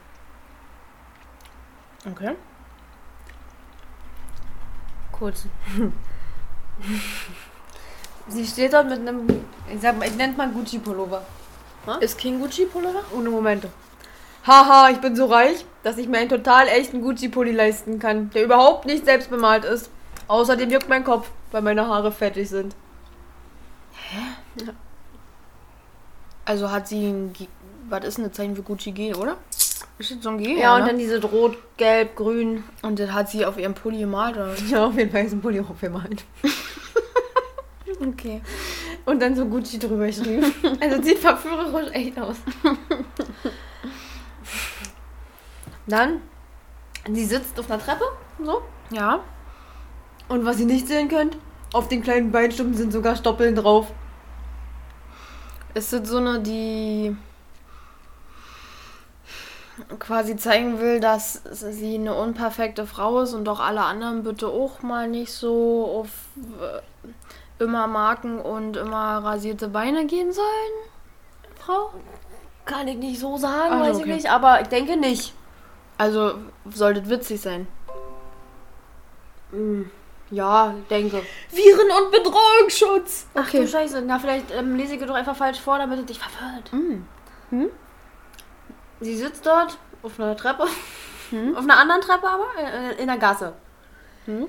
Okay. 2.11 2.35
Kurz. 5.13 5.47
Sie 8.29 8.47
steht 8.47 8.73
dort 8.73 8.89
mit 8.89 9.01
einem, 9.01 9.27
ich 9.73 9.81
sag 9.81 9.99
mal, 9.99 10.09
ich 10.09 10.17
nenne 10.17 10.35
mal 10.35 10.49
Gucci-Pullover. 10.49 11.23
Ist 12.01 12.19
King 12.19 12.41
Gucci 12.41 12.67
Pullover? 12.67 13.05
Ohne 13.13 13.31
Momente. 13.31 13.71
Haha, 14.47 14.91
ich 14.91 14.99
bin 14.99 15.17
so 15.17 15.27
reich, 15.27 15.65
dass 15.83 15.97
ich 15.97 16.07
mir 16.07 16.19
einen 16.19 16.29
total 16.29 16.69
echten 16.69 17.01
Gucci-Pulli 17.01 17.53
leisten 17.53 17.99
kann, 17.99 18.31
der 18.31 18.45
überhaupt 18.45 18.85
nicht 18.85 19.07
selbst 19.07 19.31
bemalt 19.31 19.65
ist. 19.65 19.91
Außerdem 20.29 20.71
juckt 20.71 20.89
mein 20.89 21.03
Kopf, 21.03 21.31
weil 21.51 21.63
meine 21.63 21.87
Haare 21.87 22.13
fettig 22.13 22.51
sind. 22.51 22.75
Also 26.45 26.71
hat 26.71 26.89
sie 26.89 27.07
ein. 27.07 27.33
G 27.33 27.49
was 27.89 28.05
ist 28.05 28.17
denn 28.17 28.25
das 28.25 28.33
Zeichen 28.33 28.57
für 28.57 28.63
Gucci 28.63 28.93
G, 28.93 29.15
oder? 29.15 29.37
Ist 29.99 30.11
das 30.11 30.23
so 30.23 30.31
ein 30.31 30.39
G? 30.39 30.59
Ja, 30.59 30.75
und 30.75 30.83
ne? 30.83 30.89
dann 30.89 30.99
diese 30.99 31.23
rot, 31.23 31.59
gelb, 31.77 32.17
grün. 32.17 32.65
Und 32.81 32.99
das 32.99 33.13
hat 33.13 33.29
sie 33.29 33.45
auf 33.45 33.59
ihrem 33.59 33.75
Pulli 33.75 33.99
gemalt, 33.99 34.37
oder? 34.37 34.55
Ja, 34.69 34.87
auf 34.87 34.97
jeden 34.97 35.11
Fall 35.11 35.25
ist 35.25 35.33
ein 35.33 35.41
Pulli 35.41 35.61
auch 35.61 35.75
bemalt. 35.75 36.25
Okay. 38.01 38.43
Und 39.05 39.23
dann 39.23 39.37
so 39.37 39.47
Gucci 39.47 39.79
drüber 39.79 40.07
geschrieben. 40.07 40.53
Also 40.81 41.01
sieht 41.01 41.19
verführerisch 41.19 41.93
echt 41.93 42.19
aus. 42.19 42.37
Dann, 45.87 46.23
sie 47.11 47.25
sitzt 47.25 47.59
auf 47.59 47.71
einer 47.71 47.83
Treppe, 47.83 48.05
so. 48.43 48.63
Ja. 48.91 49.21
Und 50.29 50.45
was 50.45 50.59
ihr 50.59 50.67
nicht 50.67 50.89
sehen 50.89 51.09
könnt, 51.09 51.37
auf 51.73 51.89
den 51.89 52.03
kleinen 52.03 52.33
Beinstücken 52.33 52.75
sind 52.75 52.93
sogar 52.93 53.17
Stoppeln 53.17 53.55
drauf. 53.55 53.93
Ist 55.75 55.93
das 55.93 56.09
so 56.09 56.19
eine, 56.19 56.41
die 56.41 57.17
quasi 59.99 60.37
zeigen 60.37 60.79
will, 60.79 61.01
dass 61.01 61.43
sie 61.51 61.97
eine 61.97 62.15
unperfekte 62.15 62.87
Frau 62.87 63.21
ist 63.21 63.35
und 63.35 63.45
doch 63.45 63.61
alle 63.61 63.83
anderen 63.83 64.23
bitte 64.23 64.47
auch 64.47 64.83
mal 64.83 65.09
nicht 65.09 65.33
so 65.33 66.01
auf 66.01 66.09
äh, 66.63 67.63
immer 67.63 67.87
Marken 67.89 68.39
und 68.39 68.77
immer 68.77 69.19
rasierte 69.19 69.69
Beine 69.69 70.07
gehen 70.07 70.33
sollen? 70.33 70.47
Frau? 71.59 71.91
Kann 72.65 72.87
ich 72.89 72.99
nicht 72.99 73.19
so 73.19 73.37
sagen, 73.37 73.75
Ach, 73.75 73.81
weiß 73.81 73.97
okay. 73.97 74.09
ich 74.09 74.15
nicht, 74.15 74.31
aber 74.31 74.61
ich 74.61 74.69
denke 74.69 74.97
nicht. 74.97 75.35
Also 75.99 76.35
soll 76.71 76.95
das 76.95 77.09
witzig 77.09 77.41
sein. 77.41 77.67
Hm, 79.51 79.91
Ja, 80.31 80.75
denke. 80.91 81.23
Viren- 81.53 82.05
und 82.05 82.11
Bedrohungsschutz! 82.11 83.27
Ach 83.35 83.51
du 83.51 83.67
Scheiße, 83.69 84.03
na 84.03 84.19
vielleicht 84.19 84.51
ähm, 84.51 84.75
lese 84.77 84.95
ich 84.97 85.03
doch 85.05 85.15
einfach 85.15 85.37
falsch 85.37 85.61
vor, 85.61 85.79
damit 85.79 86.01
es 86.01 86.07
dich 86.07 86.19
verwirrt. 86.19 86.73
Mm. 86.73 87.67
Sie 89.01 89.17
sitzt 89.17 89.47
dort 89.47 89.79
auf 90.03 90.19
einer 90.19 90.37
Treppe. 90.37 90.65
Auf 90.65 91.65
einer 91.65 91.79
anderen 91.79 92.01
Treppe 92.01 92.29
aber, 92.29 92.47
äh, 92.59 93.01
in 93.01 93.07
der 93.07 93.19
Gasse. 93.19 93.53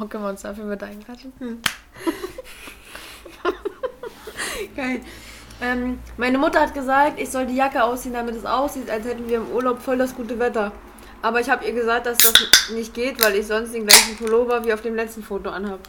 Oh, 0.00 0.04
können 0.06 0.22
wir 0.22 0.30
uns 0.30 0.42
dafür 0.42 0.64
mit 0.64 0.80
einklatschen? 0.80 1.32
Geil. 4.76 5.00
Ähm, 5.60 5.98
meine 6.16 6.38
Mutter 6.38 6.60
hat 6.60 6.72
gesagt, 6.72 7.18
ich 7.18 7.30
soll 7.30 7.46
die 7.46 7.56
Jacke 7.56 7.82
ausziehen, 7.82 8.14
damit 8.14 8.36
es 8.36 8.44
aussieht, 8.44 8.88
als 8.88 9.04
hätten 9.04 9.28
wir 9.28 9.38
im 9.38 9.50
Urlaub 9.50 9.82
voll 9.82 9.98
das 9.98 10.14
gute 10.14 10.38
Wetter. 10.38 10.70
Aber 11.20 11.40
ich 11.40 11.50
habe 11.50 11.64
ihr 11.64 11.72
gesagt, 11.72 12.06
dass 12.06 12.18
das 12.18 12.70
nicht 12.72 12.94
geht, 12.94 13.20
weil 13.20 13.34
ich 13.34 13.48
sonst 13.48 13.74
den 13.74 13.84
gleichen 13.86 14.16
Pullover 14.16 14.64
wie 14.64 14.72
auf 14.72 14.82
dem 14.82 14.94
letzten 14.94 15.24
Foto 15.24 15.50
anhab. 15.50 15.80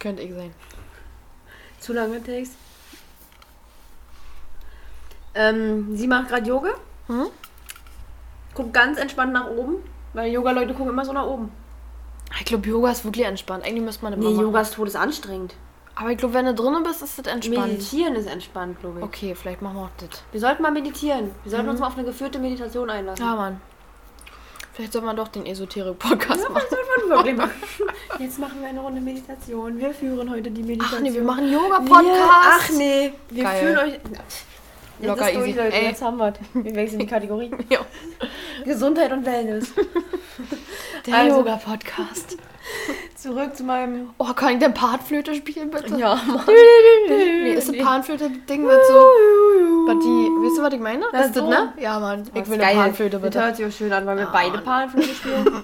Könnte 0.00 0.22
ich 0.22 0.34
sein. 0.34 0.52
Zu 1.78 1.92
lange 1.92 2.20
Text. 2.20 2.54
Ähm, 5.34 5.96
sie 5.96 6.08
macht 6.08 6.28
gerade 6.28 6.48
Yoga. 6.48 6.70
Hm? 7.06 7.28
Guckt 8.54 8.72
ganz 8.74 8.98
entspannt 8.98 9.32
nach 9.32 9.48
oben. 9.48 9.76
Weil 10.12 10.32
Yoga-Leute 10.32 10.74
gucken 10.74 10.92
immer 10.92 11.04
so 11.04 11.12
nach 11.12 11.26
oben. 11.26 11.61
Ich 12.38 12.44
glaube, 12.46 12.68
Yoga 12.68 12.90
ist 12.90 13.04
wirklich 13.04 13.26
entspannt. 13.26 13.64
Eigentlich 13.64 13.82
müsste 13.84 14.02
man 14.04 14.12
das 14.12 14.20
Nee, 14.24 14.30
machen. 14.30 14.40
Yoga 14.46 14.60
ist 14.62 14.74
todesanstrengend. 14.74 15.54
Aber 15.94 16.10
ich 16.10 16.16
glaube, 16.18 16.34
wenn 16.34 16.46
du 16.46 16.54
drinnen 16.54 16.82
bist, 16.82 17.02
ist 17.02 17.18
das 17.18 17.26
entspannt. 17.26 17.68
Meditieren 17.72 18.14
ist 18.16 18.26
entspannt, 18.26 18.80
glaube 18.80 19.00
ich. 19.00 19.04
Okay, 19.04 19.34
vielleicht 19.34 19.60
machen 19.60 19.76
wir 19.76 19.82
auch 19.82 19.90
das. 19.98 20.22
Wir 20.32 20.40
sollten 20.40 20.62
mal 20.62 20.72
meditieren. 20.72 21.30
Wir 21.44 21.50
sollten 21.50 21.68
uns 21.68 21.80
mal 21.80 21.88
auf 21.88 21.96
eine 21.98 22.06
geführte 22.06 22.38
Meditation 22.38 22.88
einlassen. 22.88 23.24
Ja, 23.24 23.36
Mann. 23.36 23.60
Vielleicht 24.72 24.94
soll 24.94 25.02
man 25.02 25.14
doch 25.16 25.28
den 25.28 25.44
Esoterik-Podcast 25.44 26.48
machen. 26.48 26.62
sollten 26.70 27.08
wir 27.10 27.16
wirklich 27.16 27.36
machen. 27.36 27.50
Jetzt 28.18 28.38
machen 28.38 28.62
wir 28.62 28.68
eine 28.70 28.80
Runde 28.80 29.02
Meditation. 29.02 29.76
Wir 29.78 29.92
führen 29.92 30.30
heute 30.30 30.50
die 30.50 30.62
Meditation. 30.62 30.98
Ach 30.98 31.02
nee, 31.02 31.12
wir 31.12 31.22
machen 31.22 31.52
Yoga-Podcast. 31.52 32.30
Ach 32.30 32.70
nee, 32.70 33.12
wir 33.28 33.44
Geil. 33.44 33.60
fühlen 33.60 33.78
euch. 33.78 34.00
Jetzt 34.98 35.08
Locker 35.08 35.32
durch, 35.32 35.48
easy. 35.48 35.58
Leute. 35.58 35.72
Ey. 35.76 35.84
Jetzt 35.86 36.02
haben 36.02 36.16
wir. 36.18 36.32
Wir 36.54 36.74
wechseln 36.76 36.98
die 37.00 37.06
Kategorie. 37.06 37.50
Ja. 37.68 37.80
Gesundheit 38.64 39.12
und 39.12 39.24
Wellness. 39.26 39.72
Der 41.06 41.14
Also- 41.14 41.38
Yoga-Podcast. 41.38 42.36
Zurück 43.16 43.56
zu 43.56 43.64
meinem. 43.64 44.10
Oh, 44.18 44.32
kann 44.34 44.54
ich 44.54 44.58
denn 44.60 44.72
Panflöte 44.74 45.34
spielen, 45.34 45.70
bitte? 45.70 45.96
Ja, 45.96 46.14
Mann. 46.26 46.44
Nee, 47.08 47.52
ist 47.54 47.68
das 47.68 47.76
Panflöte-Ding 47.76 48.62
mit 48.62 48.70
so... 48.88 48.94
Was 49.86 49.98
die... 49.98 50.28
Weißt 50.46 50.58
du, 50.58 50.62
was 50.62 50.72
ich 50.74 50.80
meine? 50.80 51.04
Das 51.12 51.26
ist 51.26 51.36
das, 51.36 51.44
ne? 51.44 51.72
Ja, 51.78 51.98
Mann. 52.00 52.22
Ich 52.34 52.46
will 52.46 52.54
eine 52.54 52.62
geil. 52.62 52.74
Panflöte, 52.74 53.10
Das 53.12 53.22
bitte. 53.22 53.40
hört 53.42 53.56
sich 53.56 53.66
auch 53.66 53.70
schön 53.72 53.92
an, 53.92 54.06
weil 54.06 54.16
wir 54.16 54.24
Ja, 54.24 54.30
beide 54.32 54.52
Mann. 54.56 54.64
Panflöte 54.64 55.08
spielen. 55.14 55.62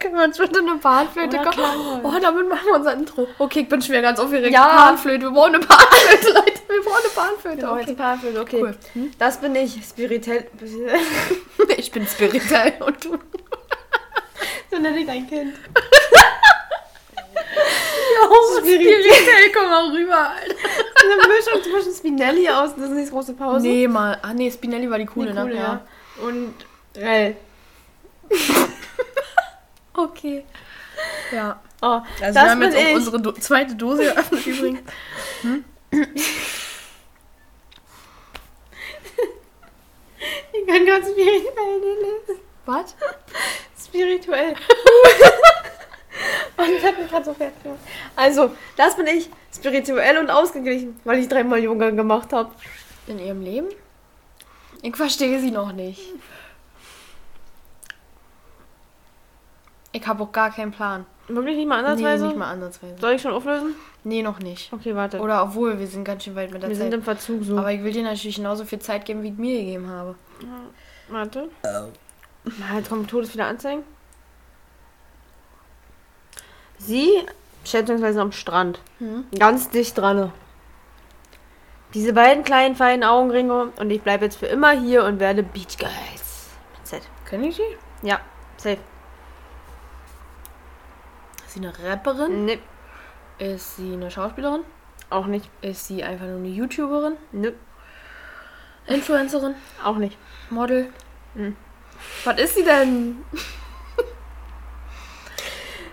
Können 0.00 0.16
wir 0.16 0.24
uns 0.24 0.38
bitte 0.38 0.58
eine 0.60 0.76
Panflöte 0.78 1.36
Ja, 1.36 1.44
kaufen? 1.44 2.00
Oh, 2.02 2.12
damit 2.20 2.48
machen 2.48 2.66
wir 2.66 2.74
unser 2.76 2.94
Intro. 2.94 3.26
Okay, 3.38 3.60
ich 3.60 3.68
bin 3.68 3.80
schwer 3.82 4.02
ganz 4.02 4.18
aufgeregt. 4.20 4.52
Ja. 4.52 4.66
Panflöte. 4.66 5.22
Wir 5.22 5.30
brauchen 5.30 5.54
eine 5.56 5.64
Panflöte, 5.64 6.32
Leute. 6.34 6.51
Wir 6.68 6.82
brauchen 6.82 6.96
eine 7.04 7.12
Panflöte. 7.14 7.56
Genau, 7.56 7.76
jetzt 7.76 7.96
Panflöte, 7.96 8.40
okay. 8.40 8.60
Cool. 8.62 8.76
Hm? 8.94 9.10
Das 9.18 9.40
bin 9.40 9.54
ich. 9.56 9.84
Spirituell. 9.84 10.46
Ich 11.76 11.90
bin 11.90 12.06
spirituell 12.06 12.74
und 12.80 13.04
du... 13.04 13.18
so 14.70 14.78
nenne 14.78 14.98
ich 15.00 15.06
dein 15.06 15.26
Kind. 15.28 15.54
Oh, 18.24 18.58
spirituell, 18.60 19.50
komm 19.52 19.68
mal 19.68 19.90
rüber, 19.90 20.30
Alter. 20.30 20.54
Eine 20.54 21.34
Mischung 21.34 21.62
zwischen 21.62 21.94
Spinelli 21.94 22.48
aus 22.48 22.74
Disneys 22.74 23.10
große 23.10 23.34
Pause. 23.34 23.66
Nee, 23.66 23.88
mal. 23.88 24.18
Ah, 24.22 24.32
nee, 24.32 24.50
Spinelli 24.50 24.88
war 24.88 24.98
die 24.98 25.06
coole, 25.06 25.32
Die 25.32 25.36
coole, 25.36 25.54
ne? 25.54 25.60
ja. 25.60 25.80
Und 26.24 26.54
Rell. 26.96 27.36
Okay. 29.94 30.44
Ja. 31.32 31.60
Oh, 31.82 31.86
Also 31.86 32.04
das 32.20 32.34
wir 32.34 32.50
haben 32.50 32.62
jetzt 32.62 32.76
auch 32.76 32.94
unsere 32.94 33.20
Do 33.20 33.32
zweite 33.32 33.74
Dose 33.74 34.04
geöffnet 34.04 34.46
übrigens. 34.46 34.80
Ich 35.90 36.51
kann 40.72 40.86
gerade 40.86 41.04
spirituell 41.04 41.80
lesen. 41.80 42.40
Was? 42.64 42.94
Spirituell. 43.84 44.50
und 46.56 46.70
ich 46.70 46.86
habe 46.86 47.02
mich 47.02 47.10
gerade 47.10 47.24
so 47.24 47.34
fertig 47.34 47.62
gemacht. 47.62 47.80
Also, 48.16 48.50
das 48.76 48.96
bin 48.96 49.06
ich. 49.06 49.28
Spirituell 49.54 50.18
und 50.18 50.30
ausgeglichen, 50.30 50.98
weil 51.04 51.18
ich 51.18 51.28
dreimal 51.28 51.58
Yoga 51.58 51.90
gemacht 51.90 52.32
habe. 52.32 52.50
In 53.06 53.18
ihrem 53.18 53.42
Leben? 53.42 53.68
Ich 54.80 54.96
verstehe 54.96 55.40
sie 55.40 55.50
noch 55.50 55.72
nicht. 55.72 56.00
Ich 59.92 60.06
habe 60.06 60.22
auch 60.22 60.32
gar 60.32 60.50
keinen 60.50 60.72
Plan. 60.72 61.04
Wirklich 61.28 61.56
nicht 61.56 61.68
mal 61.68 61.82
Nee, 61.82 61.88
ansatzweise? 61.88 62.26
nicht 62.28 62.38
mal 62.38 62.50
ansatzweise. 62.50 62.96
Soll 62.98 63.12
ich 63.12 63.22
schon 63.22 63.32
auflösen? 63.32 63.74
Nee, 64.04 64.22
noch 64.22 64.40
nicht. 64.40 64.72
Okay, 64.72 64.96
warte. 64.96 65.20
Oder 65.20 65.44
obwohl, 65.44 65.78
wir 65.78 65.86
sind 65.86 66.04
ganz 66.04 66.24
schön 66.24 66.34
weit 66.34 66.50
mit 66.50 66.62
der 66.62 66.68
wir 66.68 66.76
Zeit. 66.76 66.84
sind 66.84 66.94
im 66.94 67.02
Verzug 67.02 67.44
so. 67.44 67.56
Aber 67.56 67.70
ich 67.72 67.82
will 67.84 67.92
dir 67.92 68.02
natürlich 68.02 68.36
genauso 68.36 68.64
viel 68.64 68.80
Zeit 68.80 69.04
geben, 69.04 69.22
wie 69.22 69.28
ich 69.28 69.38
mir 69.38 69.58
gegeben 69.58 69.88
habe. 69.88 70.16
warte. 71.08 71.48
Na, 71.62 72.76
jetzt 72.76 72.88
kommt 72.88 73.08
Todes 73.08 73.32
wieder 73.32 73.46
anzeigen. 73.46 73.84
Sie, 76.78 77.08
schätzungsweise 77.64 78.20
am 78.20 78.32
Strand. 78.32 78.80
Hm? 78.98 79.24
Ganz 79.38 79.70
dicht 79.70 79.96
dran. 79.96 80.32
Diese 81.94 82.12
beiden 82.12 82.42
kleinen, 82.42 82.74
feinen 82.74 83.04
Augenringe 83.04 83.70
und 83.78 83.90
ich 83.90 84.02
bleibe 84.02 84.24
jetzt 84.24 84.38
für 84.38 84.46
immer 84.46 84.70
hier 84.72 85.04
und 85.04 85.20
werde 85.20 85.44
Beach 85.44 85.76
Girls. 85.78 86.50
Mit 86.76 86.86
Z. 86.86 87.02
Kenn 87.28 87.44
ich 87.44 87.56
die? 87.56 88.06
Ja, 88.06 88.20
safe. 88.56 88.78
Ist 91.46 91.52
sie 91.52 91.60
eine 91.60 91.72
Rapperin? 91.84 92.46
Nee, 92.46 92.58
Ist 93.42 93.76
sie 93.76 93.94
eine 93.94 94.10
Schauspielerin? 94.10 94.62
auch 95.12 95.26
nicht. 95.26 95.50
Ist 95.60 95.86
sie 95.86 96.02
einfach 96.02 96.26
nur 96.26 96.36
eine 96.36 96.48
YouTuberin? 96.48 97.16
Nee, 97.32 97.52
Influencerin? 98.86 99.54
auch 99.84 99.96
nicht. 99.96 100.16
Model? 100.50 100.92
Hm. 101.34 101.56
Was 102.24 102.38
ist 102.38 102.54
sie 102.56 102.64
denn? 102.64 103.24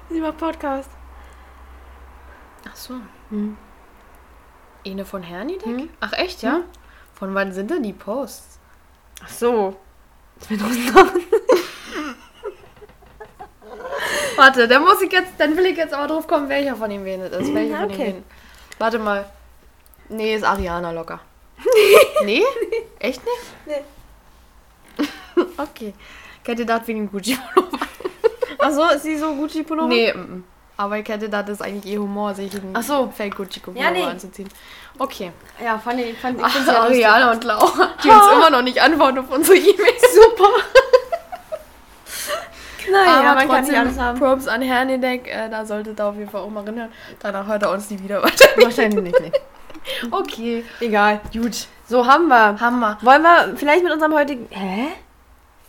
Sie 0.10 0.20
macht 0.20 0.38
Podcast. 0.38 0.90
Ach 2.68 2.76
so. 2.76 2.96
Hm. 3.30 3.58
Eine 4.86 5.06
von 5.06 5.22
Hernideck? 5.22 5.66
Hm. 5.66 5.90
Ach 6.00 6.14
echt, 6.14 6.42
ja? 6.42 6.56
Hm. 6.56 6.64
Von 7.14 7.36
wann 7.36 7.52
sind 7.52 7.70
denn 7.70 7.84
die 7.84 7.94
Posts? 7.94 8.60
Ach 9.24 9.30
so. 9.30 9.78
2000. 10.40 10.94
Warte, 14.40 14.70
da 14.70 14.80
muss 14.80 15.02
ich 15.02 15.12
jetzt, 15.12 15.34
dann 15.38 15.58
will 15.58 15.66
ich 15.66 15.76
jetzt 15.78 15.94
aber 15.94 16.08
drauf 16.08 16.26
kommen, 16.26 16.48
welcher 16.48 16.76
von 16.78 16.90
ihm 16.90 17.04
wen 17.04 17.20
das 17.20 17.42
ist. 17.42 17.54
Welcher 17.54 17.76
von 17.82 17.92
Okay. 17.92 18.10
ihm 18.10 18.16
wen. 18.16 18.24
Warte 18.78 18.98
mal. 18.98 19.26
Nee, 20.08 20.34
ist 20.36 20.46
Ariana 20.46 20.92
locker. 20.92 21.20
nee? 22.24 22.44
Echt 23.00 23.22
nicht? 23.24 23.44
Nee. 23.66 25.06
Okay. 25.58 25.94
Ich 26.42 26.48
hätte 26.48 26.62
gedacht, 26.64 26.88
wegen 26.88 27.06
dem 27.08 27.12
Gucci-Pullover. 27.12 27.80
Achso, 28.60 28.90
ist 28.96 29.04
sie 29.04 29.18
so 29.18 29.34
Gucci-Pullover? 29.36 29.88
Nee, 29.88 30.14
mm, 30.14 30.20
mm. 30.20 30.44
aber 30.78 30.98
ich 30.98 31.08
hätte 31.08 31.30
das 31.30 31.50
ist 31.50 31.62
eigentlich 31.62 31.94
ihr 31.94 32.00
Humor, 32.00 32.34
sich 32.34 32.54
einen 32.56 32.74
Ach 32.76 32.82
so. 32.82 33.12
Fake-Gucci-Pullover 33.16 33.84
Ja, 33.84 33.92
nee. 33.92 34.04
anzuziehen. 34.04 34.50
Okay. 34.98 35.32
Ja, 35.64 35.78
fand 35.78 36.00
ich, 36.00 36.18
fand 36.18 36.40
ich, 36.40 36.46
Ach. 36.46 36.68
Ariana 36.68 37.32
und 37.32 37.44
Laura, 37.44 37.90
die 38.04 38.10
uns 38.10 38.32
immer 38.34 38.50
noch 38.50 38.62
nicht 38.62 38.82
antworten 38.82 39.20
auf 39.20 39.30
unsere 39.32 39.58
E-Mails. 39.58 40.14
Super. 40.14 40.50
Naja, 42.92 43.32
Aber 43.32 43.36
man 43.40 43.48
kann 43.48 43.64
nicht 43.64 43.78
alles 43.78 44.00
haben. 44.00 44.20
Props 44.20 44.48
an 44.48 44.62
Hernideck, 44.62 45.28
äh, 45.28 45.50
da 45.50 45.66
solltet 45.66 46.00
ihr 46.00 46.06
auf 46.06 46.16
jeden 46.16 46.30
Fall 46.30 46.42
auch 46.42 46.50
mal 46.50 46.64
reinhören. 46.64 46.92
Danach 47.20 47.48
hört 47.48 47.64
er 47.64 47.72
uns 47.72 47.90
nie 47.90 48.00
wieder 48.00 48.22
wahrscheinlich. 48.22 48.66
Wahrscheinlich 48.66 49.02
nicht, 49.04 49.20
nee. 49.20 49.32
Okay, 50.12 50.64
Egal. 50.82 51.22
gut. 51.34 51.68
So, 51.88 52.06
haben 52.06 52.28
wir. 52.28 52.60
Hammer. 52.60 52.98
Wollen 53.02 53.22
wir 53.24 53.56
vielleicht 53.56 53.84
mit 53.84 53.92
unserem 53.94 54.14
heutigen... 54.14 54.48
Hä? 54.52 54.88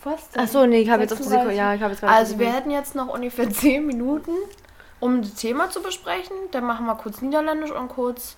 Was 0.05 0.29
denn? 0.31 0.43
Achso, 0.43 0.67
nee, 0.67 0.81
ich 0.81 0.91
habe 0.91 1.03
jetzt 1.03 1.13
auf 1.13 1.19
die 1.19 1.25
36. 1.25 1.31
Sekunde... 1.31 1.57
Ja, 1.57 1.75
ich 1.75 1.81
habe 1.83 1.93
jetzt 1.93 2.01
gerade... 2.01 2.13
Also 2.15 2.39
wir 2.39 2.53
hätten 2.53 2.71
jetzt 2.71 2.95
noch 2.95 3.09
ungefähr 3.09 3.49
10 3.51 3.87
Minuten, 3.87 4.33
um 4.99 5.23
das 5.23 5.35
Thema 5.35 5.71
zu 5.71 5.81
besprechen. 5.83 6.35
Dann 6.51 6.65
machen 6.65 6.87
wir 6.87 6.95
kurz 6.97 7.23
Niederländisch 7.23 7.71
und 7.71 7.89
kurz 7.89 8.37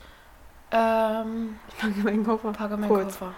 ähm, 0.70 1.58
Ich 1.68 1.78
packe 1.78 1.94
meinen 2.04 2.24
Koffer. 2.24 2.52
packe 2.52 2.76
meinen 2.76 2.88
Kurz. 2.88 3.18
Koffer. 3.18 3.32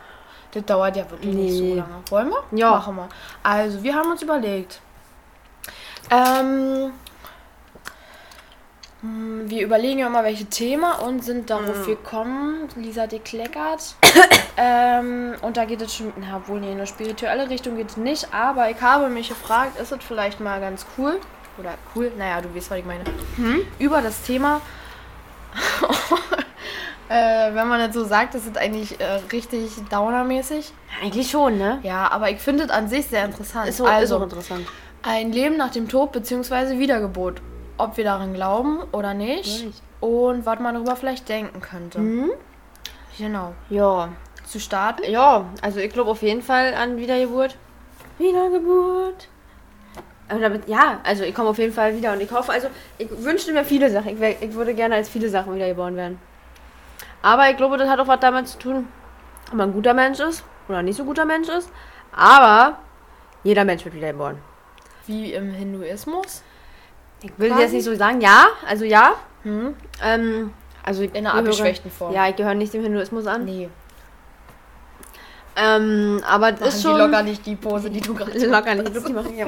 Das 0.52 0.64
dauert 0.66 0.96
ja 0.96 1.10
wirklich 1.10 1.34
nicht 1.34 1.54
so 1.56 1.62
Nee. 1.64 1.74
lange. 1.76 1.94
Wollen 2.10 2.28
wir? 2.30 2.58
Ja. 2.58 2.70
Machen 2.72 2.96
wir. 2.96 3.08
Also, 3.42 3.82
wir 3.82 3.94
haben 3.94 4.10
uns 4.10 4.22
überlegt. 4.22 4.80
Ähm, 6.10 6.92
hm, 9.00 9.50
wir 9.50 9.62
überlegen 9.62 9.98
ja 9.98 10.06
immer, 10.06 10.24
welche 10.24 10.46
Thema 10.46 11.00
und 11.02 11.22
sind 11.24 11.50
darauf 11.50 11.82
Mhm. 11.82 11.86
gekommen. 11.86 12.68
Lisa 12.76 13.02
hat 13.02 13.10
gekleckert. 13.10 13.96
ähm, 14.56 15.34
und 15.42 15.56
da 15.56 15.64
geht 15.64 15.82
es 15.82 15.94
schon, 15.94 16.12
na 16.18 16.42
wohl, 16.46 16.60
nee, 16.60 16.68
in 16.72 16.78
eine 16.78 16.86
spirituelle 16.86 17.48
Richtung 17.50 17.76
geht 17.76 17.90
es 17.90 17.96
nicht. 17.96 18.32
Aber 18.32 18.70
ich 18.70 18.80
habe 18.80 19.08
mich 19.08 19.28
gefragt, 19.28 19.78
ist 19.78 19.92
es 19.92 19.98
vielleicht 20.02 20.40
mal 20.40 20.60
ganz 20.60 20.86
cool? 20.96 21.20
Oder 21.58 21.74
cool, 21.94 22.10
naja, 22.18 22.40
du 22.40 22.54
weißt, 22.54 22.70
was 22.70 22.78
ich 22.78 22.84
meine. 22.84 23.04
Über 23.78 24.00
das 24.02 24.22
Thema. 24.22 24.60
äh, 27.08 27.54
wenn 27.54 27.68
man 27.68 27.78
das 27.78 27.94
so 27.94 28.04
sagt, 28.04 28.34
ist 28.34 28.46
es 28.50 28.56
eigentlich 28.56 28.98
äh, 29.00 29.20
richtig 29.32 29.70
downermäßig. 29.90 30.72
Eigentlich 31.02 31.30
schon, 31.30 31.58
ne? 31.58 31.78
Ja, 31.82 32.10
aber 32.10 32.30
ich 32.30 32.38
finde 32.38 32.64
es 32.64 32.70
an 32.70 32.88
sich 32.88 33.06
sehr 33.06 33.24
interessant. 33.24 33.68
Ist 33.68 33.76
so, 33.76 33.86
also, 33.86 34.16
ist 34.16 34.20
auch 34.20 34.24
interessant. 34.24 34.66
Ein 35.06 35.32
Leben 35.32 35.56
nach 35.56 35.70
dem 35.70 35.88
Tod 35.88 36.12
bzw. 36.12 36.78
Wiedergeburt. 36.78 37.40
Ob 37.76 37.96
wir 37.96 38.04
daran 38.04 38.34
glauben 38.34 38.80
oder 38.92 39.14
nicht. 39.14 39.64
Nicht. 39.64 39.82
Und 40.00 40.46
was 40.46 40.58
man 40.60 40.74
darüber 40.74 40.96
vielleicht 40.96 41.28
denken 41.28 41.60
könnte. 41.60 41.98
Mhm. 41.98 42.30
Genau. 43.18 43.54
Ja. 43.68 44.10
Zu 44.46 44.60
starten? 44.60 45.02
Ja, 45.10 45.46
also 45.62 45.80
ich 45.80 45.92
glaube 45.92 46.10
auf 46.10 46.22
jeden 46.22 46.42
Fall 46.42 46.74
an 46.74 46.96
Wiedergeburt. 46.96 47.56
Wiedergeburt. 48.18 49.28
Aber 50.28 50.40
damit, 50.40 50.68
ja, 50.68 51.00
also 51.04 51.24
ich 51.24 51.34
komme 51.34 51.50
auf 51.50 51.58
jeden 51.58 51.72
Fall 51.72 51.96
wieder 51.96 52.12
und 52.12 52.20
ich 52.20 52.30
hoffe, 52.30 52.52
also 52.52 52.68
ich 52.98 53.08
wünschte 53.22 53.52
mir 53.52 53.64
viele 53.64 53.90
Sachen. 53.90 54.14
Ich, 54.14 54.20
wär, 54.20 54.42
ich 54.42 54.54
würde 54.54 54.74
gerne 54.74 54.94
als 54.94 55.08
viele 55.08 55.28
Sachen 55.28 55.54
wiedergeboren 55.54 55.96
werden. 55.96 56.18
Aber 57.22 57.50
ich 57.50 57.56
glaube, 57.56 57.76
das 57.76 57.88
hat 57.88 58.00
auch 58.00 58.06
was 58.06 58.20
damit 58.20 58.48
zu 58.48 58.58
tun, 58.58 58.88
ob 59.48 59.54
man 59.54 59.70
ein 59.70 59.74
guter 59.74 59.94
Mensch 59.94 60.20
ist 60.20 60.44
oder 60.68 60.82
nicht 60.82 60.96
so 60.96 61.04
guter 61.04 61.24
Mensch 61.24 61.48
ist. 61.48 61.70
Aber 62.12 62.78
jeder 63.42 63.64
Mensch 63.64 63.84
wird 63.84 63.94
wiedergeboren. 63.94 64.38
Wie 65.06 65.32
im 65.32 65.52
Hinduismus? 65.52 66.42
Ich 67.22 67.32
will 67.38 67.52
jetzt 67.58 67.72
nicht 67.72 67.84
so 67.84 67.94
sagen, 67.94 68.20
ja, 68.20 68.46
also 68.68 68.84
ja. 68.84 69.14
Hm? 69.42 69.74
Ähm, 70.02 70.52
also 70.82 71.02
ich 71.02 71.14
In 71.14 71.26
einer 71.26 71.34
abgeschwächten 71.34 71.90
Form. 71.90 72.12
Ja, 72.12 72.28
ich 72.28 72.36
gehöre 72.36 72.54
nicht 72.54 72.74
dem 72.74 72.82
Hinduismus 72.82 73.26
an. 73.26 73.44
Nee. 73.44 73.68
Ähm, 75.56 76.20
aber 76.26 76.52
das 76.52 76.60
Machen 76.60 76.68
ist 76.68 76.78
die 76.78 76.82
schon... 76.82 76.98
locker 76.98 77.22
nicht 77.22 77.46
die 77.46 77.56
Pose, 77.56 77.90
die 77.90 78.00
du 78.00 78.14
gerade 78.14 78.38
Locker 78.46 78.74
nicht. 78.74 79.08
Die 79.08 79.12
machen 79.12 79.36
ja. 79.36 79.46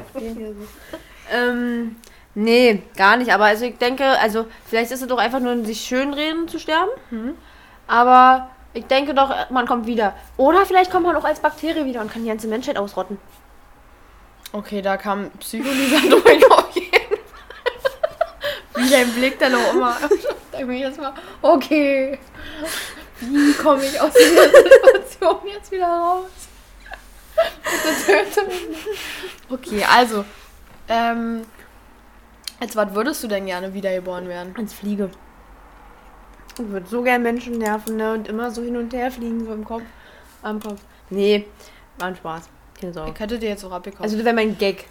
Ähm, 1.33 1.97
nee, 2.35 2.83
gar 2.97 3.17
nicht. 3.17 3.33
Aber 3.33 3.45
also 3.45 3.65
ich 3.65 3.77
denke, 3.77 4.05
also 4.21 4.47
vielleicht 4.67 4.93
ist 4.93 5.03
es 5.03 5.09
doch 5.09 5.19
einfach 5.19 5.41
nur 5.41 5.65
sich 5.65 5.81
schönreden 5.81 6.49
zu 6.49 6.59
sterben. 6.59 6.91
Mhm. 7.11 7.35
Aber 7.89 8.51
ich 8.73 8.87
denke 8.87 9.15
doch, 9.15 9.51
man 9.51 9.67
kommt 9.67 9.87
wieder. 9.87 10.15
Oder 10.37 10.65
vielleicht 10.65 10.91
kommt 10.91 11.05
man 11.05 11.17
auch 11.17 11.25
als 11.25 11.41
Bakterie 11.41 11.85
wieder 11.85 12.01
und 12.01 12.13
kann 12.13 12.23
die 12.23 12.29
ganze 12.29 12.47
Menschheit 12.47 12.79
ausrotten. 12.79 13.19
Okay, 14.53 14.83
da 14.83 14.97
kam 14.97 15.31
Psycholisa 15.39 15.99
durch 16.09 16.51
auf 16.51 16.75
jeden 16.75 16.91
Fall. 16.93 17.19
Wie 18.77 18.91
dein 18.91 19.13
Blick 19.13 19.39
dann 19.39 19.55
auch 19.55 19.75
immer. 19.75 19.97
Da 20.53 20.65
bin 20.65 20.77
ich 20.77 20.81
jetzt 20.81 20.99
mal, 20.99 21.13
okay. 21.43 22.19
Wie 23.21 23.53
komme 23.53 23.85
ich 23.85 24.01
aus 24.01 24.11
dieser 24.15 24.45
Situation 24.49 25.37
jetzt 25.53 25.71
wieder 25.71 25.87
raus? 25.87 26.31
Okay, 29.51 29.85
also. 29.85 30.25
Ähm, 30.89 31.45
als 32.59 32.75
was 32.75 32.95
würdest 32.95 33.23
du 33.23 33.29
denn 33.29 33.45
gerne 33.45 33.75
wiedergeboren 33.75 34.29
werden? 34.29 34.55
Als 34.57 34.73
Fliege. 34.73 35.11
Ich 36.59 36.69
würde 36.69 36.87
so 36.89 37.03
gern 37.03 37.23
Menschen 37.23 37.59
nerven, 37.59 37.97
ne? 37.97 38.15
Und 38.15 38.29
immer 38.29 38.51
so 38.51 38.63
hin 38.63 38.79
und 38.79 38.95
her 38.95 39.11
fliegen, 39.11 39.45
so 39.45 39.53
im 39.53 39.65
Kopf. 39.65 39.83
Am 40.43 40.59
Kopf. 40.59 40.81
Nee, 41.11 41.47
war 41.99 42.09
ein 42.09 42.17
Spaß. 42.17 42.49
Sorge. 42.93 43.13
Ich 43.15 43.21
hätte 43.21 43.39
dir 43.39 43.49
jetzt 43.49 43.65
auch 43.65 43.73
abgekommen. 43.73 44.05
Also 44.05 44.17
das 44.17 44.25
wäre 44.25 44.35
mein 44.35 44.57
Gag. 44.59 44.85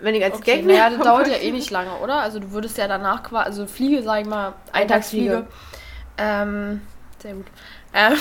Wenn 0.00 0.14
ich 0.14 0.24
als 0.24 0.36
Okay, 0.36 0.56
Gag 0.56 0.66
naja, 0.66 0.90
das 0.96 1.00
dauert 1.00 1.28
ja 1.28 1.36
eh 1.36 1.52
nicht 1.52 1.70
lange, 1.70 1.96
oder? 2.02 2.16
Also 2.20 2.38
du 2.40 2.50
würdest 2.50 2.78
ja 2.78 2.88
danach 2.88 3.22
quasi, 3.22 3.46
also 3.46 3.66
Fliege, 3.66 4.02
sag 4.02 4.22
ich 4.22 4.26
mal, 4.26 4.54
Eintagsfliege. 4.72 5.46
Eintagsfliege. 5.46 5.46
Ähm, 6.18 6.80
sehr 7.18 7.34
gut. 7.34 7.46
Ähm, 7.94 8.16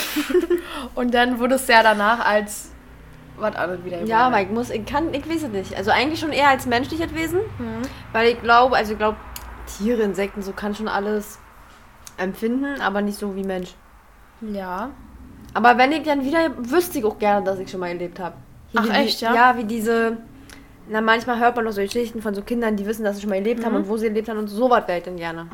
und 0.95 1.13
dann 1.13 1.39
würdest 1.39 1.67
du 1.67 1.73
ja 1.73 1.83
danach 1.83 2.25
als 2.25 2.71
was 3.37 3.55
anderes 3.55 3.83
wieder 3.83 4.03
Ja, 4.03 4.27
aber 4.27 4.41
ich 4.41 4.49
muss, 4.49 4.69
ich 4.69 4.85
kann, 4.85 5.13
ich 5.13 5.27
weiß 5.27 5.43
es 5.43 5.49
nicht. 5.49 5.75
Also 5.75 5.91
eigentlich 5.91 6.19
schon 6.19 6.31
eher 6.31 6.49
als 6.49 6.65
menschliches 6.65 7.13
Wesen, 7.13 7.39
werden. 7.57 7.81
weil 8.13 8.29
ich 8.29 8.41
glaube, 8.41 8.75
also 8.75 8.93
ich 8.93 8.97
glaube, 8.97 9.17
Tiere, 9.65 10.01
Insekten, 10.01 10.41
so 10.41 10.51
kann 10.51 10.75
schon 10.75 10.87
alles 10.87 11.39
empfinden, 12.17 12.79
aber 12.81 13.01
nicht 13.01 13.17
so 13.17 13.35
wie 13.35 13.43
Mensch. 13.43 13.73
Mhm. 14.41 14.55
Ja. 14.55 14.89
Aber 15.53 15.77
wenn 15.77 15.91
ich 15.91 16.03
dann 16.03 16.23
wieder, 16.23 16.51
wüsste 16.57 16.99
ich 16.99 17.05
auch 17.05 17.17
gerne, 17.19 17.45
dass 17.45 17.59
ich 17.59 17.69
schon 17.69 17.79
mal 17.79 17.87
erlebt 17.89 18.19
habe. 18.19 18.35
Ach, 18.75 18.85
wie, 18.85 18.89
echt, 18.89 19.21
ja? 19.21 19.33
Ja, 19.35 19.57
wie 19.57 19.63
diese, 19.65 20.17
na 20.87 21.01
manchmal 21.01 21.39
hört 21.39 21.55
man 21.55 21.65
noch 21.65 21.71
so 21.71 21.81
Geschichten 21.81 22.21
von 22.21 22.33
so 22.33 22.41
Kindern, 22.41 22.75
die 22.77 22.85
wissen, 22.85 23.03
dass 23.03 23.15
sie 23.15 23.21
schon 23.21 23.29
mal 23.29 23.35
erlebt 23.37 23.63
haben 23.65 23.73
Mhm. 23.73 23.81
und 23.81 23.87
wo 23.89 23.97
sie 23.97 24.07
erlebt 24.07 24.29
haben 24.29 24.37
und 24.39 24.47
so 24.47 24.69
was 24.69 24.87
wäre 24.87 24.99
ich 24.99 25.03
dann 25.03 25.17
gerne. 25.17 25.47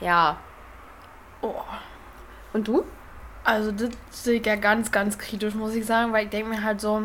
Ja. 0.00 0.36
Oh. 1.42 1.54
Und 2.52 2.66
du? 2.68 2.84
Also 3.44 3.72
das 3.72 3.90
sehe 4.10 4.40
ich 4.40 4.46
ja 4.46 4.56
ganz, 4.56 4.92
ganz 4.92 5.18
kritisch, 5.18 5.54
muss 5.54 5.74
ich 5.74 5.86
sagen, 5.86 6.12
weil 6.12 6.24
ich 6.24 6.30
denke 6.30 6.50
mir 6.50 6.62
halt 6.62 6.80
so, 6.80 7.02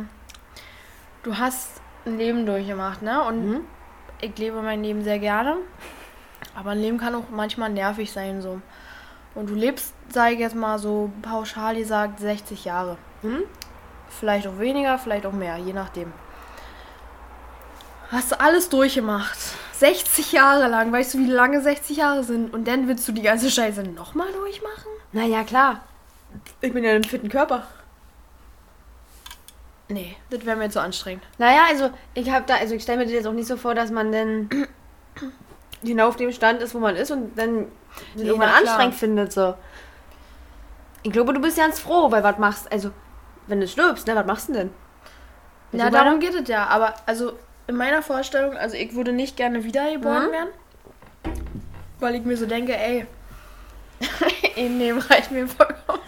du 1.24 1.38
hast 1.38 1.82
ein 2.06 2.18
Leben 2.18 2.46
durchgemacht, 2.46 3.02
ne? 3.02 3.24
Und 3.24 3.50
Mhm. 3.50 3.62
ich 4.22 4.38
lebe 4.38 4.62
mein 4.62 4.84
Leben 4.84 5.02
sehr 5.04 5.20
gerne. 5.20 5.58
Aber 6.56 6.72
ein 6.72 6.80
Leben 6.80 6.98
kann 6.98 7.16
auch 7.16 7.30
manchmal 7.32 7.70
nervig 7.70 8.12
sein, 8.12 8.42
so. 8.42 8.60
Und 9.34 9.50
du 9.50 9.56
lebst, 9.56 9.94
sage 10.10 10.34
ich 10.36 10.40
jetzt 10.40 10.56
mal 10.56 10.78
so 10.80 11.10
pauschal 11.22 11.76
gesagt, 11.76 12.20
60 12.20 12.66
Jahre. 12.66 12.98
Mhm. 13.22 13.44
Vielleicht 14.20 14.48
auch 14.48 14.60
weniger, 14.60 14.98
vielleicht 14.98 15.26
auch 15.26 15.34
mehr, 15.34 15.58
je 15.58 15.74
nachdem. 15.74 16.14
Hast 18.12 18.32
du 18.32 18.40
alles 18.40 18.70
durchgemacht. 18.70 19.38
60 19.74 20.32
Jahre 20.32 20.68
lang. 20.68 20.92
Weißt 20.92 21.14
du, 21.14 21.18
wie 21.20 21.30
lange 21.30 21.62
60 21.62 21.98
Jahre 21.98 22.24
sind? 22.24 22.54
Und 22.54 22.68
dann 22.68 22.88
willst 22.88 23.08
du 23.08 23.12
die 23.12 23.22
ganze 23.22 23.52
Scheiße 23.52 23.84
nochmal 23.84 24.32
durchmachen? 24.32 24.92
Naja, 25.12 25.44
klar. 25.44 25.82
Ich 26.62 26.72
bin 26.72 26.84
ja 26.84 26.92
in 26.92 26.98
einem 26.98 27.04
fitten 27.04 27.30
Körper. 27.30 27.64
Nee, 29.88 30.16
das 30.30 30.46
wäre 30.46 30.58
mir 30.58 30.70
zu 30.70 30.82
anstrengend. 30.82 31.24
Naja, 31.38 31.64
also 31.70 31.90
ich 32.14 32.30
habe 32.32 32.46
da, 32.48 32.56
also 32.56 32.74
ich 32.76 32.84
stelle 32.84 33.00
mir 33.00 33.06
das 33.06 33.14
jetzt 33.14 33.28
auch 33.28 33.34
nicht 33.34 33.48
so 33.48 33.58
vor, 33.58 33.76
dass 33.76 33.92
man 33.92 34.12
dann 34.12 34.50
genau 35.84 36.08
auf 36.08 36.16
dem 36.16 36.32
Stand 36.32 36.62
ist, 36.62 36.74
wo 36.74 36.80
man 36.80 36.96
ist 36.96 37.12
und 37.12 37.38
dann 37.38 37.68
Nee, 38.16 38.24
irgendwann 38.24 38.50
anstrengend 38.50 38.96
findet 38.96 39.32
so. 39.32 39.56
Ich 41.04 41.12
glaube, 41.12 41.34
du 41.34 41.40
bist 41.40 41.58
ganz 41.58 41.80
froh, 41.80 42.12
weil 42.12 42.24
was 42.24 42.38
machst, 42.40 42.72
also 42.72 42.92
wenn 43.48 43.60
du 43.62 43.68
stirbst, 43.68 44.08
ne, 44.08 44.16
was 44.16 44.26
machst 44.26 44.50
du 44.50 44.54
denn? 44.54 44.70
Weißt 45.72 45.84
Ja, 45.84 45.90
du, 45.90 45.98
darum 45.98 46.20
geht 46.20 46.34
es 46.36 46.48
ja. 46.48 46.68
Aber 46.68 46.94
also 47.06 47.34
in 47.68 47.76
meiner 47.76 48.02
Vorstellung, 48.02 48.56
also 48.58 48.76
ich 48.76 48.94
würde 48.96 49.12
nicht 49.12 49.38
gerne 49.38 49.64
wiedergeboren 49.64 50.28
Mhm. 50.28 50.32
werden. 50.32 50.50
Weil 52.00 52.16
ich 52.16 52.24
mir 52.24 52.38
so 52.38 52.46
denke, 52.46 52.78
ey, 52.78 53.06
in 54.56 54.80
dem 54.80 54.98
reicht 55.00 55.32
mir 55.32 55.48
vollkommen. 55.48 56.00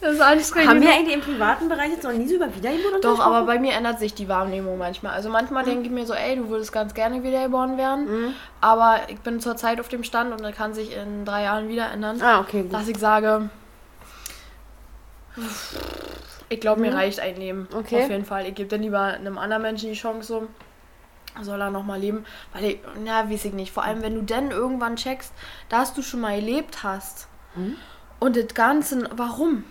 Das 0.00 0.14
ist 0.14 0.20
anstrengend. 0.20 0.70
Haben 0.70 0.80
wir 0.82 0.90
eigentlich 0.92 1.14
im 1.14 1.20
privaten 1.20 1.68
Bereich 1.68 1.90
jetzt 1.90 2.04
noch 2.04 2.12
nie 2.12 2.26
so 2.28 2.34
über 2.36 2.54
Wiedergeburt 2.54 3.04
Doch, 3.04 3.20
aber 3.20 3.42
bei 3.46 3.58
mir 3.58 3.72
ändert 3.72 3.98
sich 3.98 4.14
die 4.14 4.28
Wahrnehmung 4.28 4.76
manchmal. 4.78 5.12
Also 5.12 5.30
manchmal 5.30 5.64
denke 5.64 5.84
ich 5.86 5.90
mir 5.90 6.04
so, 6.06 6.14
ey, 6.14 6.36
du 6.36 6.48
würdest 6.48 6.72
ganz 6.72 6.94
gerne 6.94 7.22
wiedergeboren 7.22 7.76
werden. 7.78 8.06
Mhm. 8.28 8.34
Aber 8.60 9.00
ich 9.08 9.18
bin 9.20 9.40
zurzeit 9.40 9.80
auf 9.80 9.88
dem 9.88 10.04
Stand 10.04 10.32
und 10.32 10.42
das 10.42 10.54
kann 10.56 10.74
sich 10.74 10.94
in 10.96 11.24
drei 11.24 11.44
Jahren 11.44 11.68
wieder 11.68 11.90
ändern. 11.90 12.20
Ah, 12.22 12.40
okay, 12.40 12.62
gut. 12.62 12.72
Dass 12.72 12.86
ich 12.88 12.98
sage, 12.98 13.48
ich 16.48 16.60
glaube, 16.60 16.80
mir 16.80 16.90
Mhm. 16.90 16.96
reicht 16.96 17.20
ein 17.20 17.36
Leben. 17.36 17.68
Okay. 17.74 18.02
Auf 18.04 18.10
jeden 18.10 18.24
Fall. 18.24 18.46
Ich 18.46 18.54
gebe 18.54 18.68
dann 18.68 18.82
lieber 18.82 19.00
einem 19.00 19.38
anderen 19.38 19.62
Menschen 19.62 19.90
die 19.90 19.98
Chance, 19.98 20.26
so 20.28 20.48
soll 21.42 21.60
er 21.60 21.70
nochmal 21.70 21.98
leben. 22.00 22.24
Weil 22.52 22.64
ich, 22.64 22.78
na, 23.04 23.28
weiß 23.30 23.44
ich 23.46 23.52
nicht. 23.52 23.72
Vor 23.72 23.82
allem, 23.84 24.02
wenn 24.02 24.14
du 24.14 24.22
dann 24.22 24.50
irgendwann 24.50 24.96
checkst, 24.96 25.32
dass 25.68 25.92
du 25.94 26.02
schon 26.02 26.20
mal 26.20 26.36
gelebt 26.38 26.82
hast. 26.84 27.26
Mhm. 27.56 27.76
Und 28.20 28.36
das 28.36 28.54
Ganze, 28.54 29.08
warum? 29.16 29.64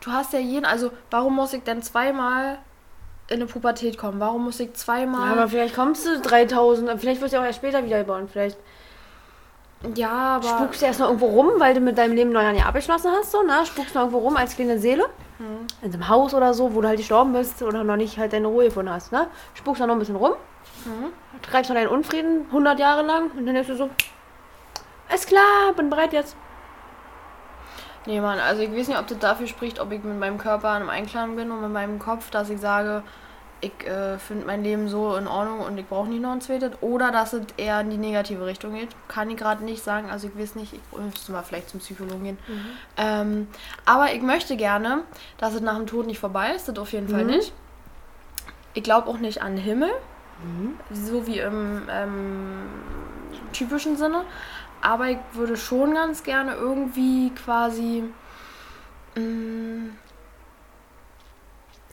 Du 0.00 0.10
hast 0.12 0.32
ja 0.32 0.38
jeden, 0.38 0.64
also 0.64 0.90
warum 1.10 1.34
muss 1.36 1.52
ich 1.52 1.62
denn 1.64 1.82
zweimal 1.82 2.58
in 3.28 3.36
eine 3.36 3.46
Pubertät 3.46 3.98
kommen? 3.98 4.20
Warum 4.20 4.44
muss 4.44 4.60
ich 4.60 4.68
Ja, 4.68 4.74
zweimal. 4.74 5.32
aber 5.32 5.48
vielleicht 5.48 5.74
kommst 5.74 6.06
du 6.06 6.20
3000, 6.20 6.98
vielleicht 7.00 7.20
wirst 7.20 7.34
du 7.34 7.38
auch 7.40 7.44
erst 7.44 7.58
später 7.58 7.84
wiedergeboren. 7.84 8.28
Vielleicht 8.28 8.56
Ja, 9.94 10.36
aber. 10.36 10.48
spukst 10.48 10.80
du 10.82 10.86
erst 10.86 11.00
noch 11.00 11.06
irgendwo 11.08 11.26
rum, 11.26 11.50
weil 11.58 11.74
du 11.74 11.80
mit 11.80 11.98
deinem 11.98 12.14
Leben 12.14 12.30
noch 12.32 12.42
ja 12.42 12.52
nicht 12.52 12.64
abgeschlossen 12.64 13.10
hast, 13.12 13.32
so, 13.32 13.42
ne? 13.42 13.64
Spukst 13.66 13.94
noch 13.94 14.02
irgendwo 14.02 14.18
rum 14.18 14.36
als 14.36 14.54
kleine 14.56 14.78
Seele. 14.78 15.04
In 15.38 15.92
so 15.92 15.98
einem 15.98 16.08
Haus 16.08 16.32
oder 16.34 16.54
so, 16.54 16.74
wo 16.74 16.80
du 16.80 16.88
halt 16.88 16.98
gestorben 16.98 17.32
bist 17.32 17.62
oder 17.62 17.84
noch 17.84 17.96
nicht 17.96 18.18
halt 18.18 18.32
deine 18.32 18.46
Ruhe 18.46 18.64
gefunden 18.64 18.90
hast, 18.90 19.12
ne? 19.12 19.28
Spukst 19.54 19.82
da 19.82 19.86
noch 19.86 19.94
ein 19.94 19.98
bisschen 19.98 20.16
rum. 20.16 20.32
Treibst 21.42 21.70
noch 21.70 21.76
deinen 21.76 21.88
Unfrieden 21.88 22.46
100 22.46 22.78
Jahre 22.78 23.02
lang 23.02 23.30
und 23.32 23.44
dann 23.44 23.54
denkst 23.54 23.68
du 23.68 23.76
so, 23.76 23.90
alles 25.08 25.26
klar, 25.26 25.72
bin 25.76 25.90
bereit 25.90 26.12
jetzt. 26.12 26.36
Nee, 28.06 28.20
Mann, 28.20 28.38
also 28.38 28.62
ich 28.62 28.70
weiß 28.70 28.88
nicht, 28.88 28.98
ob 28.98 29.08
das 29.08 29.18
dafür 29.18 29.46
spricht, 29.46 29.80
ob 29.80 29.90
ich 29.92 30.02
mit 30.02 30.18
meinem 30.18 30.38
Körper 30.38 30.76
im 30.80 30.88
Einklang 30.88 31.36
bin 31.36 31.50
und 31.50 31.60
mit 31.60 31.72
meinem 31.72 31.98
Kopf, 31.98 32.30
dass 32.30 32.50
ich 32.50 32.60
sage, 32.60 33.02
ich 33.60 33.86
äh, 33.86 34.18
finde 34.18 34.46
mein 34.46 34.62
Leben 34.62 34.88
so 34.88 35.16
in 35.16 35.26
Ordnung 35.26 35.60
und 35.60 35.78
ich 35.78 35.86
brauche 35.86 36.08
nicht 36.08 36.20
noch 36.20 36.32
ein 36.32 36.40
zweites. 36.40 36.72
Oder 36.82 37.10
dass 37.10 37.32
es 37.32 37.42
eher 37.56 37.80
in 37.80 37.90
die 37.90 37.96
negative 37.96 38.44
Richtung 38.44 38.74
geht. 38.74 38.90
Kann 39.08 39.30
ich 39.30 39.36
gerade 39.36 39.64
nicht 39.64 39.82
sagen. 39.82 40.10
Also 40.10 40.28
ich 40.28 40.38
weiß 40.38 40.56
nicht, 40.56 40.74
ich 40.74 40.98
müsste 40.98 41.32
mal 41.32 41.42
vielleicht 41.42 41.70
zum 41.70 41.80
Psychologen 41.80 42.24
gehen. 42.24 42.38
Ähm, 42.96 43.48
aber 43.84 44.12
ich 44.12 44.22
möchte 44.22 44.56
gerne, 44.56 45.02
dass 45.38 45.54
es 45.54 45.62
nach 45.62 45.76
dem 45.76 45.86
Tod 45.86 46.06
nicht 46.06 46.18
vorbei 46.18 46.54
ist. 46.54 46.68
Das 46.68 46.78
auf 46.78 46.92
jeden 46.92 47.08
Fall 47.08 47.24
nicht. 47.24 47.52
Ich 48.74 48.82
glaube 48.82 49.08
auch 49.08 49.18
nicht 49.18 49.40
an 49.42 49.56
den 49.56 49.64
Himmel. 49.64 49.90
So 50.92 51.26
wie 51.26 51.38
im 51.38 51.88
ähm, 51.90 52.68
typischen 53.52 53.96
Sinne. 53.96 54.24
Aber 54.82 55.08
ich 55.08 55.18
würde 55.32 55.56
schon 55.56 55.94
ganz 55.94 56.22
gerne 56.22 56.54
irgendwie 56.54 57.30
quasi. 57.30 58.04
Mh, 59.14 59.90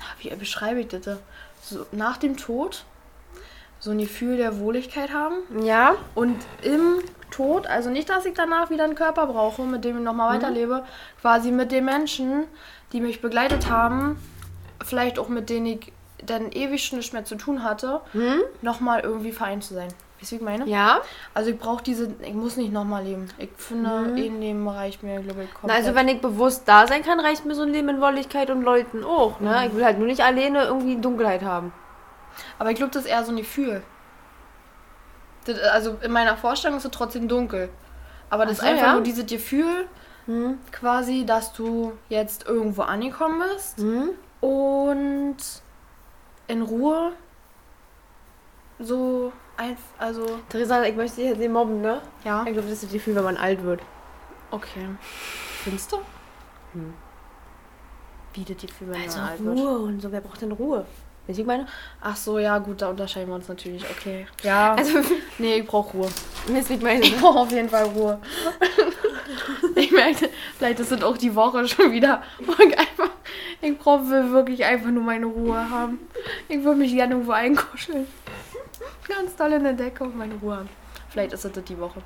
ah, 0.01 0.15
wie 0.19 0.29
beschreibe 0.35 0.81
ich 0.81 0.89
das? 0.89 1.19
So, 1.63 1.85
nach 1.91 2.17
dem 2.17 2.35
Tod 2.35 2.83
so 3.79 3.91
ein 3.91 3.97
Gefühl 3.97 4.37
der 4.37 4.59
Wohligkeit 4.59 5.11
haben. 5.13 5.35
Ja. 5.63 5.95
Und 6.13 6.37
im 6.61 6.99
Tod, 7.31 7.67
also 7.67 7.89
nicht, 7.89 8.09
dass 8.09 8.25
ich 8.25 8.33
danach 8.33 8.69
wieder 8.69 8.83
einen 8.83 8.95
Körper 8.95 9.27
brauche, 9.27 9.63
mit 9.63 9.83
dem 9.83 9.97
ich 9.97 10.03
nochmal 10.03 10.35
weiterlebe, 10.37 10.85
quasi 11.19 11.51
mit 11.51 11.71
den 11.71 11.85
Menschen, 11.85 12.45
die 12.91 13.01
mich 13.01 13.21
begleitet 13.21 13.69
haben, 13.69 14.17
vielleicht 14.83 15.19
auch 15.19 15.27
mit 15.29 15.49
denen 15.49 15.65
ich 15.65 15.91
dann 16.25 16.51
ewig 16.51 16.93
nichts 16.93 17.11
mehr 17.11 17.25
zu 17.25 17.35
tun 17.35 17.63
hatte, 17.63 18.01
nochmal 18.61 19.01
irgendwie 19.01 19.31
vereint 19.31 19.63
zu 19.63 19.73
sein. 19.73 19.89
Weißt 20.23 20.31
du, 20.31 20.35
wie 20.35 20.39
ich 20.39 20.45
meine? 20.45 20.65
Ja. 20.69 21.01
Also 21.33 21.49
ich 21.51 21.59
brauche 21.59 21.83
diese, 21.83 22.13
ich 22.21 22.33
muss 22.33 22.55
nicht 22.55 22.71
nochmal 22.71 23.03
leben. 23.03 23.27
Ich 23.37 23.49
finde, 23.57 23.89
ein 23.89 24.15
Leben 24.15 24.67
reicht 24.69 25.03
mir, 25.03 25.19
glaube 25.19 25.43
ich, 25.43 25.49
Na, 25.53 25.59
komplett. 25.59 25.77
also 25.79 25.95
wenn 25.95 26.07
ich 26.07 26.21
bewusst 26.21 26.63
da 26.65 26.87
sein 26.87 27.03
kann, 27.03 27.19
reicht 27.19 27.45
mir 27.45 27.55
so 27.55 27.63
ein 27.63 27.69
Leben 27.69 27.89
in 27.89 27.99
Wolligkeit 27.99 28.49
und 28.49 28.61
Leuten 28.63 29.03
auch, 29.03 29.39
ne? 29.41 29.67
Ich 29.67 29.75
will 29.75 29.83
halt 29.83 29.97
nur 29.97 30.07
nicht 30.07 30.21
alleine 30.21 30.63
irgendwie 30.63 30.95
Dunkelheit 30.95 31.41
haben. 31.43 31.73
Aber 32.57 32.71
ich 32.71 32.77
glaube, 32.77 32.91
das 32.93 33.03
ist 33.03 33.09
eher 33.11 33.23
so 33.25 33.31
ein 33.33 33.37
Gefühl. 33.37 33.83
Das, 35.45 35.59
also 35.59 35.97
in 36.01 36.11
meiner 36.13 36.37
Vorstellung 36.37 36.77
ist 36.77 36.85
es 36.85 36.91
trotzdem 36.91 37.27
dunkel. 37.27 37.67
Aber 38.29 38.45
das 38.45 38.59
Ach 38.59 38.63
ist 38.63 38.69
so, 38.69 38.73
einfach 38.75 38.87
ja? 38.87 38.93
nur 38.93 39.03
dieses 39.03 39.25
Gefühl, 39.25 39.87
quasi, 40.71 41.25
dass 41.25 41.51
du 41.51 41.91
jetzt 42.07 42.47
irgendwo 42.47 42.83
angekommen 42.83 43.43
bist 43.53 43.79
Mhm. 43.79 44.11
und 44.39 45.35
in 46.47 46.61
Ruhe 46.61 47.11
so 48.79 49.33
einfach, 49.57 49.83
also 49.99 50.39
Theresa, 50.49 50.83
ich 50.83 50.95
möchte 50.95 51.17
dich 51.17 51.29
jetzt 51.29 51.39
nicht 51.39 51.51
mobben, 51.51 51.81
ne? 51.81 52.01
ja, 52.23 52.43
Ich 52.45 52.53
glaube, 52.53 52.67
das 52.67 52.71
ist 52.77 52.83
das 52.85 52.91
Gefühl, 52.91 53.15
wenn 53.15 53.23
man 53.23 53.37
alt 53.37 53.63
wird. 53.63 53.81
okay. 54.51 54.87
Findest 55.63 55.91
du? 55.93 55.97
Wie 58.33 58.43
das 58.43 58.57
Gefühl, 58.57 58.87
wenn 58.89 59.01
Also 59.03 59.19
man 59.19 59.29
alt 59.29 59.43
wird? 59.45 59.57
Ruhe 59.57 59.77
und 59.79 60.01
so, 60.01 60.11
wer 60.11 60.21
braucht 60.21 60.41
denn 60.41 60.51
Ruhe? 60.51 60.85
Weißt 61.25 61.37
du, 61.37 61.41
ich 61.43 61.47
meine? 61.47 61.67
Ach 62.01 62.15
so, 62.17 62.37
ja 62.39 62.57
gut, 62.57 62.81
da 62.81 62.89
unterscheiden 62.89 63.29
wir 63.29 63.35
uns 63.35 63.47
natürlich, 63.47 63.85
okay. 63.89 64.27
Ja, 64.41 64.73
Also, 64.77 64.99
nee, 65.37 65.59
ich 65.59 65.65
brauche 65.65 65.95
Ruhe. 65.97 66.09
Mist, 66.49 66.69
ich 66.71 66.81
meine. 66.81 66.99
Ich 67.05 67.17
brauche 67.17 67.39
auf 67.39 67.51
jeden 67.51 67.69
Fall 67.69 67.83
Ruhe. 67.83 68.19
ich 69.75 69.91
merke, 69.91 70.29
vielleicht 70.57 70.79
ist 70.81 70.91
es 70.91 71.01
auch 71.03 71.17
die 71.17 71.33
Woche 71.33 71.65
schon 71.67 71.91
wieder. 71.93 72.23
Ich, 72.39 72.77
einfach, 72.77 73.09
ich 73.61 73.77
brauche 73.77 74.09
wirklich 74.09 74.65
einfach 74.65 74.89
nur 74.89 75.03
meine 75.03 75.27
Ruhe 75.27 75.69
haben. 75.69 75.99
Ich 76.49 76.61
würde 76.63 76.79
mich 76.79 76.91
gerne 76.93 77.13
irgendwo 77.13 77.31
einkuscheln. 77.31 78.05
Ganz 79.07 79.35
toll 79.35 79.53
in 79.53 79.63
der 79.63 79.73
Decke 79.73 80.03
und 80.03 80.17
meine 80.17 80.35
Ruhe 80.35 80.57
haben. 80.57 80.69
Vielleicht 81.09 81.33
ist 81.33 81.45
das 81.45 81.51
die 81.63 81.79
Woche. 81.79 82.01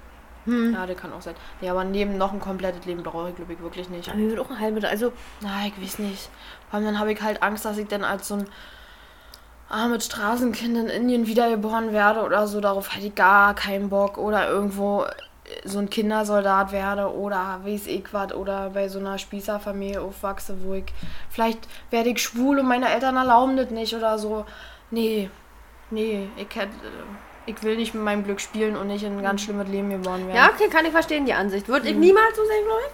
Ja, 0.46 0.86
das 0.86 0.96
kann 0.96 1.12
auch 1.12 1.22
sein. 1.22 1.36
Ja, 1.60 1.72
aber 1.72 1.84
neben 1.84 2.18
noch 2.18 2.32
ein 2.32 2.40
komplettes 2.40 2.86
Leben 2.86 3.04
brauche 3.04 3.30
ich, 3.30 3.36
glaube 3.36 3.52
ich, 3.52 3.62
wirklich 3.62 3.90
nicht. 3.90 4.08
Aber 4.08 4.18
mir 4.18 4.30
wird 4.30 4.40
auch 4.40 4.50
ein 4.50 4.60
halbes, 4.60 4.86
also 4.86 5.12
Na, 5.42 5.66
ich 5.66 5.82
weiß 5.82 6.00
nicht. 6.00 6.30
Vor 6.70 6.78
allem 6.78 6.86
dann 6.86 7.00
habe 7.00 7.12
ich 7.12 7.22
halt 7.22 7.44
Angst, 7.44 7.66
dass 7.66 7.78
ich 7.78 7.88
dann 7.90 8.06
als 8.06 8.30
so 8.30 8.36
ein 8.36 8.48
armes 9.68 10.06
Straßenkind 10.06 10.78
in 10.78 10.88
Indien 10.88 11.28
wiedergeboren 11.28 11.92
werde 11.92 12.22
oder 12.24 12.48
so. 12.48 12.62
Darauf 12.62 12.96
hätte 12.96 13.08
ich 13.08 13.16
gar 13.16 13.56
keinen 13.56 13.90
Bock. 13.90 14.18
Oder 14.18 14.48
irgendwo 14.48 15.06
so 15.66 15.80
ein 15.80 15.90
Kindersoldat 15.90 16.72
werde 16.72 17.14
oder 17.14 17.60
weiß 17.66 17.88
ich 17.88 18.14
was. 18.14 18.34
Oder 18.34 18.70
bei 18.70 18.88
so 18.88 19.00
einer 19.00 19.18
Spießerfamilie 19.18 20.02
aufwachse, 20.02 20.56
wo 20.64 20.76
ich... 20.76 20.86
Vielleicht 21.30 21.68
werde 21.90 22.12
ich 22.12 22.24
schwul 22.24 22.60
und 22.60 22.70
meine 22.70 22.90
Eltern 22.90 23.18
erlauben 23.18 23.58
das 23.58 23.70
nicht 23.70 23.94
oder 23.94 24.18
so. 24.18 24.46
Nee, 24.92 25.30
nee, 25.90 26.30
ich 26.36 26.56
hätte... 26.56 26.74
Ich 27.46 27.64
will 27.64 27.78
nicht 27.78 27.94
mit 27.94 28.04
meinem 28.04 28.26
Glück 28.26 28.42
spielen 28.42 28.76
und 28.76 28.88
nicht 28.88 29.04
in 29.04 29.18
ein 29.18 29.24
ganz 29.24 29.42
schlimmes 29.42 29.70
Leben 29.70 29.90
geboren 29.90 30.28
werden. 30.28 30.36
Ja, 30.36 30.50
okay, 30.54 30.68
kann 30.70 30.86
ich 30.86 30.92
verstehen, 30.92 31.26
die 31.26 31.34
Ansicht. 31.34 31.70
Würde 31.70 31.88
ich 31.88 31.96
niemals 31.96 32.36
so 32.36 32.44
sehen, 32.44 32.66
glaube 32.66 32.82
ich. 32.88 32.94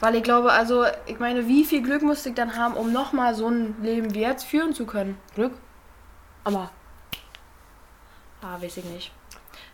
Weil 0.00 0.14
ich 0.14 0.22
glaube, 0.22 0.52
also, 0.52 0.86
ich 1.04 1.18
meine, 1.18 1.46
wie 1.46 1.64
viel 1.64 1.82
Glück 1.82 2.00
müsste 2.00 2.30
ich 2.30 2.34
dann 2.34 2.56
haben, 2.56 2.72
um 2.74 2.94
nochmal 2.94 3.34
so 3.34 3.48
ein 3.48 3.76
Leben 3.82 4.14
wie 4.14 4.22
jetzt 4.22 4.44
führen 4.44 4.72
zu 4.72 4.86
können? 4.86 5.18
Glück. 5.34 5.52
Aber 6.44 6.70
Ah, 8.42 8.60
weiß 8.60 8.76
ich 8.76 8.84
nicht. 8.84 9.12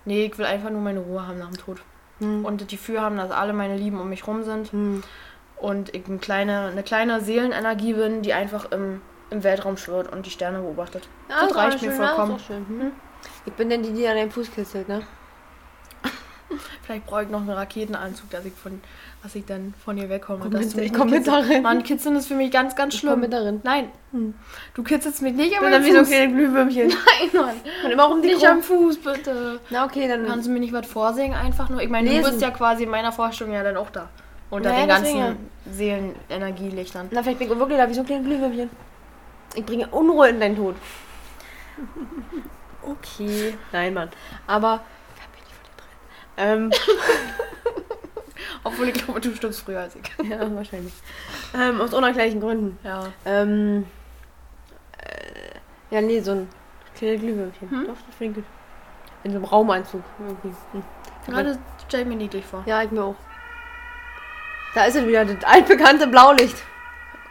Nee, 0.05 0.27
ich 0.27 0.39
will 0.39 0.47
einfach 0.47 0.71
nur 0.71 0.81
meine 0.81 1.01
Ruhe 1.01 1.27
haben 1.27 1.39
nach 1.39 1.51
dem 1.51 1.59
Tod. 1.59 1.79
Und 2.21 2.61
das 2.61 2.69
Gefühl 2.69 3.01
haben, 3.01 3.17
dass 3.17 3.33
alle 3.33 3.53
meine 3.53 3.77
Lieben 3.77 4.01
um 4.01 4.09
mich 4.09 4.27
rum 4.27 4.45
sind. 4.45 4.71
Und 5.57 5.95
ich 5.95 6.07
eine 6.07 6.19
kleine, 6.19 6.67
eine 6.67 6.83
kleine 6.83 7.21
Seelenenergie 7.21 7.95
bin, 7.95 8.23
die 8.23 8.33
einfach 8.33 8.71
im, 8.71 9.03
im 9.33 9.43
Weltraum 9.43 9.77
schwirrt 9.77 10.13
und 10.13 10.25
die 10.27 10.31
Sterne 10.31 10.61
beobachtet. 10.61 11.09
ja, 11.29 11.47
das 11.47 11.55
reicht 11.57 11.83
mir 11.83 11.93
vollkommen. 11.93 12.33
Ja, 12.33 12.39
schön. 12.39 12.67
Hm? 12.69 12.93
Ich 13.47 13.53
bin 13.55 13.69
denn 13.71 13.83
die, 13.83 13.93
die 13.93 14.07
an 14.07 14.17
deinem 14.17 14.31
Fuß 14.31 14.51
kitzelt, 14.53 14.89
ne? 14.89 15.03
Vielleicht 16.83 17.07
brauche 17.07 17.23
ich 17.23 17.29
noch 17.31 17.41
einen 17.41 17.51
Raketenanzug, 17.51 18.29
dass 18.31 18.45
ich 18.45 18.53
von, 18.53 18.81
dass 19.23 19.35
ich 19.35 19.47
dann 19.47 19.73
von 19.85 19.97
ihr 19.97 20.09
wegkomme. 20.11 20.41
Komm 20.43 20.51
dass 20.51 20.75
mit- 20.75 20.85
ich 20.85 20.93
komm 20.93 21.09
nicht 21.09 21.21
mit 21.21 21.27
darin. 21.29 21.63
Mann, 21.63 21.83
kitzeln 21.83 22.15
ist 22.17 22.27
für 22.27 22.35
mich 22.35 22.51
ganz, 22.51 22.77
ganz 22.77 22.93
Ich 22.95 23.01
schlimm. 23.01 23.13
komm 23.13 23.21
mit 23.21 23.33
darin. 23.33 23.61
Nein. 23.65 23.91
Du 24.75 24.83
kitzelst 24.83 25.23
mich 25.23 25.33
nicht, 25.35 25.53
aber 25.57 25.67
bin 25.67 25.73
dann 25.73 25.83
am 25.83 25.87
wie 25.89 25.93
so 25.93 25.99
ein 25.99 26.05
Fuß. 26.05 26.15
kleines 26.15 26.35
Glühwürmchen. 26.37 26.89
Nein, 27.33 27.43
Mann. 27.43 27.55
Und 27.85 27.91
immer 27.91 28.03
rum 28.05 28.21
die 28.21 28.29
Nicht 28.29 28.41
Krumm. 28.43 28.57
am 28.59 28.63
Fuß, 28.63 28.99
bitte. 28.99 29.61
Na 29.71 29.85
okay, 29.87 30.09
dann. 30.09 30.27
Kannst 30.27 30.47
du 30.49 30.53
mir 30.53 30.61
nicht 30.61 30.73
was 30.75 30.87
vorsingen? 30.87 31.35
Einfach 31.35 31.71
nur. 31.71 31.81
Ich 31.81 31.89
meine, 31.89 32.11
du 32.11 32.23
bist 32.23 32.41
ja 32.43 32.51
quasi 32.51 32.85
in 32.85 32.91
meiner 32.91 33.13
Vorstellung 33.13 33.55
ja 33.55 33.63
dann 33.63 33.77
auch 33.77 33.91
da. 33.91 34.09
Unter 34.51 34.71
Ja, 34.71 34.81
den 34.81 34.89
ganzen 34.89 35.37
Seelenenergielichtern. 35.71 37.09
Na, 37.13 37.23
vielleicht 37.23 37.39
bin 37.39 37.51
ich 37.51 37.59
wirklich 37.59 37.79
da 37.79 37.89
wie 37.89 37.95
so 37.95 38.01
ein 38.01 38.07
kleines 38.07 38.27
Glühwürmchen. 38.27 38.69
Ich 39.55 39.65
bringe 39.65 39.87
Unruhe 39.89 40.29
in 40.29 40.41
deinen 40.41 40.57
Tod. 40.57 40.77
Okay. 42.83 43.57
Nein, 43.73 43.95
Mann. 43.95 44.11
Aber. 44.47 44.81
Wer 46.37 46.57
bin 46.57 46.71
ich 46.71 46.73
von 46.73 46.73
dir 46.73 46.81
drin? 46.81 46.97
Obwohl 48.65 48.89
ich 48.89 48.95
glaube, 48.95 49.21
du 49.21 49.35
stirbst 49.35 49.63
früher 49.63 49.81
als 49.81 49.97
ich. 49.97 50.03
Ähm, 50.19 50.31
ja, 50.31 50.55
wahrscheinlich. 50.55 50.93
Ähm, 51.55 51.81
aus 51.81 51.93
unerklärlichen 51.93 52.41
Gründen. 52.41 52.79
Ja. 52.83 53.13
Ähm. 53.25 53.87
Äh, 54.99 55.95
ja, 55.95 56.01
nee, 56.01 56.21
so 56.21 56.33
ein 56.33 56.49
kleines 56.97 57.21
Glühwürmchen. 57.21 57.71
Hm? 57.71 57.87
Doch, 57.87 57.97
das 58.07 58.17
finde 58.17 58.41
ich 58.41 58.47
gut. 58.47 58.55
In 59.25 59.31
so 59.33 59.37
einem 59.37 59.45
Raumanzug. 59.45 60.03
Irgendwie. 60.19 60.55
Hm. 60.73 60.83
Gerade 61.27 61.59
stell 61.87 62.05
mir 62.05 62.17
niedlich 62.17 62.45
vor. 62.45 62.63
Ja, 62.67 62.83
ich 62.83 62.91
mir 62.91 63.05
auch. 63.05 63.17
Da 64.75 64.85
ist 64.87 64.97
es 64.97 65.07
wieder, 65.07 65.25
das 65.25 65.45
altbekannte 65.45 66.07
Blaulicht. 66.07 66.57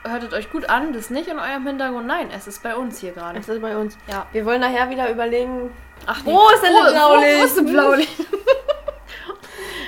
Hört 0.04 0.24
es 0.24 0.34
euch 0.34 0.50
gut 0.52 0.68
an, 0.70 0.94
das 0.94 1.04
ist 1.04 1.12
nicht 1.12 1.28
in 1.28 1.38
eurem 1.38 1.68
Hintergrund. 1.68 2.08
Nein, 2.08 2.30
es 2.36 2.48
ist 2.48 2.64
bei 2.64 2.76
uns 2.76 3.00
hier 3.00 3.12
gerade. 3.12 3.38
Das 3.38 3.48
ist 3.48 3.62
bei 3.62 3.78
uns. 3.78 3.98
Ja. 4.08 4.26
Wir 4.32 4.46
wollen 4.46 4.62
nachher 4.62 4.90
wieder 4.90 5.10
überlegen. 5.10 5.72
Ach, 6.08 6.22
Wo 6.26 6.50
ist 6.50 6.64
denn 6.64 6.74
das 6.74 6.92
Blaulicht? 6.94 7.40
Wo 7.40 7.44
ist 7.46 7.58
das 7.58 7.66
Blaulicht? 7.66 8.20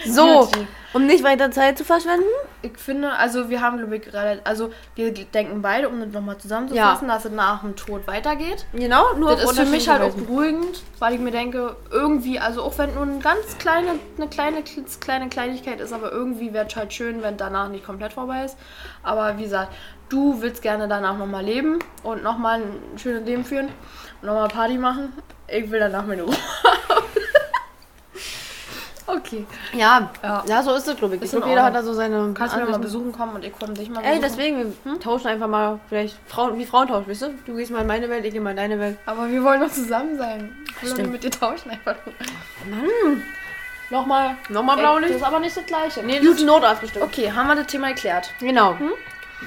So, 0.05 0.49
um 0.93 1.05
nicht 1.05 1.23
weiter 1.23 1.51
Zeit 1.51 1.77
zu 1.77 1.83
verschwenden. 1.83 2.25
Ich 2.61 2.77
finde, 2.77 3.11
also 3.13 3.49
wir 3.49 3.61
haben, 3.61 3.77
glaube 3.77 3.97
ich, 3.97 4.03
gerade, 4.03 4.39
also 4.43 4.71
wir 4.95 5.13
denken 5.13 5.61
beide, 5.61 5.89
um 5.89 5.99
das 5.99 6.09
nochmal 6.11 6.37
zusammenzufassen, 6.37 7.07
dass 7.07 7.25
es 7.25 7.31
nach 7.31 7.61
dem 7.61 7.75
Tod 7.75 8.07
weitergeht. 8.07 8.65
Genau, 8.73 9.13
nur 9.15 9.31
Das 9.31 9.43
ist 9.43 9.59
für 9.59 9.65
mich 9.65 9.89
halt 9.89 10.01
auch 10.01 10.13
beruhigend, 10.15 10.83
weil 10.99 11.13
ich 11.13 11.19
mir 11.19 11.31
denke, 11.31 11.75
irgendwie, 11.91 12.39
also 12.39 12.61
auch 12.63 12.77
wenn 12.77 12.93
nur 12.93 13.03
eine 13.03 13.19
ganz 13.19 13.57
kleine, 13.57 13.91
eine 14.17 14.27
kleine, 14.29 14.63
kleine 15.01 15.29
Kleinigkeit 15.29 15.79
ist, 15.79 15.93
aber 15.93 16.11
irgendwie 16.11 16.53
wäre 16.53 16.67
es 16.67 16.75
halt 16.75 16.93
schön, 16.93 17.21
wenn 17.21 17.37
danach 17.37 17.69
nicht 17.69 17.85
komplett 17.85 18.13
vorbei 18.13 18.45
ist. 18.45 18.57
Aber 19.01 19.37
wie 19.37 19.43
gesagt, 19.43 19.73
du 20.09 20.41
willst 20.41 20.61
gerne 20.61 20.87
danach 20.87 21.17
nochmal 21.17 21.43
leben 21.43 21.79
und 22.03 22.23
nochmal 22.23 22.61
ein 22.61 22.97
schönes 22.99 23.25
Leben 23.25 23.43
führen 23.43 23.69
und 24.21 24.27
nochmal 24.27 24.47
Party 24.47 24.77
machen. 24.77 25.11
Ich 25.47 25.69
will 25.69 25.79
danach 25.79 26.05
meine 26.05 26.23
Ruhe. 26.23 26.35
Okay. 29.15 29.45
Ja, 29.73 30.09
Ja. 30.23 30.43
ja, 30.47 30.63
so 30.63 30.73
ist 30.73 30.87
es, 30.87 30.95
glaube 30.97 31.15
ich. 31.15 31.21
Ich 31.21 31.31
glaube, 31.31 31.47
jeder 31.47 31.63
hat 31.63 31.75
da 31.75 31.83
so 31.83 31.93
seine. 31.93 32.33
Kannst 32.33 32.55
du 32.55 32.59
mir 32.59 32.69
mal 32.69 32.79
besuchen 32.79 33.11
kommen 33.11 33.35
und 33.35 33.43
ich 33.45 33.57
komme 33.57 33.73
dich 33.73 33.89
mal 33.89 34.01
Ey, 34.03 34.19
besuchen? 34.19 34.21
deswegen, 34.23 34.73
wir 34.83 34.99
tauschen 34.99 35.27
einfach 35.27 35.47
mal, 35.47 35.79
vielleicht 35.89 36.17
Frauen, 36.27 36.57
wie 36.57 36.65
Frauentausch, 36.65 37.07
weißt 37.07 37.21
du? 37.23 37.29
Du 37.45 37.55
gehst 37.55 37.71
mal 37.71 37.81
in 37.81 37.87
meine 37.87 38.09
Welt, 38.09 38.25
ich 38.25 38.31
gehe 38.31 38.41
mal 38.41 38.51
in 38.51 38.57
deine 38.57 38.79
Welt. 38.79 38.97
Aber 39.05 39.29
wir 39.29 39.43
wollen 39.43 39.61
doch 39.61 39.71
zusammen 39.71 40.17
sein. 40.17 40.55
Ich 40.81 40.95
will 40.95 41.03
doch 41.05 41.11
mit 41.11 41.23
dir 41.23 41.31
tauschen 41.31 41.71
einfach. 41.71 41.95
Mann, 42.69 43.23
Nochmal. 43.89 44.37
nochmal 44.49 44.77
Ey, 44.77 44.81
Blaulicht? 44.81 45.09
Das 45.11 45.21
ist 45.21 45.27
aber 45.27 45.39
nicht 45.39 45.55
das 45.55 45.65
gleiche. 45.65 46.01
Nee, 46.03 46.19
das 46.19 46.27
ist 46.35 46.45
Notarzt 46.45 46.81
bestimmt. 46.81 47.05
Okay, 47.05 47.31
haben 47.31 47.47
wir 47.47 47.55
das 47.55 47.67
Thema 47.67 47.89
erklärt. 47.89 48.31
Genau. 48.39 48.75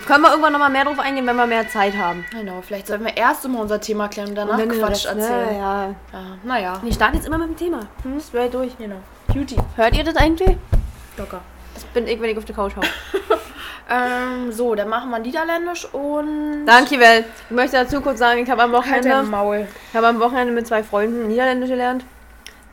Können 0.07 0.23
wir 0.23 0.29
irgendwann 0.31 0.53
nochmal 0.53 0.71
mehr 0.71 0.85
drauf 0.85 0.99
eingehen, 0.99 1.27
wenn 1.27 1.37
wir 1.37 1.47
mehr 1.47 1.69
Zeit 1.69 1.97
haben. 1.97 2.25
Genau, 2.31 2.61
vielleicht 2.61 2.87
sollten 2.87 3.05
wir 3.05 3.17
erst 3.17 3.45
immer 3.45 3.61
unser 3.61 3.81
Thema 3.81 4.09
klären 4.09 4.29
und 4.29 4.35
danach 4.35 4.59
Und 4.59 4.69
Quatsch 4.69 5.07
erzählen. 5.07 5.53
Ne, 5.53 5.59
ja. 5.59 5.89
Ja, 6.13 6.21
naja. 6.45 6.81
Ich 6.85 6.95
starte 6.95 7.17
jetzt 7.17 7.27
immer 7.27 7.39
mit 7.39 7.49
dem 7.49 7.57
Thema. 7.57 7.81
Hm? 8.03 8.21
Straight 8.21 8.53
durch. 8.55 8.77
Genau. 8.79 8.97
Cutie. 9.37 9.57
Hört 9.77 9.97
ihr 9.97 10.05
das 10.05 10.17
eigentlich? 10.17 10.57
Locker. 11.19 11.41
Das 11.75 11.85
bin 11.85 12.07
ich, 12.07 12.21
wenn 12.21 12.31
ich 12.31 12.39
auf 12.39 12.45
der 12.45 12.55
Couch 12.55 12.77
hau. 12.77 12.81
Ähm, 13.89 14.51
so, 14.51 14.75
dann 14.75 14.89
machen 14.89 15.11
wir 15.11 15.21
Niederländisch 15.21 15.85
und. 15.95 16.67
Danke, 16.67 16.99
Welt. 16.99 17.25
Ich 17.49 17.55
möchte 17.55 17.77
dazu 17.77 18.01
kurz 18.01 18.19
sagen, 18.19 18.43
ich 18.43 18.51
habe 18.51 18.65
am 18.65 18.73
Halt 18.73 18.83
Wochenende, 18.85 19.09
dein 19.11 19.31
Maul. 19.31 19.69
ich 19.91 19.97
habe 19.97 20.09
am 20.09 20.19
Wochenende 20.19 20.53
mit 20.53 20.67
zwei 20.67 20.83
Freunden 20.83 21.29
Niederländisch 21.29 21.71
gelernt. 21.71 22.05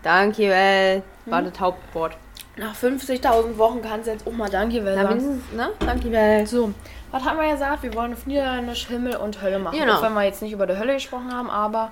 Danke, 0.02 0.50
Welt. 0.50 1.04
War 1.28 1.44
das 1.44 1.60
Hauptwort. 1.60 2.18
Nach 2.58 2.74
50.000 2.76 3.56
Wochen 3.60 3.84
kannst 3.84 4.08
du 4.08 4.12
jetzt 4.12 4.26
auch 4.26 4.32
mal 4.32 4.50
Danke 4.50 4.82
Na, 4.82 5.04
sagen. 5.04 5.44
ne? 5.56 5.70
Danke, 5.86 6.12
Welt. 6.12 6.48
So, 6.48 6.74
was 7.12 7.24
haben 7.24 7.38
wir 7.40 7.52
gesagt? 7.52 7.84
Wir 7.84 7.94
wollen 7.94 8.14
auf 8.14 8.26
Niederländisch 8.26 8.88
Himmel 8.88 9.16
und 9.18 9.40
Hölle 9.40 9.60
machen. 9.60 9.78
Genau. 9.78 9.98
Auch 9.98 10.02
wenn 10.02 10.14
wir 10.16 10.24
jetzt 10.24 10.42
nicht 10.42 10.54
über 10.54 10.66
die 10.66 10.76
Hölle 10.80 10.96
gesprochen 10.96 11.32
haben, 11.32 11.52
aber. 11.52 11.92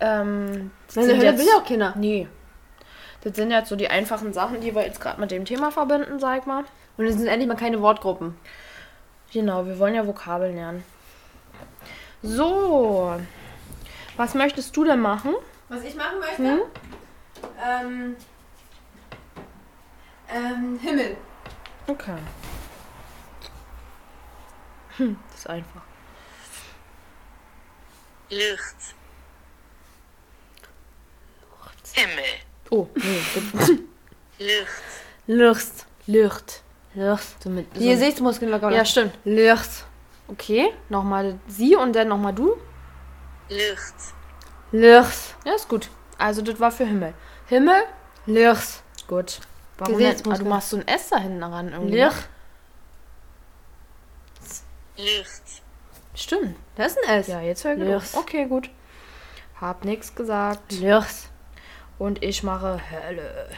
Ähm, 0.00 0.72
Meine 0.96 1.06
sind 1.06 1.08
Hölle 1.18 1.24
jetzt- 1.24 1.38
will 1.38 1.46
ja 1.46 1.60
auch 1.60 1.64
Kinder. 1.64 1.92
Nee. 1.96 2.26
Das 3.24 3.34
sind 3.36 3.50
jetzt 3.50 3.70
so 3.70 3.76
die 3.76 3.88
einfachen 3.88 4.34
Sachen, 4.34 4.60
die 4.60 4.74
wir 4.74 4.82
jetzt 4.82 5.00
gerade 5.00 5.20
mit 5.20 5.30
dem 5.30 5.46
Thema 5.46 5.70
verbinden, 5.70 6.20
sag 6.20 6.46
mal. 6.46 6.64
Und 6.96 7.06
es 7.06 7.16
sind 7.16 7.26
endlich 7.26 7.48
mal 7.48 7.56
keine 7.56 7.80
Wortgruppen. 7.80 8.36
Genau, 9.32 9.66
wir 9.66 9.78
wollen 9.78 9.94
ja 9.94 10.06
Vokabeln 10.06 10.54
lernen. 10.54 10.84
So. 12.22 13.18
Was 14.16 14.34
möchtest 14.34 14.76
du 14.76 14.84
denn 14.84 15.00
machen? 15.00 15.34
Was 15.68 15.82
ich 15.82 15.94
machen 15.96 16.20
möchte? 16.20 16.42
Hm? 16.42 16.60
Ähm, 17.66 18.16
ähm, 20.28 20.78
Himmel. 20.80 21.16
Okay. 21.86 22.18
Hm, 24.96 25.18
das 25.30 25.40
ist 25.40 25.50
einfach. 25.50 25.82
Lucht. 28.30 28.94
Himmel. 31.94 32.43
Oh, 32.70 32.88
nee. 32.94 33.84
Lucht. 35.26 35.86
Lucht. 36.06 36.62
Lucht. 36.94 37.42
So 37.42 37.50
mit, 37.50 37.74
Die 37.76 37.88
Gesichtsmuskeln 37.88 38.50
locker. 38.50 38.70
ja, 38.70 38.84
stimmt. 38.84 39.12
Lucht. 39.24 39.84
Okay, 40.28 40.72
nochmal 40.88 41.38
sie 41.48 41.76
und 41.76 41.94
dann 41.94 42.08
nochmal 42.08 42.32
du. 42.34 42.56
Lucht. 43.48 43.94
Lucht. 44.72 45.34
Ja, 45.44 45.54
ist 45.54 45.68
gut. 45.68 45.88
Also, 46.18 46.42
das 46.42 46.58
war 46.60 46.70
für 46.70 46.84
Himmel. 46.86 47.14
Himmel? 47.46 47.82
Lucht. 48.26 48.82
Gut. 49.06 49.40
Warum 49.78 49.98
denn? 49.98 50.16
Ah, 50.30 50.36
du 50.38 50.44
machst 50.44 50.70
so 50.70 50.76
ein 50.78 50.86
S 50.88 51.08
da 51.10 51.18
hinten 51.18 51.42
ran 51.42 51.72
irgendwie. 51.72 51.96
ne? 51.96 52.06
Lucht. 52.06 52.28
Lucht. 54.96 55.42
Stimmt. 56.14 56.56
Das 56.76 56.92
ist 56.92 56.98
ein 57.06 57.20
S. 57.20 57.26
Ja, 57.26 57.40
jetzt 57.40 57.64
höre 57.64 57.76
ich. 57.96 58.14
Okay, 58.14 58.46
gut. 58.46 58.70
Hab 59.60 59.84
nichts 59.84 60.14
gesagt. 60.14 60.72
Lucht. 60.80 61.14
Und 61.98 62.22
ich 62.22 62.42
mache 62.42 62.80
Hölle. 62.90 63.48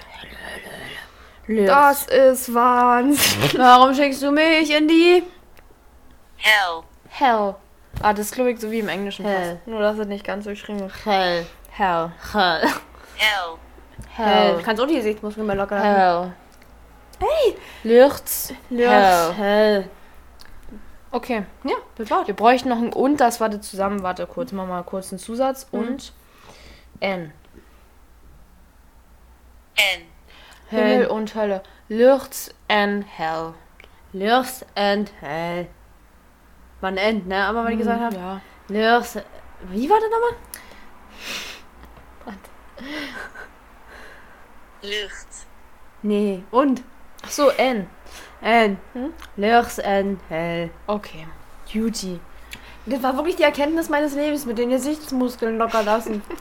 Lucht. 1.47 1.69
Das 1.69 2.07
ist 2.07 2.53
Wahnsinn. 2.53 3.51
Warum 3.59 3.95
schickst 3.95 4.23
du 4.23 4.31
mich 4.31 4.75
in 4.75 4.89
die? 4.89 5.23
Hell. 6.37 6.83
Hell. 7.09 7.55
Ah, 8.03 8.13
das 8.13 8.27
ist, 8.27 8.35
glaube 8.35 8.51
ich, 8.51 8.61
so 8.61 8.71
wie 8.71 8.81
im 8.81 8.89
Englischen 8.89 9.25
Hell. 9.25 9.55
fast. 9.55 9.67
Nur, 9.67 9.81
dass 9.81 9.99
es 9.99 10.07
nicht 10.07 10.25
ganz 10.25 10.45
so 10.45 10.51
geschrieben 10.51 10.81
ist. 10.81 11.07
Hell. 11.07 11.47
Hell. 11.71 12.11
Hell. 12.33 12.69
Hell. 13.17 13.57
Hell. 14.17 14.63
Kannst 14.63 14.83
auch 14.83 14.87
die 14.87 14.97
Gesichtsmuskeln 14.97 15.47
mal 15.47 15.57
locker 15.57 15.77
lassen. 15.77 15.97
Hell. 15.97 16.33
Hey. 17.21 17.57
Lichts. 17.85 18.53
Hell. 18.69 19.33
Hell. 19.35 19.91
Okay. 21.11 21.45
Ja, 21.65 21.77
das 21.97 22.11
war's. 22.11 22.27
Wir 22.27 22.35
bräuchten 22.35 22.69
noch 22.69 22.79
ein 22.79 22.93
und, 22.93 23.21
das 23.21 23.41
war 23.41 23.49
das 23.49 23.63
zusammen. 23.69 24.03
Warte 24.03 24.27
kurz, 24.27 24.53
machen 24.53 24.69
wir 24.69 24.75
mal 24.75 24.83
kurz 24.83 25.13
einen 25.13 25.19
Zusatz. 25.19 25.67
Mhm. 25.73 25.79
Und 25.79 26.13
N. 27.01 27.33
N. 29.77 30.03
Himmel 30.69 30.87
Hell. 30.87 31.07
und 31.07 31.35
Hölle. 31.35 31.63
Lichts 31.89 32.55
and 32.69 33.05
Hell. 33.07 33.55
Lucht 34.13 34.67
and 34.75 35.13
Hell. 35.21 35.69
War 36.81 36.91
ein 36.91 36.97
End, 36.97 37.27
ne? 37.27 37.45
Aber 37.45 37.65
was 37.65 37.71
ich 37.73 37.79
gesagt 37.79 38.01
habe. 38.01 38.17
Ja. 38.17 38.41
Lucht. 38.69 39.25
Wie 39.71 39.89
war 39.89 39.99
das 40.01 40.11
nochmal? 40.11 40.37
Lucht. 44.83 45.27
Nee. 46.03 46.43
Und? 46.51 46.83
Ach 47.25 47.31
so, 47.31 47.51
N. 47.51 47.89
And. 48.41 48.79
Hm? 48.93 49.13
Lucht 49.37 49.85
and 49.85 50.21
Hell. 50.29 50.71
Okay. 50.87 51.27
Duty. 51.73 52.21
Das 52.87 53.03
war 53.03 53.17
wirklich 53.17 53.37
die 53.37 53.43
Erkenntnis 53.43 53.89
meines 53.89 54.15
Lebens 54.15 54.47
mit 54.47 54.59
den 54.59 54.71
Gesichtsmuskeln 54.71 55.59
locker 55.59 55.83
lassen. 55.83 56.23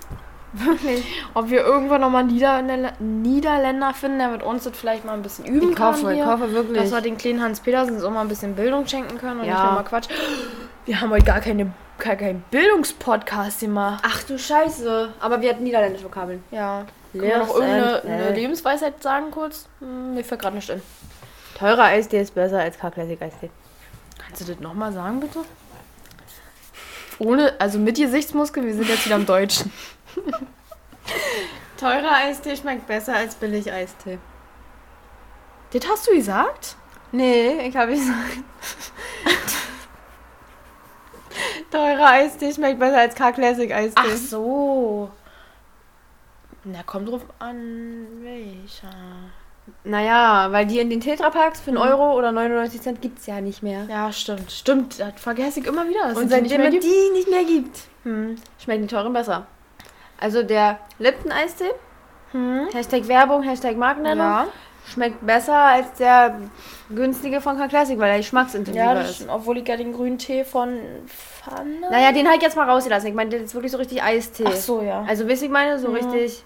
Wirklich. 0.58 1.06
Ob 1.34 1.50
wir 1.50 1.62
irgendwann 1.64 2.02
nochmal 2.02 2.24
Niederländer, 2.24 2.94
Niederländer 3.00 3.94
finden, 3.94 4.20
der 4.20 4.30
mit 4.30 4.42
uns 4.44 4.64
das 4.64 4.78
vielleicht 4.78 5.04
mal 5.06 5.14
ein 5.14 5.22
bisschen 5.22 5.46
üben 5.46 5.72
Ich 5.72 5.76
kann. 5.76 5.94
hoffe, 5.94 6.12
ich 6.12 6.18
hier. 6.18 6.28
hoffe 6.28 6.52
wirklich. 6.54 6.82
Dass 6.82 6.92
wir 6.92 7.02
den 7.02 7.18
kleinen 7.18 7.42
Hans 7.42 7.60
Petersen 7.60 8.00
so 8.00 8.10
mal 8.10 8.22
ein 8.22 8.28
bisschen 8.28 8.56
Bildung 8.56 8.88
schenken 8.88 9.18
können 9.18 9.42
und 9.42 9.46
Ja. 9.46 9.54
nicht 9.56 9.64
nur 9.64 9.72
mal 9.74 9.84
Quatsch. 9.84 10.08
Wir 10.86 11.02
haben 11.02 11.10
heute 11.10 11.26
gar 11.26 11.42
keine, 11.42 11.72
gar 11.98 12.16
keinen 12.16 12.44
Bildungspodcast 12.52 13.60
gemacht. 13.62 14.04
Ach 14.08 14.24
du 14.24 14.38
Scheiße. 14.40 15.10
Aber 15.20 15.42
wir 15.42 15.50
hatten 15.50 15.64
niederländische 15.64 16.06
Vokabeln. 16.06 16.44
Ja. 16.52 16.86
Können 17.12 17.24
wir 17.24 17.38
noch 17.40 17.56
irgendeine. 17.56 18.34
Lebensweisheit 18.34 19.02
sagen 19.02 19.32
kurz? 19.32 19.68
Hm, 19.80 20.14
mir 20.16 20.24
fällt 20.24 20.42
gerade 20.42 20.56
nicht 20.56 20.70
in. 20.70 20.82
Teurer 21.58 21.84
Eistee 21.84 22.22
ist 22.22 22.36
besser 22.36 22.60
als 22.60 22.78
K-Classic 22.78 23.22
Eistee. 23.22 23.50
Kannst 24.24 24.42
du 24.42 24.46
das 24.46 24.60
nochmal 24.62 24.92
sagen, 24.94 25.20
bitte? 25.22 25.40
Ohne, 27.20 27.54
also 27.60 27.80
mit 27.80 27.96
Gesichtsmuskeln, 27.98 28.66
wir 28.66 28.74
sind 28.74 28.90
jetzt 28.90 29.06
wieder 29.06 29.16
im 29.16 29.26
Deutschen. 29.26 29.72
Teurer 31.80 32.12
Eistee 32.12 32.56
schmeckt 32.56 32.88
besser 32.88 33.16
als 33.16 33.36
billig 33.36 33.72
Eistee. 33.72 34.18
Das 35.72 35.88
hast 35.90 36.08
du 36.08 36.12
gesagt? 36.16 36.76
Nee, 37.12 37.68
ich 37.68 37.76
habe 37.76 37.92
gesagt. 37.94 38.38
Teurer 41.72 42.10
Eistee 42.12 42.54
schmeckt 42.54 42.80
besser 42.80 43.00
als 43.00 43.16
K-Classic 43.16 43.72
Eistee. 43.72 44.02
Ach 44.04 44.16
so. 44.18 45.10
Na, 46.64 46.82
kommt 46.84 47.10
drauf 47.10 47.22
an, 47.40 48.08
welcher. 48.22 48.90
Naja, 49.84 50.48
weil 50.52 50.66
die 50.68 50.80
in 50.80 50.90
den 50.90 51.02
Tetrapacks 51.02 51.60
für 51.60 51.70
einen 51.72 51.78
Euro 51.78 52.14
oder 52.18 52.32
99 52.32 52.82
Cent 52.82 53.02
gibt's 53.02 53.26
ja 53.26 53.42
nicht 53.42 53.64
mehr. 53.64 53.86
Ja, 53.90 54.12
stimmt. 54.12 54.52
Stimmt, 54.52 55.00
das 55.00 55.14
vergesse 55.18 55.60
ich 55.60 55.66
immer 55.68 55.88
wieder. 55.88 56.06
Und 56.16 56.26
es 56.26 56.30
seitdem 56.30 56.62
es 56.62 56.72
gibt. 56.72 56.84
die 56.84 57.10
nicht 57.14 57.30
mehr 57.30 57.44
gibt, 57.44 57.80
Hm. 58.04 58.36
schmecken 58.60 58.84
die 58.84 58.88
teuren 58.88 59.14
besser. 59.14 59.48
Also 60.20 60.44
der 60.44 60.80
Lipton 61.00 61.32
Eistee, 61.32 61.72
Hm. 62.32 62.68
Hashtag 62.74 63.08
Werbung, 63.08 63.44
Hashtag 63.44 63.78
Markennennung, 63.78 64.26
Ja, 64.26 64.48
schmeckt 64.92 65.26
besser 65.26 65.58
als 65.58 65.94
der 65.94 66.36
günstige 66.90 67.40
von 67.42 67.58
K-Classic, 67.58 67.98
weil 67.98 68.12
er 68.12 68.18
geschmacksintensiver 68.18 68.86
ja 68.86 68.94
das 68.94 69.10
ist. 69.10 69.16
stimmt. 69.18 69.32
Obwohl 69.32 69.58
ich 69.58 69.68
ja 69.68 69.78
den 69.78 69.94
grünen 69.94 70.18
Tee 70.18 70.44
von 70.44 70.78
Pfanne. 71.08 71.90
Naja, 71.92 72.12
den 72.12 72.28
halt 72.30 72.42
jetzt 72.42 72.56
mal 72.56 72.70
rausgelassen. 72.70 73.10
Ich 73.10 73.16
meine, 73.16 73.30
der 73.30 73.42
ist 73.42 73.54
wirklich 73.54 73.72
so 73.72 73.78
richtig 73.78 74.04
Eistee. 74.04 74.46
Ach 74.48 74.54
so, 74.54 74.82
ja. 74.82 75.04
Also, 75.08 75.28
wisst 75.28 75.42
ihr, 75.44 75.48
ich 75.48 75.52
meine, 75.54 75.80
so 75.80 75.88
Ja. 75.90 75.94
richtig 75.94 76.44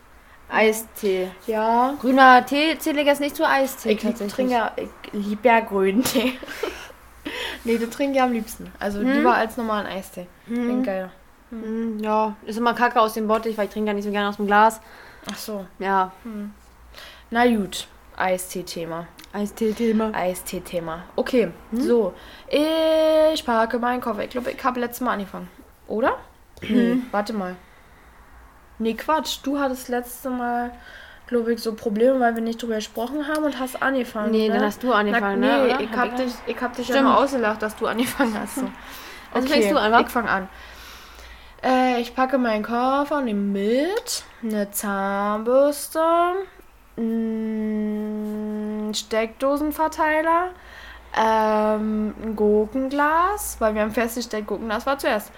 Eistee. 0.51 1.29
Ja. 1.47 1.93
Grüner 2.01 2.45
Tee 2.45 2.77
zähle 2.79 3.01
ich 3.01 3.07
jetzt 3.07 3.21
nicht 3.21 3.35
zu 3.35 3.47
Eistee. 3.47 3.91
Ich 3.91 3.99
trinke 4.01 4.51
ja, 4.53 4.71
ich 4.75 4.89
liebe 5.13 5.47
ja 5.47 5.59
grünen 5.59 6.03
Tee. 6.03 6.33
nee, 7.63 7.77
den 7.77 7.89
trinke 7.91 8.17
ich 8.17 8.21
am 8.21 8.31
liebsten. 8.33 8.71
Also 8.79 8.99
Hm? 8.99 9.11
lieber 9.11 9.33
als 9.33 9.57
normalen 9.57 9.85
Eistee. 9.87 10.27
Klingt 10.47 10.85
geil. 10.85 11.11
Hm, 11.49 11.99
ja, 11.99 12.35
ist 12.45 12.57
immer 12.57 12.73
Kacke 12.73 12.99
aus 12.99 13.13
dem 13.13 13.27
Bottich, 13.27 13.57
weil 13.57 13.65
ich 13.65 13.71
trinke 13.71 13.87
ja 13.87 13.93
nicht 13.93 14.05
so 14.05 14.11
gerne 14.11 14.29
aus 14.29 14.37
dem 14.37 14.47
Glas. 14.47 14.81
Ach 15.29 15.37
so. 15.37 15.65
Ja, 15.79 16.11
Na 17.29 17.45
gut. 17.45 17.87
Eistee-Thema. 18.15 19.07
Eistee-Thema. 19.31 20.11
Eistee-Thema. 20.13 21.03
Okay, 21.15 21.51
so. 21.71 22.13
Ich 22.49 23.45
packe 23.45 23.79
meinen 23.79 24.01
Koffer. 24.01 24.23
Ich 24.23 24.31
glaube, 24.31 24.51
ich 24.51 24.63
habe 24.63 24.79
letztes 24.79 25.01
Mal 25.01 25.13
angefangen. 25.13 25.49
Oder? 25.87 26.17
Nee, 26.61 26.97
warte 27.11 27.33
mal. 27.33 27.55
Nee, 28.79 28.93
Quatsch. 28.93 29.39
Du 29.43 29.59
hattest 29.59 29.89
letzte 29.89 30.29
Mal, 30.29 30.71
glaube 31.27 31.53
ich, 31.53 31.61
so 31.61 31.73
Probleme, 31.73 32.19
weil 32.19 32.35
wir 32.35 32.41
nicht 32.41 32.61
drüber 32.61 32.75
gesprochen 32.75 33.27
haben 33.27 33.43
und 33.43 33.59
hast 33.59 33.81
angefangen. 33.81 34.31
Nee, 34.31 34.47
ne? 34.47 34.55
dann 34.55 34.65
hast 34.65 34.81
du 34.83 34.91
angefangen, 34.91 35.41
Na, 35.41 35.65
ne? 35.65 35.75
nee, 35.77 35.83
ich 35.83 35.91
hab 35.91 36.15
dich, 36.15 36.33
ich 36.47 36.61
hab 36.61 36.75
dich 36.75 36.87
ja 36.87 37.01
mal 37.01 37.15
ausgelacht, 37.15 37.61
dass 37.61 37.75
du 37.75 37.87
angefangen 37.87 38.37
hast. 38.39 38.55
So. 38.55 38.69
Also 39.33 39.47
fängst 39.47 39.71
du 39.71 39.77
an, 39.77 39.91
wa? 39.91 39.99
Ich 39.99 40.07
fange 40.07 40.29
an. 40.29 40.49
Äh, 41.63 41.99
ich 42.01 42.15
packe 42.15 42.37
meinen 42.37 42.63
Koffer 42.63 43.17
und 43.17 43.25
nehme 43.25 43.41
mit 43.41 44.23
eine 44.41 44.71
Zahnbürste, 44.71 46.01
ein 46.97 48.91
Steckdosenverteiler, 48.93 50.51
ähm, 51.17 52.13
ein 52.23 52.35
Gurkenglas, 52.35 53.57
weil 53.59 53.75
wir 53.75 53.81
haben 53.81 53.91
festgestellt, 53.91 54.47
Gurkenglas 54.47 54.85
war 54.85 54.97
zuerst. 54.97 55.31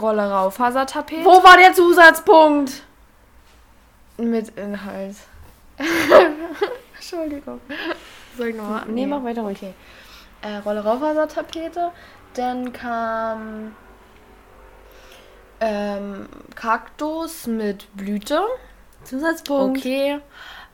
Rolle 0.00 0.30
Raufasertapete 0.30 1.24
Wo 1.24 1.42
war 1.42 1.56
der 1.56 1.72
Zusatzpunkt? 1.72 2.82
mit 4.18 4.50
Inhalt. 4.50 5.16
Entschuldigung. 6.94 7.60
Soll 8.36 8.48
ich 8.48 8.56
nochmal? 8.56 8.84
Nee, 8.86 9.06
mach 9.06 9.24
weiter. 9.24 9.44
Okay. 9.46 9.72
Äh, 10.42 10.56
Rolle 10.58 10.84
Raufasertapete. 10.84 11.90
Dann 12.34 12.72
kam 12.72 13.74
ähm, 15.60 16.28
Kaktus 16.54 17.46
mit 17.46 17.94
Blüte. 17.96 18.42
Zusatzpunkt. 19.04 19.78
Okay. 19.78 20.20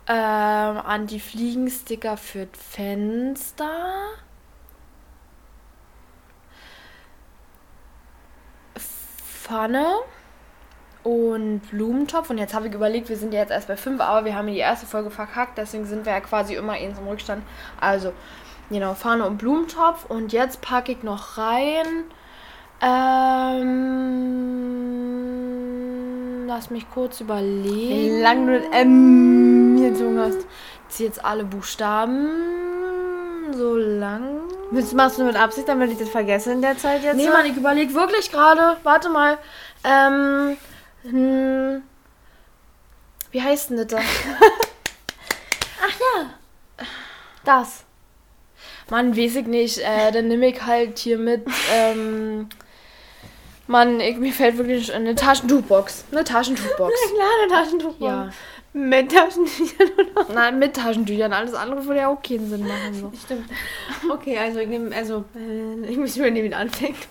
Ähm, 0.08 0.78
Anti-Fliegen-Sticker 0.78 2.16
für 2.16 2.48
Fenster. 2.52 3.70
Pfanne 9.46 9.86
und 11.04 11.60
Blumentopf. 11.70 12.30
Und 12.30 12.38
jetzt 12.38 12.52
habe 12.52 12.66
ich 12.66 12.74
überlegt, 12.74 13.08
wir 13.08 13.16
sind 13.16 13.32
ja 13.32 13.40
jetzt 13.40 13.50
erst 13.52 13.68
bei 13.68 13.76
5, 13.76 14.00
aber 14.00 14.24
wir 14.24 14.34
haben 14.34 14.48
die 14.48 14.58
erste 14.58 14.86
Folge 14.86 15.10
verkackt, 15.10 15.56
deswegen 15.56 15.86
sind 15.86 16.04
wir 16.04 16.12
ja 16.12 16.20
quasi 16.20 16.54
immer 16.54 16.76
in 16.78 16.96
zum 16.96 17.06
Rückstand. 17.06 17.44
Also, 17.80 18.12
genau, 18.70 18.94
Pfanne 18.94 19.24
und 19.24 19.38
Blumentopf. 19.38 20.04
Und 20.06 20.32
jetzt 20.32 20.62
packe 20.62 20.92
ich 20.92 21.02
noch 21.04 21.38
rein. 21.38 22.04
Ähm, 22.80 23.66
lass 26.46 26.70
mich 26.70 26.88
kurz 26.90 27.20
überlegen. 27.20 28.16
Wie 28.16 28.20
lange 28.20 28.52
du 28.52 28.60
das 28.60 28.68
M 28.72 29.76
gezogen 29.80 30.18
hast. 30.18 30.38
Ich 30.88 30.94
ziehe 30.94 31.08
jetzt 31.08 31.24
alle 31.24 31.44
Buchstaben 31.44 32.28
so 33.52 33.76
lang. 33.76 34.40
Das 34.72 34.92
machst 34.92 35.18
du 35.18 35.24
mit 35.24 35.36
Absicht, 35.36 35.68
damit 35.68 35.92
ich 35.92 35.98
das 35.98 36.08
vergesse 36.08 36.52
in 36.52 36.60
der 36.60 36.76
Zeit 36.76 37.02
jetzt? 37.02 37.16
Nee, 37.16 37.28
Mann, 37.28 37.46
ich 37.46 37.56
überlege 37.56 37.94
wirklich 37.94 38.30
gerade. 38.30 38.76
Warte 38.82 39.08
mal. 39.08 39.38
Ähm. 39.84 40.56
Hm, 41.02 41.82
wie 43.30 43.42
heißt 43.42 43.70
denn 43.70 43.76
das 43.76 43.86
da? 43.86 43.98
Das. 47.44 47.84
Mann, 48.90 49.16
weiß 49.16 49.36
ich 49.36 49.46
nicht. 49.46 49.78
Äh, 49.78 50.10
dann 50.10 50.26
nehme 50.26 50.48
ich 50.48 50.60
halt 50.62 50.98
hier 50.98 51.16
mit. 51.16 51.46
Ähm, 51.72 52.48
Mann, 53.66 54.00
ich, 54.00 54.16
mir 54.16 54.32
fällt 54.32 54.58
wirklich 54.58 54.92
eine 54.92 55.14
Taschentuchbox. 55.14 56.04
Eine 56.12 56.24
Taschentuchbox. 56.24 56.94
Klar, 57.14 57.28
eine 57.42 57.52
Taschentuch. 57.52 57.94
ja. 57.98 58.30
Mit 58.72 59.10
Taschentüchern 59.10 59.88
oder 59.96 60.34
Nein, 60.34 60.58
mit 60.58 60.76
Taschentüchern. 60.76 61.32
Alles 61.32 61.54
andere 61.54 61.82
würde 61.86 62.00
ja 62.00 62.08
auch 62.08 62.20
keinen 62.20 62.50
Sinn 62.50 62.66
machen. 62.68 62.94
So. 62.94 63.10
Stimmt. 63.24 63.48
Okay, 64.10 64.38
also 64.38 64.58
ich 64.58 64.68
nehme, 64.68 64.94
also, 64.94 65.24
äh, 65.34 65.86
ich 65.86 65.96
muss 65.96 66.14
übernehmen, 66.16 66.50
wie 66.50 66.54
anfängt. 66.54 67.08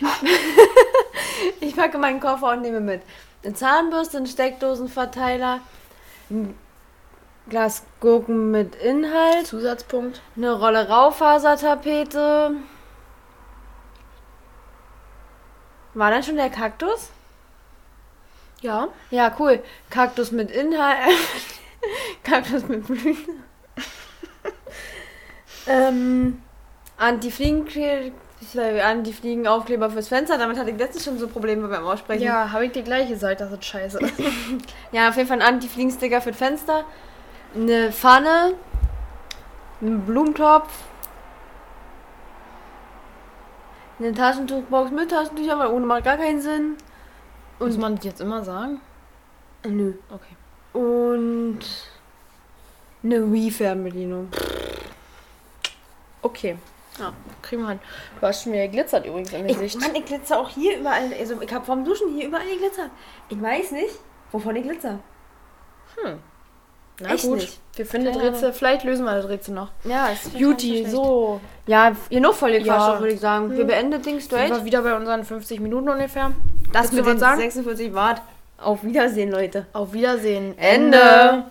ich 1.60 1.76
packe 1.76 1.96
meinen 1.96 2.18
Koffer 2.18 2.50
und 2.52 2.62
nehme 2.62 2.80
mit 2.80 3.02
eine 3.44 3.54
Zahnbürste, 3.54 4.16
einen 4.16 4.26
Steckdosenverteiler, 4.26 5.60
ein 6.28 6.54
Glas 7.48 7.84
Gurken 8.00 8.50
mit 8.50 8.74
Inhalt, 8.74 9.46
Zusatzpunkt. 9.46 10.20
eine 10.36 10.52
Rolle 10.58 10.88
Raufasertapete. 10.88 12.52
War 15.94 16.10
dann 16.10 16.22
schon 16.22 16.36
der 16.36 16.50
Kaktus? 16.50 17.10
Ja. 18.60 18.88
Ja, 19.10 19.34
cool. 19.38 19.62
Kaktus 19.88 20.30
mit 20.32 20.50
Inhalt. 20.50 20.98
Kaktus 22.22 22.66
mit 22.68 22.86
Blüten. 22.86 23.42
ähm, 25.66 26.42
Anti-Fliegen... 26.96 27.66
Anti-Fliegen-Aufkleber 28.56 29.90
fürs 29.90 30.08
Fenster. 30.08 30.38
Damit 30.38 30.58
hatte 30.58 30.70
ich 30.70 30.78
letztens 30.78 31.04
schon 31.04 31.18
so 31.18 31.28
Probleme 31.28 31.68
beim 31.68 31.84
Aussprechen. 31.84 32.22
Ja, 32.22 32.52
habe 32.52 32.64
ich 32.66 32.72
dir 32.72 32.82
gleich 32.82 33.08
gesagt, 33.08 33.42
dass 33.42 33.50
das 33.50 33.64
scheiße 33.64 33.98
ist. 33.98 34.14
Ja, 34.92 35.10
auf 35.10 35.16
jeden 35.16 35.28
Fall 35.28 35.42
ein 35.42 35.54
Anti-Fliegen-Sticker 35.54 36.22
für 36.22 36.30
das 36.30 36.38
Fenster. 36.38 36.84
Eine 37.54 37.92
Pfanne. 37.92 38.54
Ein 39.82 40.00
Blumentopf. 40.06 40.70
Eine 44.00 44.14
Taschentuchbox 44.14 44.90
mit 44.92 45.10
Taschentüchern, 45.10 45.58
weil 45.58 45.68
ohne 45.68 45.84
macht 45.84 46.04
gar 46.04 46.16
keinen 46.16 46.40
Sinn. 46.40 46.76
Muss 47.58 47.76
man 47.76 47.96
das 47.96 48.04
jetzt 48.06 48.20
immer 48.22 48.42
sagen? 48.42 48.80
Nö. 49.62 49.92
Okay. 50.08 50.36
Und 50.72 51.60
eine 53.02 53.30
Wii-Fernbedienung. 53.30 54.30
Okay. 56.22 56.56
Ja. 56.98 57.12
Kriegen 57.42 57.62
wir 57.62 57.68
hin. 57.68 57.80
Du 58.18 58.26
hast 58.26 58.46
wieder 58.46 58.68
glitzert 58.68 59.04
übrigens 59.04 59.32
im 59.34 59.44
Ich, 59.44 59.52
Gesicht. 59.52 59.80
Mann, 59.80 59.94
ich 59.94 60.06
glitzer 60.06 60.38
auch 60.38 60.48
hier 60.48 60.78
überall. 60.78 61.12
Also 61.18 61.38
ich 61.38 61.52
habe 61.52 61.66
vom 61.66 61.84
Duschen 61.84 62.14
hier 62.14 62.28
überall 62.28 62.46
geglitzert. 62.46 62.90
Ich 63.28 63.40
weiß 63.40 63.72
nicht, 63.72 63.98
wovon 64.32 64.56
ich 64.56 64.62
glitzer. 64.62 64.98
Na 67.00 67.14
echt 67.14 67.24
gut. 67.24 67.36
nicht. 67.38 67.58
Wir 67.76 67.86
finden 67.86 68.12
das 68.12 68.22
Rätsel. 68.22 68.52
Vielleicht 68.52 68.84
lösen 68.84 69.04
wir 69.04 69.14
das 69.14 69.28
Rätsel 69.28 69.54
noch. 69.54 69.68
Ja, 69.84 70.08
ist 70.08 70.32
Beauty, 70.38 70.86
so. 70.86 71.40
Ja, 71.66 71.92
ihr 72.10 72.20
noch 72.20 72.34
voll 72.34 72.52
gequatscht, 72.52 72.68
Ja. 72.94 73.00
würde 73.00 73.14
ich 73.14 73.20
sagen. 73.20 73.50
Wir 73.56 73.64
beenden 73.64 74.02
Ding 74.02 74.20
Sind 74.20 74.22
straight. 74.24 74.50
wir 74.50 74.64
wieder 74.64 74.82
bei 74.82 74.94
unseren 74.96 75.24
50 75.24 75.60
Minuten 75.60 75.88
ungefähr. 75.88 76.32
Das 76.72 76.92
Willst 76.92 76.94
mit 76.94 77.06
den 77.06 77.18
sagen? 77.18 77.40
46 77.40 77.94
Watt. 77.94 78.20
Auf 78.58 78.84
Wiedersehen, 78.84 79.30
Leute. 79.30 79.66
Auf 79.72 79.92
Wiedersehen. 79.94 80.56
Ende. 80.58 81.44